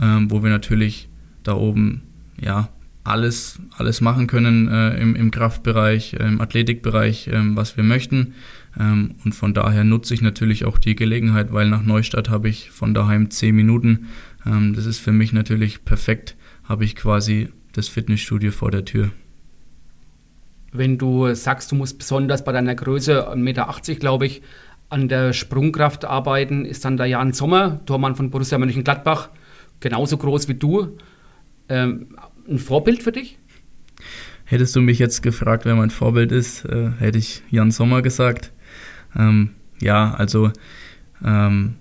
ähm, 0.00 0.30
wo 0.30 0.42
wir 0.42 0.50
natürlich 0.50 1.08
da 1.42 1.54
oben 1.54 2.02
ja 2.40 2.68
alles, 3.08 3.58
alles 3.76 4.00
machen 4.00 4.26
können 4.26 4.68
äh, 4.68 5.00
im, 5.00 5.16
im 5.16 5.30
Kraftbereich, 5.30 6.14
äh, 6.14 6.26
im 6.26 6.40
Athletikbereich, 6.40 7.28
äh, 7.28 7.56
was 7.56 7.76
wir 7.76 7.84
möchten. 7.84 8.34
Ähm, 8.78 9.14
und 9.24 9.34
von 9.34 9.54
daher 9.54 9.84
nutze 9.84 10.14
ich 10.14 10.22
natürlich 10.22 10.64
auch 10.64 10.78
die 10.78 10.94
Gelegenheit, 10.94 11.52
weil 11.52 11.68
nach 11.68 11.82
Neustadt 11.82 12.28
habe 12.28 12.48
ich 12.48 12.70
von 12.70 12.94
daheim 12.94 13.30
zehn 13.30 13.54
Minuten. 13.54 14.08
Ähm, 14.46 14.74
das 14.74 14.86
ist 14.86 14.98
für 14.98 15.12
mich 15.12 15.32
natürlich 15.32 15.84
perfekt, 15.84 16.36
habe 16.64 16.84
ich 16.84 16.96
quasi 16.96 17.48
das 17.72 17.88
Fitnessstudio 17.88 18.50
vor 18.52 18.70
der 18.70 18.84
Tür. 18.84 19.10
Wenn 20.72 20.98
du 20.98 21.34
sagst, 21.34 21.72
du 21.72 21.76
musst 21.76 21.98
besonders 21.98 22.44
bei 22.44 22.52
deiner 22.52 22.74
Größe 22.74 23.30
1,80 23.30 23.36
Meter, 23.36 23.94
glaube 23.98 24.26
ich, 24.26 24.42
an 24.90 25.08
der 25.08 25.32
Sprungkraft 25.32 26.04
arbeiten, 26.04 26.64
ist 26.64 26.84
dann 26.84 26.96
der 26.96 27.06
Jan 27.06 27.32
Sommer, 27.32 27.84
Tormann 27.86 28.16
von 28.16 28.30
Borussia 28.30 28.58
Mönchengladbach, 28.58 29.30
genauso 29.80 30.16
groß 30.16 30.48
wie 30.48 30.54
du. 30.54 30.96
Ähm, 31.68 32.16
ein 32.48 32.58
Vorbild 32.58 33.02
für 33.02 33.12
dich? 33.12 33.38
Hättest 34.44 34.74
du 34.74 34.80
mich 34.80 34.98
jetzt 34.98 35.22
gefragt, 35.22 35.64
wer 35.66 35.74
mein 35.74 35.90
Vorbild 35.90 36.32
ist, 36.32 36.64
äh, 36.64 36.90
hätte 36.98 37.18
ich 37.18 37.42
Jan 37.50 37.70
Sommer 37.70 38.00
gesagt. 38.00 38.52
Ähm, 39.14 39.50
ja, 39.80 40.14
also 40.14 40.50
ähm, 41.22 41.74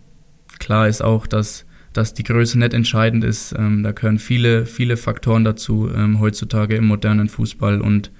klar 0.60 0.88
ist 0.88 1.02
auch, 1.02 1.28
dass, 1.28 1.66
dass 1.94 2.14
die 2.14 2.24
Größe 2.24 2.60
nicht 2.60 2.74
entscheidend 2.74 3.24
ist. 3.24 3.54
Ähm, 3.58 3.84
da 3.84 3.94
gehören 3.94 4.20
viele, 4.20 4.66
viele 4.66 4.98
Faktoren 4.98 5.46
dazu 5.46 5.90
ähm, 5.96 6.20
heutzutage 6.20 6.76
im 6.76 6.88
modernen 6.88 7.30
Fußball 7.30 7.80
und 7.80 8.12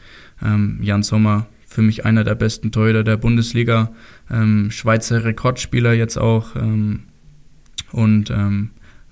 ähm, 0.42 0.80
Jan 0.82 1.04
Sommer 1.04 1.48
für 1.66 1.82
mich 1.82 2.06
einer 2.06 2.24
der 2.24 2.36
besten 2.36 2.72
Torhüter 2.72 3.04
der 3.04 3.18
Bundesliga, 3.18 3.92
ähm, 4.32 4.72
Schweizer 4.72 5.26
Rekordspieler 5.26 5.94
jetzt 5.94 6.18
auch 6.18 6.56
und 7.92 8.32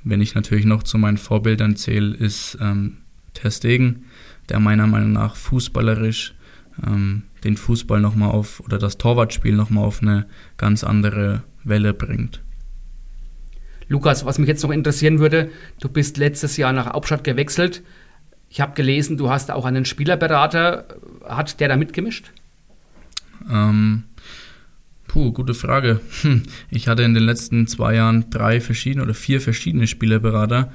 wenn 0.07 0.21
ich 0.21 0.35
natürlich 0.35 0.65
noch 0.65 0.83
zu 0.83 0.97
meinen 0.97 1.17
Vorbildern 1.17 1.75
zähle, 1.75 2.15
ist 2.15 2.57
ähm, 2.61 2.97
Ter 3.35 3.51
Stegen, 3.51 4.05
der 4.49 4.59
meiner 4.59 4.87
Meinung 4.87 5.13
nach 5.13 5.35
fußballerisch 5.35 6.33
ähm, 6.85 7.23
den 7.43 7.57
Fußball 7.57 8.01
nochmal 8.01 8.31
auf 8.31 8.59
oder 8.59 8.79
das 8.79 8.97
Torwartspiel 8.97 9.55
nochmal 9.55 9.85
auf 9.85 10.01
eine 10.01 10.25
ganz 10.57 10.83
andere 10.83 11.43
Welle 11.63 11.93
bringt. 11.93 12.41
Lukas, 13.87 14.25
was 14.25 14.39
mich 14.39 14.47
jetzt 14.47 14.63
noch 14.63 14.71
interessieren 14.71 15.19
würde, 15.19 15.51
du 15.79 15.89
bist 15.89 16.17
letztes 16.17 16.57
Jahr 16.57 16.73
nach 16.73 16.87
Hauptstadt 16.87 17.23
gewechselt. 17.23 17.83
Ich 18.49 18.61
habe 18.61 18.73
gelesen, 18.73 19.17
du 19.17 19.29
hast 19.29 19.51
auch 19.51 19.65
einen 19.65 19.85
Spielerberater. 19.85 20.85
Hat 21.23 21.59
der 21.59 21.67
da 21.67 21.75
mitgemischt? 21.75 22.31
Ähm, 23.49 24.03
puh, 25.07 25.31
gute 25.33 25.53
Frage. 25.53 25.99
Hm, 26.21 26.43
ich 26.71 26.87
hatte 26.87 27.03
in 27.03 27.13
den 27.13 27.23
letzten 27.23 27.67
zwei 27.67 27.95
Jahren 27.95 28.29
drei 28.29 28.59
verschiedene 28.59 29.03
oder 29.03 29.13
vier 29.13 29.39
verschiedene 29.39 29.87
Spielerberater, 29.87 30.71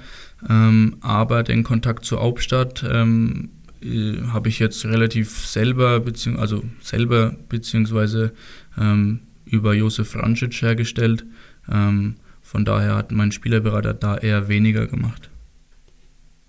ähm, 0.48 0.96
aber 1.00 1.42
den 1.42 1.64
Kontakt 1.64 2.04
zur 2.04 2.20
Hauptstadt 2.20 2.84
ähm, 2.90 3.50
äh, 3.82 4.16
habe 4.28 4.48
ich 4.48 4.58
jetzt 4.58 4.84
relativ 4.84 5.46
selber, 5.46 6.00
bezieh 6.00 6.36
also 6.36 6.62
selber 6.80 7.36
beziehungsweise 7.48 8.32
ähm, 8.78 9.20
über 9.44 9.74
Josef 9.74 10.10
Francic 10.10 10.62
hergestellt. 10.62 11.24
Ähm, 11.70 12.16
von 12.42 12.64
daher 12.64 12.96
hat 12.96 13.12
mein 13.12 13.32
Spielerberater 13.32 13.94
da 13.94 14.16
eher 14.16 14.48
weniger 14.48 14.86
gemacht. 14.86 15.30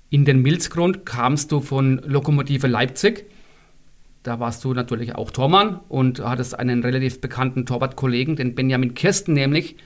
In 0.09 0.25
den 0.25 0.41
Milzgrund 0.41 1.05
kamst 1.05 1.51
du 1.51 1.61
von 1.61 2.01
Lokomotive 2.05 2.67
Leipzig. 2.67 3.25
Da 4.23 4.39
warst 4.39 4.63
du 4.63 4.73
natürlich 4.73 5.15
auch 5.15 5.31
Tormann 5.31 5.79
und 5.89 6.19
hattest 6.19 6.57
einen 6.57 6.83
relativ 6.83 7.21
bekannten 7.21 7.65
Torwartkollegen, 7.65 8.35
den 8.35 8.53
Benjamin 8.53 8.93
Kirsten 8.93 9.33
nämlich, 9.33 9.77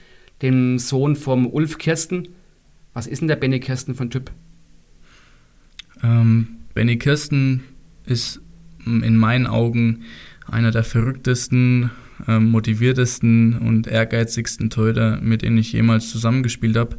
den 0.42 0.78
Sohn 0.78 1.16
vom 1.16 1.46
Ulf 1.46 1.78
Kirsten. 1.78 2.28
Was 2.96 3.06
ist 3.06 3.20
denn 3.20 3.28
der 3.28 3.36
Benny 3.36 3.60
Kirsten 3.60 3.94
von 3.94 4.08
Typ? 4.08 4.30
Ähm, 6.02 6.46
Benny 6.72 6.96
Kirsten 6.96 7.62
ist 8.06 8.40
in 8.86 9.18
meinen 9.18 9.46
Augen 9.46 10.04
einer 10.46 10.70
der 10.70 10.82
verrücktesten, 10.82 11.90
äh, 12.26 12.38
motiviertesten 12.38 13.58
und 13.58 13.86
ehrgeizigsten 13.86 14.70
Torhüter, 14.70 15.20
mit 15.20 15.42
denen 15.42 15.58
ich 15.58 15.74
jemals 15.74 16.08
zusammengespielt 16.08 16.78
habe. 16.78 16.96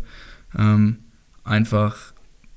Ähm, 0.55 0.97
einfach 1.43 2.13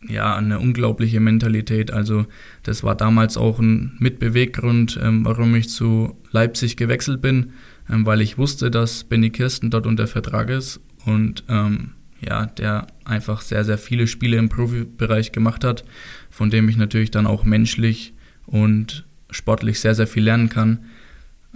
ja 0.07 0.37
eine 0.37 0.61
unglaubliche 0.61 1.21
Mentalität. 1.21 1.93
Also 1.93 2.27
das 2.63 2.83
war 2.83 2.95
damals 2.95 3.39
auch 3.39 3.59
ein 3.59 3.97
Mitbeweggrund, 4.01 5.01
ähm, 5.03 5.25
warum 5.25 5.55
ich 5.55 5.71
zu 5.71 6.15
Leipzig 6.31 6.77
gewechselt 6.77 7.23
bin, 7.23 7.55
ähm, 7.89 8.05
weil 8.05 8.21
ich 8.21 8.37
wusste, 8.37 8.71
dass 8.71 9.05
Benny 9.05 9.31
Kirsten 9.31 9.71
dort 9.71 9.87
unter 9.87 10.07
Vertrag 10.07 10.51
ist 10.51 10.81
und 11.07 11.45
ähm, 11.49 11.93
ja, 12.21 12.47
der 12.47 12.87
einfach 13.05 13.41
sehr, 13.41 13.65
sehr 13.65 13.79
viele 13.79 14.07
Spiele 14.07 14.37
im 14.37 14.49
Profibereich 14.49 15.33
gemacht 15.33 15.65
hat, 15.65 15.85
von 16.31 16.51
dem 16.51 16.69
ich 16.69 16.77
natürlich 16.77 17.11
dann 17.11 17.27
auch 17.27 17.45
menschlich 17.45 18.15
und 18.47 19.05
sportlich 19.31 19.81
sehr, 19.81 19.95
sehr 19.95 20.07
viel 20.07 20.25
lernen 20.25 20.49
kann. 20.49 20.85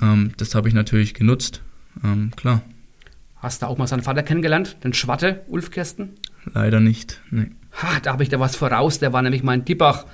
Ähm, 0.01 0.33
das 0.37 0.55
habe 0.55 0.69
ich 0.69 0.75
natürlich 0.75 1.15
genutzt, 1.15 1.63
ähm, 2.03 2.31
klar. 2.37 2.63
Hast 3.37 3.63
du 3.63 3.67
auch 3.67 3.77
mal 3.77 3.87
seinen 3.87 4.03
Vater 4.03 4.23
kennengelernt, 4.23 4.79
den 4.85 4.95
Schwatte, 4.95 5.43
Ulf 5.49 5.71
Kirsten? 5.71 6.11
Leider 6.53 6.81
nicht, 6.81 7.21
nee. 7.31 7.51
Ha, 7.83 8.01
da 8.01 8.13
habe 8.13 8.23
ich 8.23 8.29
da 8.29 8.41
was 8.41 8.57
voraus, 8.57 8.99
der 8.99 9.13
war 9.13 9.23
nämlich 9.23 9.43
mal 9.43 9.55
in 9.55 9.65
Diebach 9.65 10.07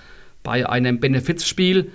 bei 0.42 0.68
einem 0.68 0.98
Benefizspiel 0.98 1.92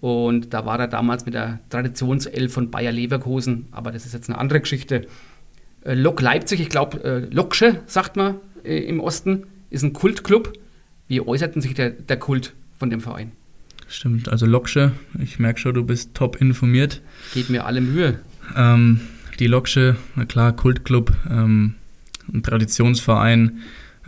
und 0.00 0.54
da 0.54 0.64
war 0.64 0.78
er 0.78 0.88
damals 0.88 1.26
mit 1.26 1.34
der 1.34 1.58
Traditionself 1.70 2.52
von 2.52 2.70
Bayer 2.70 2.92
Leverkusen, 2.92 3.66
aber 3.72 3.90
das 3.90 4.06
ist 4.06 4.14
jetzt 4.14 4.30
eine 4.30 4.38
andere 4.38 4.60
Geschichte. 4.60 5.08
Äh, 5.88 5.94
Lok 5.94 6.20
Leipzig, 6.20 6.60
ich 6.60 6.68
glaube, 6.68 7.02
äh, 7.02 7.34
Loksche, 7.34 7.80
sagt 7.86 8.16
man 8.16 8.36
äh, 8.62 8.78
im 8.80 9.00
Osten, 9.00 9.44
ist 9.70 9.82
ein 9.82 9.94
Kultclub. 9.94 10.52
Wie 11.08 11.22
äußert 11.22 11.60
sich 11.62 11.72
der, 11.72 11.90
der 11.90 12.18
Kult 12.18 12.52
von 12.78 12.90
dem 12.90 13.00
Verein? 13.00 13.32
Stimmt, 13.88 14.28
also 14.28 14.44
Loksche, 14.44 14.92
ich 15.18 15.38
merke 15.38 15.58
schon, 15.58 15.72
du 15.72 15.82
bist 15.82 16.12
top 16.12 16.42
informiert. 16.42 17.00
Geht 17.32 17.48
mir 17.48 17.64
alle 17.64 17.80
Mühe. 17.80 18.20
Ähm, 18.54 19.00
die 19.38 19.46
Loksche, 19.46 19.96
na 20.14 20.26
klar, 20.26 20.52
Kultclub, 20.52 21.14
ähm, 21.30 21.76
ein 22.30 22.42
Traditionsverein, 22.42 23.60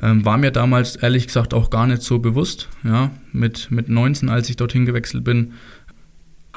ähm, 0.02 0.22
war 0.26 0.36
mir 0.36 0.50
damals 0.50 0.96
ehrlich 0.96 1.28
gesagt 1.28 1.54
auch 1.54 1.70
gar 1.70 1.86
nicht 1.86 2.02
so 2.02 2.18
bewusst. 2.18 2.68
Ja, 2.84 3.10
mit, 3.32 3.70
mit 3.70 3.88
19, 3.88 4.28
als 4.28 4.50
ich 4.50 4.56
dorthin 4.56 4.84
gewechselt 4.84 5.24
bin, 5.24 5.54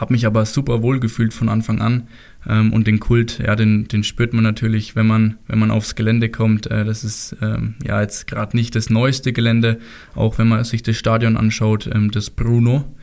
habe 0.04 0.12
mich 0.12 0.26
aber 0.26 0.46
super 0.46 0.82
wohl 0.82 1.00
gefühlt 1.00 1.34
von 1.34 1.48
Anfang 1.48 1.82
an. 1.82 2.10
Ähm, 2.46 2.74
und 2.74 2.88
den 2.88 3.00
Kult, 3.00 3.40
ja, 3.40 3.56
den, 3.56 3.88
den 3.88 4.04
spürt 4.04 4.34
man 4.34 4.44
natürlich, 4.44 4.98
wenn 4.98 5.08
man, 5.08 5.38
wenn 5.48 5.60
man 5.60 5.72
aufs 5.72 5.96
Gelände 5.96 6.30
kommt. 6.30 6.68
Äh, 6.68 6.84
das 6.84 7.06
ist 7.06 7.38
ähm, 7.42 7.76
ja 7.82 8.02
jetzt 8.02 8.28
gerade 8.28 8.58
nicht 8.58 8.76
das 8.76 8.90
neueste 8.90 9.32
Gelände, 9.32 9.80
auch 10.14 10.38
wenn 10.38 10.50
man 10.50 10.66
sich 10.66 10.84
das 10.84 10.98
Stadion 10.98 11.38
anschaut, 11.38 11.90
ähm, 11.92 12.12
das 12.12 12.30
Bruno, 12.32 12.94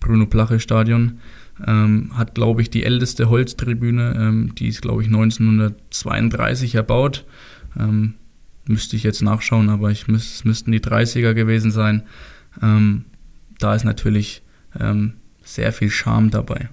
Bruno 0.00 0.24
Plache 0.24 0.58
Stadion. 0.58 1.18
Ähm, 1.66 2.12
hat, 2.14 2.34
glaube 2.34 2.62
ich, 2.62 2.70
die 2.70 2.84
älteste 2.84 3.28
Holztribüne, 3.28 4.16
ähm, 4.18 4.54
die 4.54 4.68
ist, 4.68 4.80
glaube 4.80 5.02
ich, 5.02 5.08
1932 5.08 6.74
erbaut. 6.74 7.26
Ähm, 7.78 8.14
müsste 8.66 8.96
ich 8.96 9.02
jetzt 9.02 9.20
nachschauen, 9.20 9.68
aber 9.68 9.90
ich 9.90 10.08
müß, 10.08 10.36
es 10.36 10.44
müssten 10.46 10.72
die 10.72 10.80
30er 10.80 11.34
gewesen 11.34 11.70
sein. 11.70 12.02
Ähm, 12.62 13.04
da 13.58 13.74
ist 13.74 13.84
natürlich 13.84 14.42
ähm, 14.78 15.14
sehr 15.46 15.72
viel 15.72 15.90
Charme 15.90 16.30
dabei. 16.30 16.68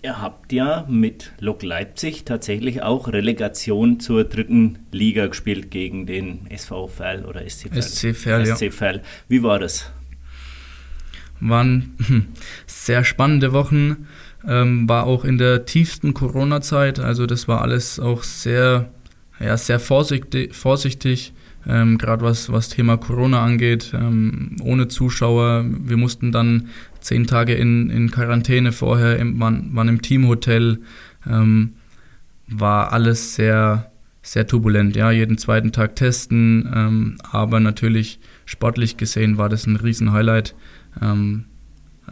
Ihr 0.00 0.22
habt 0.22 0.52
ja 0.52 0.86
mit 0.88 1.32
Lok 1.40 1.62
Leipzig 1.62 2.24
tatsächlich 2.24 2.82
auch 2.82 3.08
Relegation 3.08 4.00
zur 4.00 4.24
dritten 4.24 4.78
Liga 4.92 5.26
gespielt 5.26 5.70
gegen 5.70 6.06
den 6.06 6.46
SV 6.50 6.86
Verl 6.86 7.24
oder 7.24 7.48
SC 7.48 7.68
Verl. 7.68 7.82
SC 7.82 8.14
Verl, 8.14 8.46
SC 8.46 8.72
Verl. 8.72 9.02
Wie 9.28 9.42
war 9.42 9.58
das? 9.58 9.90
Waren 11.40 11.96
sehr 12.66 13.04
spannende 13.04 13.52
Wochen, 13.52 14.06
ähm, 14.46 14.88
war 14.88 15.04
auch 15.04 15.24
in 15.24 15.36
der 15.36 15.66
tiefsten 15.66 16.14
Corona-Zeit, 16.14 17.00
also 17.00 17.26
das 17.26 17.48
war 17.48 17.60
alles 17.60 18.00
auch 18.00 18.22
sehr, 18.22 18.88
ja, 19.40 19.56
sehr 19.56 19.80
vorsichtig, 19.80 20.54
vorsichtig 20.54 21.32
ähm, 21.68 21.98
gerade 21.98 22.24
was, 22.24 22.50
was 22.50 22.70
Thema 22.70 22.96
Corona 22.96 23.44
angeht, 23.44 23.92
ähm, 23.94 24.56
ohne 24.62 24.88
Zuschauer. 24.88 25.66
Wir 25.68 25.96
mussten 25.96 26.32
dann 26.32 26.68
zehn 27.00 27.26
Tage 27.26 27.54
in, 27.54 27.90
in 27.90 28.10
Quarantäne 28.10 28.72
vorher, 28.72 29.18
im, 29.18 29.38
waren, 29.38 29.74
waren 29.74 29.88
im 29.88 30.02
Teamhotel, 30.02 30.80
ähm, 31.28 31.74
war 32.46 32.92
alles 32.92 33.34
sehr, 33.34 33.92
sehr 34.22 34.46
turbulent. 34.46 34.96
Ja, 34.96 35.10
jeden 35.10 35.36
zweiten 35.36 35.70
Tag 35.70 35.94
testen, 35.94 36.68
ähm, 36.74 37.18
aber 37.30 37.60
natürlich 37.60 38.18
sportlich 38.46 38.96
gesehen 38.96 39.36
war 39.36 39.50
das 39.50 39.66
ein 39.66 39.76
Riesen-Highlight. 39.76 40.54
Ähm, 41.02 41.44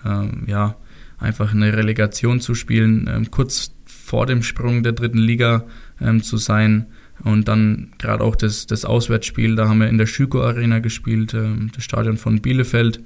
ähm, 0.04 0.44
ja, 0.46 0.76
einfach 1.18 1.54
eine 1.54 1.74
Relegation 1.74 2.40
zu 2.40 2.54
spielen, 2.54 3.26
kurz 3.30 3.74
vor 3.86 4.26
dem 4.26 4.42
Sprung 4.42 4.82
der 4.82 4.92
dritten 4.92 5.18
Liga 5.18 5.64
ähm, 6.00 6.22
zu 6.22 6.36
sein. 6.36 6.86
Und 7.24 7.48
dann 7.48 7.92
gerade 7.98 8.22
auch 8.22 8.36
das, 8.36 8.66
das 8.66 8.84
Auswärtsspiel, 8.84 9.56
da 9.56 9.68
haben 9.68 9.80
wir 9.80 9.88
in 9.88 9.98
der 9.98 10.06
Schüko 10.06 10.42
Arena 10.42 10.80
gespielt, 10.80 11.34
ähm, 11.34 11.70
das 11.74 11.84
Stadion 11.84 12.16
von 12.16 12.40
Bielefeld. 12.40 13.00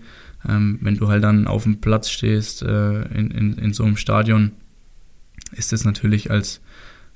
Ähm, 0.48 0.78
wenn 0.80 0.96
du 0.96 1.08
halt 1.08 1.22
dann 1.22 1.46
auf 1.46 1.64
dem 1.64 1.80
Platz 1.80 2.11
stehst 2.11 2.62
äh, 2.62 3.02
in, 3.02 3.30
in, 3.30 3.58
in 3.58 3.72
so 3.72 3.84
einem 3.84 3.96
Stadion, 3.96 4.52
ist 5.52 5.72
es 5.72 5.84
natürlich 5.84 6.30
als, 6.30 6.61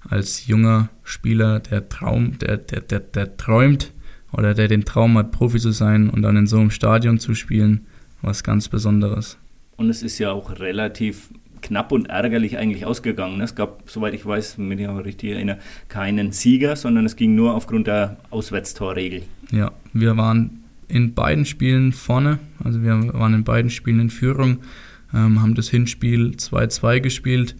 als 0.08 0.46
junger 0.46 0.88
Spieler 1.02 1.60
der 1.60 1.88
Traum, 1.88 2.38
der, 2.38 2.58
der, 2.58 2.80
der, 2.80 3.00
der 3.00 3.36
träumt 3.36 3.92
oder 4.32 4.54
der 4.54 4.68
den 4.68 4.84
Traum 4.84 5.16
hat, 5.16 5.32
Profi 5.32 5.58
zu 5.58 5.70
sein 5.70 6.10
und 6.10 6.22
dann 6.22 6.36
in 6.36 6.46
so 6.46 6.58
einem 6.58 6.70
Stadion 6.70 7.18
zu 7.18 7.34
spielen, 7.34 7.86
was 8.20 8.42
ganz 8.42 8.68
Besonderes. 8.68 9.38
Und 9.76 9.90
es 9.90 10.02
ist 10.02 10.18
ja 10.18 10.30
auch 10.30 10.58
relativ 10.58 11.30
knapp 11.64 11.90
und 11.92 12.06
ärgerlich 12.10 12.58
eigentlich 12.58 12.86
ausgegangen. 12.86 13.40
Es 13.40 13.54
gab, 13.54 13.82
soweit 13.86 14.14
ich 14.14 14.24
weiß, 14.24 14.58
wenn 14.58 14.78
ich 14.78 14.86
mich 14.86 15.04
richtig 15.04 15.30
erinnere, 15.32 15.58
keinen 15.88 16.30
Sieger, 16.30 16.76
sondern 16.76 17.06
es 17.06 17.16
ging 17.16 17.34
nur 17.34 17.54
aufgrund 17.54 17.86
der 17.86 18.18
Auswärtstorregel. 18.30 19.22
Ja, 19.50 19.72
wir 19.92 20.16
waren 20.16 20.64
in 20.88 21.14
beiden 21.14 21.46
Spielen 21.46 21.92
vorne, 21.92 22.38
also 22.62 22.82
wir 22.82 23.12
waren 23.14 23.34
in 23.34 23.44
beiden 23.44 23.70
Spielen 23.70 24.00
in 24.00 24.10
Führung, 24.10 24.58
ähm, 25.12 25.40
haben 25.42 25.54
das 25.54 25.68
Hinspiel 25.70 26.34
2-2 26.36 27.00
gespielt 27.00 27.56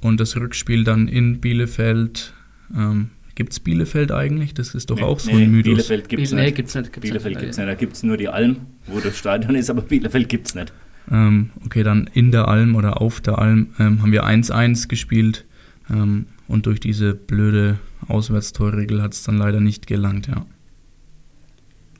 und 0.00 0.20
das 0.20 0.36
Rückspiel 0.36 0.84
dann 0.84 1.08
in 1.08 1.40
Bielefeld. 1.40 2.32
Ähm, 2.74 3.10
Gibt 3.34 3.52
es 3.52 3.60
Bielefeld 3.60 4.10
eigentlich? 4.10 4.54
Das 4.54 4.74
ist 4.74 4.90
doch 4.90 4.96
nee, 4.96 5.02
auch 5.02 5.20
so 5.20 5.30
nee, 5.30 5.44
ein 5.44 5.50
Mythos. 5.50 5.74
Bielefeld 5.74 6.08
gibt 6.08 6.22
es 6.22 6.32
nicht. 6.32 6.44
Nee, 6.44 6.50
gibt's 6.52 6.74
nicht. 6.74 6.92
Gibt's 6.92 7.08
Bielefeld 7.08 7.38
gibt 7.38 7.50
es 7.52 7.56
nicht. 7.56 7.68
Da 7.68 7.74
gibt 7.74 7.92
es 7.94 8.02
nur 8.02 8.16
die 8.16 8.28
Alm, 8.28 8.56
wo 8.86 8.98
das 8.98 9.16
Stadion 9.16 9.54
ist, 9.54 9.70
aber 9.70 9.82
Bielefeld 9.82 10.28
gibt 10.28 10.48
es 10.48 10.54
nicht. 10.54 10.72
Ähm, 11.10 11.50
okay, 11.64 11.82
dann 11.82 12.08
in 12.12 12.30
der 12.30 12.48
Alm 12.48 12.76
oder 12.76 13.00
auf 13.00 13.20
der 13.20 13.38
Alm 13.38 13.68
ähm, 13.78 14.02
haben 14.02 14.12
wir 14.12 14.24
1-1 14.24 14.88
gespielt 14.88 15.46
ähm, 15.90 16.26
und 16.48 16.66
durch 16.66 16.80
diese 16.80 17.14
blöde 17.14 17.78
Auswärtstorregel 18.08 19.02
hat 19.02 19.14
es 19.14 19.22
dann 19.22 19.38
leider 19.38 19.60
nicht 19.60 19.86
gelangt, 19.86 20.26
ja. 20.26 20.44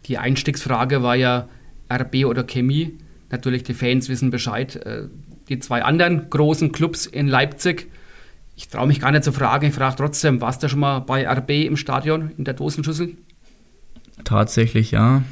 Die 0.07 0.19
Einstiegsfrage 0.19 1.03
war 1.03 1.17
ja 1.17 1.49
RB 1.93 2.25
oder 2.25 2.45
Chemie. 2.45 2.97
Natürlich, 3.31 3.63
die 3.63 3.75
Fans 3.75 4.09
wissen 4.09 4.31
Bescheid. 4.31 4.77
Äh, 4.77 5.09
die 5.49 5.59
zwei 5.59 5.83
anderen 5.83 6.31
großen 6.31 6.73
Clubs 6.73 7.07
in 7.07 7.29
Leipzig. 7.29 7.91
Ich 8.57 8.69
traue 8.69 8.87
mich 8.87 9.01
gar 9.01 9.13
nicht 9.13 9.25
zu 9.25 9.33
fragen. 9.33 9.67
Ich 9.67 9.75
frage 9.75 9.97
trotzdem, 9.97 10.41
warst 10.41 10.63
du 10.63 10.69
schon 10.69 10.81
mal 10.81 11.01
bei 11.01 11.29
RB 11.29 11.51
im 11.67 11.77
Stadion 11.77 12.33
in 12.37 12.45
der 12.45 12.55
Dosenschüssel? 12.55 13.17
Tatsächlich 14.25 14.91
ja 14.91 15.23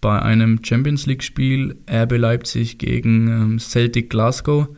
bei 0.00 0.20
einem 0.20 0.64
Champions 0.64 1.06
League-Spiel 1.06 1.76
RB 1.90 2.16
Leipzig 2.16 2.78
gegen 2.78 3.28
ähm, 3.28 3.58
Celtic 3.58 4.10
Glasgow. 4.10 4.68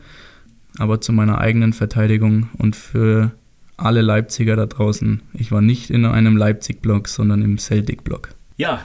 Aber 0.79 1.01
zu 1.01 1.13
meiner 1.13 1.37
eigenen 1.37 1.73
Verteidigung 1.73 2.49
und 2.57 2.75
für 2.75 3.31
alle 3.77 4.01
Leipziger 4.01 4.55
da 4.55 4.65
draußen, 4.65 5.21
ich 5.33 5.51
war 5.51 5.61
nicht 5.61 5.89
in 5.89 6.05
einem 6.05 6.37
Leipzig-Block, 6.37 7.07
sondern 7.07 7.41
im 7.41 7.57
Celtic-Block. 7.57 8.29
Ja, 8.57 8.83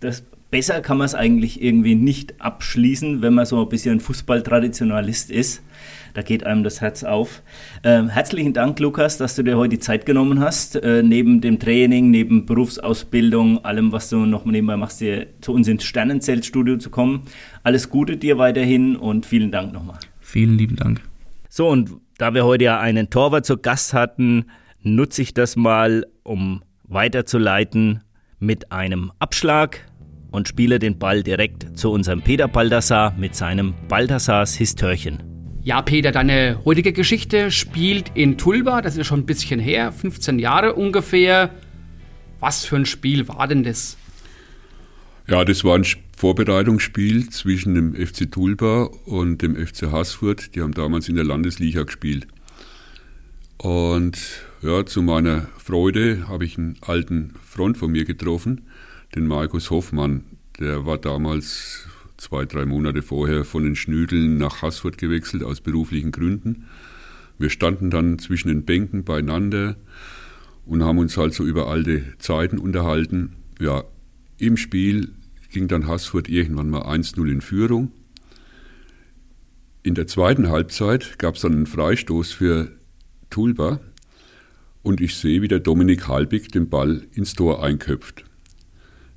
das 0.00 0.24
besser 0.50 0.80
kann 0.80 0.98
man 0.98 1.06
es 1.06 1.14
eigentlich 1.14 1.62
irgendwie 1.62 1.94
nicht 1.94 2.40
abschließen, 2.40 3.22
wenn 3.22 3.34
man 3.34 3.46
so 3.46 3.62
ein 3.62 3.68
bisschen 3.68 4.00
Fußballtraditionalist 4.00 5.30
ist. 5.30 5.62
Da 6.16 6.22
geht 6.22 6.46
einem 6.46 6.64
das 6.64 6.80
Herz 6.80 7.04
auf. 7.04 7.42
Ähm, 7.84 8.08
herzlichen 8.08 8.54
Dank, 8.54 8.80
Lukas, 8.80 9.18
dass 9.18 9.36
du 9.36 9.42
dir 9.42 9.58
heute 9.58 9.76
die 9.76 9.80
Zeit 9.80 10.06
genommen 10.06 10.40
hast. 10.40 10.74
Äh, 10.76 11.02
neben 11.02 11.42
dem 11.42 11.58
Training, 11.58 12.10
neben 12.10 12.46
Berufsausbildung, 12.46 13.62
allem, 13.66 13.92
was 13.92 14.08
du 14.08 14.24
noch 14.24 14.46
nebenbei 14.46 14.78
machst, 14.78 15.02
dir 15.02 15.26
zu 15.42 15.52
uns 15.52 15.68
ins 15.68 15.84
Sternenzeltstudio 15.84 16.78
zu 16.78 16.88
kommen. 16.88 17.24
Alles 17.64 17.90
Gute 17.90 18.16
dir 18.16 18.38
weiterhin 18.38 18.96
und 18.96 19.26
vielen 19.26 19.52
Dank 19.52 19.74
nochmal. 19.74 19.98
Vielen 20.20 20.56
lieben 20.56 20.76
Dank. 20.76 21.02
So, 21.50 21.68
und 21.68 21.90
da 22.16 22.32
wir 22.32 22.46
heute 22.46 22.64
ja 22.64 22.80
einen 22.80 23.10
Torwart 23.10 23.44
zu 23.44 23.58
Gast 23.58 23.92
hatten, 23.92 24.46
nutze 24.80 25.20
ich 25.20 25.34
das 25.34 25.54
mal, 25.54 26.06
um 26.22 26.62
weiterzuleiten 26.84 28.00
mit 28.38 28.72
einem 28.72 29.12
Abschlag 29.18 29.80
und 30.30 30.48
spiele 30.48 30.78
den 30.78 30.98
Ball 30.98 31.22
direkt 31.22 31.78
zu 31.78 31.92
unserem 31.92 32.22
Peter 32.22 32.48
Baldassar 32.48 33.12
mit 33.18 33.34
seinem 33.34 33.74
Baldassars 33.88 34.54
Histörchen. 34.54 35.35
Ja, 35.66 35.82
Peter, 35.82 36.12
deine 36.12 36.60
heutige 36.64 36.92
Geschichte 36.92 37.50
spielt 37.50 38.12
in 38.14 38.38
Tulba, 38.38 38.82
das 38.82 38.96
ist 38.96 39.08
schon 39.08 39.22
ein 39.22 39.26
bisschen 39.26 39.58
her, 39.58 39.90
15 39.90 40.38
Jahre 40.38 40.74
ungefähr. 40.74 41.50
Was 42.38 42.64
für 42.64 42.76
ein 42.76 42.86
Spiel 42.86 43.26
war 43.26 43.48
denn 43.48 43.64
das? 43.64 43.96
Ja, 45.26 45.44
das 45.44 45.64
war 45.64 45.74
ein 45.76 45.84
Vorbereitungsspiel 46.16 47.30
zwischen 47.30 47.74
dem 47.74 47.96
FC 47.96 48.30
Tulba 48.30 48.84
und 49.06 49.42
dem 49.42 49.56
FC 49.56 49.90
Haßfurt. 49.90 50.54
Die 50.54 50.62
haben 50.62 50.72
damals 50.72 51.08
in 51.08 51.16
der 51.16 51.24
Landesliga 51.24 51.82
gespielt. 51.82 52.28
Und 53.56 54.18
ja, 54.62 54.86
zu 54.86 55.02
meiner 55.02 55.48
Freude 55.58 56.28
habe 56.28 56.44
ich 56.44 56.58
einen 56.58 56.76
alten 56.82 57.34
Freund 57.44 57.76
von 57.76 57.90
mir 57.90 58.04
getroffen, 58.04 58.68
den 59.16 59.26
Markus 59.26 59.70
Hoffmann. 59.70 60.22
Der 60.60 60.86
war 60.86 60.98
damals 60.98 61.88
zwei, 62.16 62.44
drei 62.44 62.66
Monate 62.66 63.02
vorher 63.02 63.44
von 63.44 63.64
den 63.64 63.76
Schnüdeln 63.76 64.38
nach 64.38 64.62
Haßfurt 64.62 64.98
gewechselt 64.98 65.42
aus 65.42 65.60
beruflichen 65.60 66.12
Gründen. 66.12 66.66
Wir 67.38 67.50
standen 67.50 67.90
dann 67.90 68.18
zwischen 68.18 68.48
den 68.48 68.64
Bänken 68.64 69.04
beieinander 69.04 69.76
und 70.64 70.82
haben 70.82 70.98
uns 70.98 71.16
halt 71.16 71.34
so 71.34 71.44
über 71.44 71.68
alte 71.68 72.04
Zeiten 72.18 72.58
unterhalten. 72.58 73.36
Ja, 73.60 73.84
im 74.38 74.56
Spiel 74.56 75.12
ging 75.50 75.68
dann 75.68 75.86
Haßfurt 75.86 76.28
irgendwann 76.28 76.70
mal 76.70 76.82
1-0 76.82 77.30
in 77.30 77.40
Führung. 77.40 77.92
In 79.82 79.94
der 79.94 80.06
zweiten 80.06 80.48
Halbzeit 80.48 81.18
gab 81.18 81.36
es 81.36 81.42
dann 81.42 81.52
einen 81.52 81.66
Freistoß 81.66 82.32
für 82.32 82.72
Tulba 83.30 83.80
und 84.82 85.00
ich 85.00 85.16
sehe, 85.16 85.42
wie 85.42 85.48
der 85.48 85.60
Dominik 85.60 86.08
Halbig 86.08 86.50
den 86.50 86.68
Ball 86.68 87.06
ins 87.12 87.34
Tor 87.34 87.62
einköpft. 87.62 88.25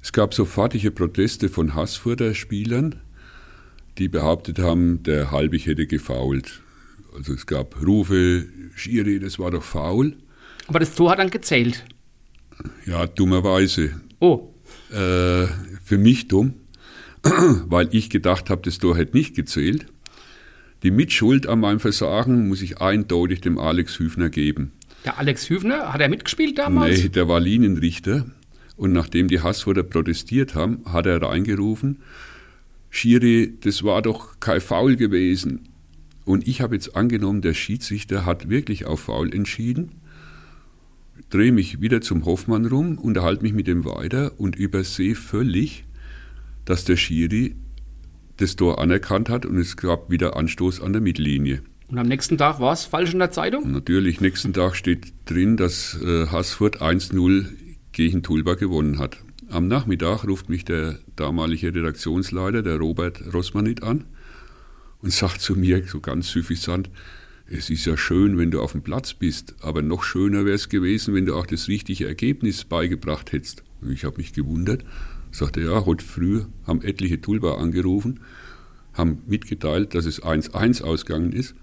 Es 0.02 0.14
gab 0.14 0.34
sofortige 0.34 0.92
Proteste 0.92 1.50
von 1.50 1.76
Haßfurter 1.76 2.34
Spielern, 2.34 2.96
die 3.98 4.08
behauptet 4.08 4.60
haben, 4.60 5.04
der 5.04 5.32
Halbig 5.32 5.66
hätte 5.66 5.88
gefault. 5.88 6.62
Also 7.16 7.34
es 7.34 7.46
gab 7.46 7.86
Rufe, 7.86 8.46
Schiri, 8.76 9.20
das 9.20 9.40
war 9.40 9.52
doch 9.52 9.64
faul. 9.64 10.16
Aber 10.68 10.80
das 10.80 10.96
Tor 10.96 11.12
hat 11.12 11.20
dann 11.20 11.32
gezählt. 11.32 11.84
Ja, 12.86 13.08
dummerweise. 13.08 14.00
Oh. 14.20 14.54
Äh, 14.92 15.48
für 15.84 15.98
mich 15.98 16.28
dumm, 16.28 16.54
weil 17.24 17.90
ich 17.92 18.10
gedacht 18.10 18.50
habe, 18.50 18.62
das 18.64 18.78
Tor 18.78 18.96
hätte 18.96 19.18
nicht 19.18 19.36
gezählt. 19.36 19.88
Die 20.84 20.92
Mitschuld 20.92 21.48
an 21.48 21.60
meinem 21.60 21.80
Versagen 21.80 22.48
muss 22.48 22.62
ich 22.62 22.80
eindeutig 22.80 23.42
dem 23.42 23.58
Alex 23.58 24.00
Hüfner 24.00 24.30
geben. 24.30 24.72
Der 25.04 25.18
Alex 25.18 25.50
Hüfner, 25.50 25.92
hat 25.92 26.00
er 26.00 26.10
mitgespielt 26.10 26.58
damals? 26.58 27.02
Nee, 27.02 27.10
der 27.10 27.28
war 27.28 27.40
Linienrichter. 27.40 28.26
Und 28.80 28.94
nachdem 28.94 29.28
die 29.28 29.42
Hassfurter 29.42 29.84
protestiert 29.84 30.56
haben, 30.56 30.80
hat 30.86 31.06
er 31.06 31.22
reingerufen, 31.22 32.00
Schiri, 32.90 33.54
das 33.60 33.84
war 33.84 34.02
doch 34.02 34.40
kein 34.40 34.62
Foul 34.62 34.96
gewesen. 34.96 35.68
Und 36.24 36.48
ich 36.48 36.62
habe 36.62 36.76
jetzt 36.76 36.96
angenommen, 36.96 37.42
der 37.42 37.54
Schiedsrichter 37.54 38.26
hat 38.26 38.50
wirklich 38.50 38.86
auf 38.86 39.02
Foul 39.02 39.36
entschieden, 39.36 39.92
drehe 41.30 41.52
mich 41.52 41.82
wieder 41.82 42.00
zum 42.00 42.24
Hoffmann 42.24 42.68
rum, 42.68 42.98
unterhalte 42.98 43.44
mich 43.44 43.52
mit 43.52 43.68
ihm 43.68 43.84
weiter 43.84 44.40
und 44.40 44.56
übersehe 44.56 45.16
völlig, 45.16 45.84
dass 46.64 46.86
der 46.86 46.96
Schiri 46.96 47.58
das 48.38 48.56
Tor 48.56 48.80
anerkannt 48.80 49.28
hat 49.28 49.46
und 49.46 49.58
es 49.58 49.76
gab 49.76 50.10
wieder 50.10 50.38
Anstoß 50.38 50.80
an 50.80 50.94
der 50.94 51.02
Mittellinie. 51.02 51.64
Und 51.90 51.98
am 51.98 52.08
nächsten 52.08 52.38
Tag 52.38 52.62
war 52.62 52.72
es 52.72 52.86
falsch 52.86 53.12
in 53.12 53.20
der 53.20 53.32
Zeitung? 53.32 53.70
Natürlich, 53.74 54.22
nächsten 54.22 54.54
Tag 54.54 54.78
steht 54.78 55.12
drin, 55.26 55.58
dass 55.58 56.00
äh, 56.02 56.28
Haßfurt 56.28 56.82
1-0 56.82 57.46
gegen 57.92 58.24
Tulba 58.24 58.56
gewonnen 58.56 59.00
hat. 59.00 59.18
Am 59.50 59.68
Nachmittag 59.68 60.28
ruft 60.28 60.50
mich 60.50 60.66
der 60.66 61.00
damalige 61.16 61.74
Redaktionsleiter, 61.74 62.62
der 62.62 62.78
Robert 62.78 63.34
Rossmanit, 63.34 63.84
an 63.84 64.06
und 65.02 65.12
sagt 65.12 65.42
zu 65.42 65.56
mir 65.56 65.84
so 65.88 66.00
ganz 66.00 66.30
suffisant, 66.30 66.90
es 67.52 67.72
ist 67.72 67.86
ja 67.86 67.98
schön, 67.98 68.38
wenn 68.38 68.52
du 68.52 68.62
auf 68.62 68.74
dem 68.74 68.84
Platz 68.84 69.16
bist, 69.16 69.56
aber 69.62 69.82
noch 69.82 70.04
schöner 70.04 70.46
wäre 70.46 70.56
es 70.56 70.70
gewesen, 70.70 71.16
wenn 71.16 71.26
du 71.26 71.36
auch 71.36 71.48
das 71.48 71.68
richtige 71.68 72.08
Ergebnis 72.08 72.64
beigebracht 72.64 73.32
hättest. 73.32 73.64
Ich 73.90 74.04
habe 74.04 74.18
mich 74.18 74.34
gewundert, 74.34 74.86
sagte, 75.32 75.62
ja, 75.62 75.86
heute 75.86 76.06
früh 76.06 76.44
haben 76.68 76.84
etliche 76.84 77.22
Tulba 77.22 77.56
angerufen, 77.56 78.20
haben 78.94 79.24
mitgeteilt, 79.26 79.96
dass 79.96 80.06
es 80.06 80.22
1-1 80.22 80.84
ausgegangen 80.84 81.32
ist. 81.32 81.56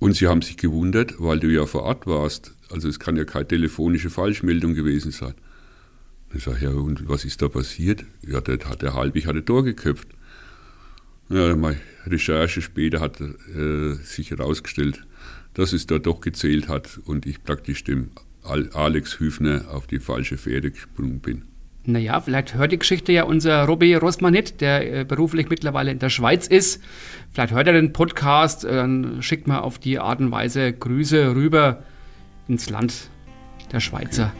Und 0.00 0.16
sie 0.16 0.26
haben 0.26 0.42
sich 0.42 0.56
gewundert, 0.56 1.14
weil 1.18 1.38
du 1.38 1.48
ja 1.48 1.66
vor 1.66 1.82
Ort 1.82 2.06
warst. 2.08 2.52
Also 2.70 2.88
es 2.88 2.98
kann 2.98 3.16
ja 3.16 3.24
keine 3.24 3.48
telefonische 3.48 4.10
Falschmeldung 4.10 4.74
gewesen 4.74 5.12
sein. 5.12 5.34
Ich 6.32 6.44
sage, 6.44 6.64
ja, 6.64 6.70
und 6.70 7.08
was 7.08 7.24
ist 7.24 7.42
da 7.42 7.48
passiert? 7.48 8.04
Ja, 8.22 8.40
der, 8.40 8.56
der 8.56 8.94
Halbig 8.94 9.26
hatte 9.26 9.44
Tor 9.44 9.64
geköpft. 9.64 10.08
Ja, 11.28 11.54
meine 11.56 11.80
Recherche 12.06 12.62
später 12.62 13.00
hat 13.00 13.20
äh, 13.20 13.94
sich 13.94 14.30
herausgestellt, 14.30 15.04
dass 15.54 15.72
es 15.72 15.86
da 15.86 15.98
doch 15.98 16.20
gezählt 16.20 16.68
hat 16.68 17.00
und 17.04 17.26
ich 17.26 17.42
praktisch 17.42 17.84
dem 17.84 18.10
Alex 18.42 19.20
Hüfner 19.20 19.64
auf 19.70 19.86
die 19.86 19.98
falsche 19.98 20.38
Pferde 20.38 20.70
gesprungen 20.70 21.20
bin. 21.20 21.42
Naja, 21.84 22.20
vielleicht 22.20 22.54
hört 22.54 22.72
die 22.72 22.78
Geschichte 22.78 23.12
ja 23.12 23.24
unser 23.24 23.64
Robby 23.64 23.94
Rossmann 23.94 24.32
nicht, 24.32 24.60
der 24.60 25.00
äh, 25.00 25.04
beruflich 25.04 25.48
mittlerweile 25.48 25.90
in 25.90 25.98
der 25.98 26.10
Schweiz 26.10 26.46
ist. 26.46 26.82
Vielleicht 27.32 27.54
hört 27.54 27.66
er 27.66 27.72
den 27.72 27.92
Podcast, 27.92 28.64
äh, 28.64 28.72
dann 28.72 29.22
schickt 29.22 29.46
mal 29.46 29.60
auf 29.60 29.78
die 29.78 29.98
Art 29.98 30.20
und 30.20 30.30
Weise 30.30 30.72
Grüße 30.72 31.34
rüber 31.34 31.82
ins 32.50 32.68
Land 32.68 33.08
der 33.72 33.80
Schweizer. 33.80 34.32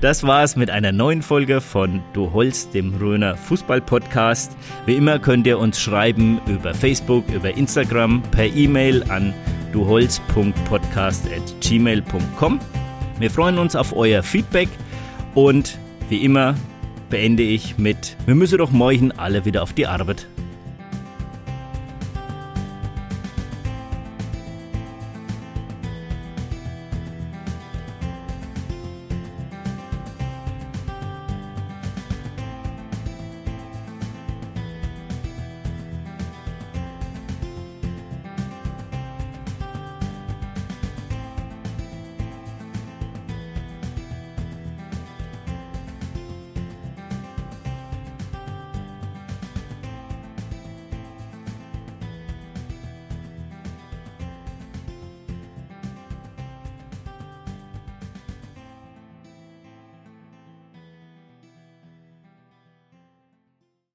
Das 0.00 0.22
war's 0.22 0.56
mit 0.56 0.70
einer 0.70 0.92
neuen 0.92 1.20
Folge 1.20 1.60
von 1.60 2.00
Du 2.14 2.32
Holz, 2.32 2.70
dem 2.70 2.94
Röner 2.94 3.36
Fußball-Podcast. 3.36 4.56
Wie 4.86 4.94
immer 4.94 5.18
könnt 5.18 5.46
ihr 5.46 5.58
uns 5.58 5.78
schreiben 5.78 6.40
über 6.46 6.72
Facebook, 6.72 7.28
über 7.28 7.54
Instagram, 7.54 8.22
per 8.30 8.46
E-Mail 8.46 9.04
an 9.10 9.34
duholz.podcast.gmail.com. 9.72 12.60
Wir 13.18 13.30
freuen 13.30 13.58
uns 13.58 13.76
auf 13.76 13.94
euer 13.94 14.22
Feedback 14.22 14.70
und 15.34 15.76
wie 16.08 16.24
immer 16.24 16.54
beende 17.10 17.42
ich 17.42 17.76
mit, 17.76 18.16
wir 18.24 18.34
müssen 18.34 18.56
doch 18.56 18.70
morgen 18.70 19.12
alle 19.12 19.44
wieder 19.44 19.62
auf 19.62 19.74
die 19.74 19.86
Arbeit. 19.86 20.26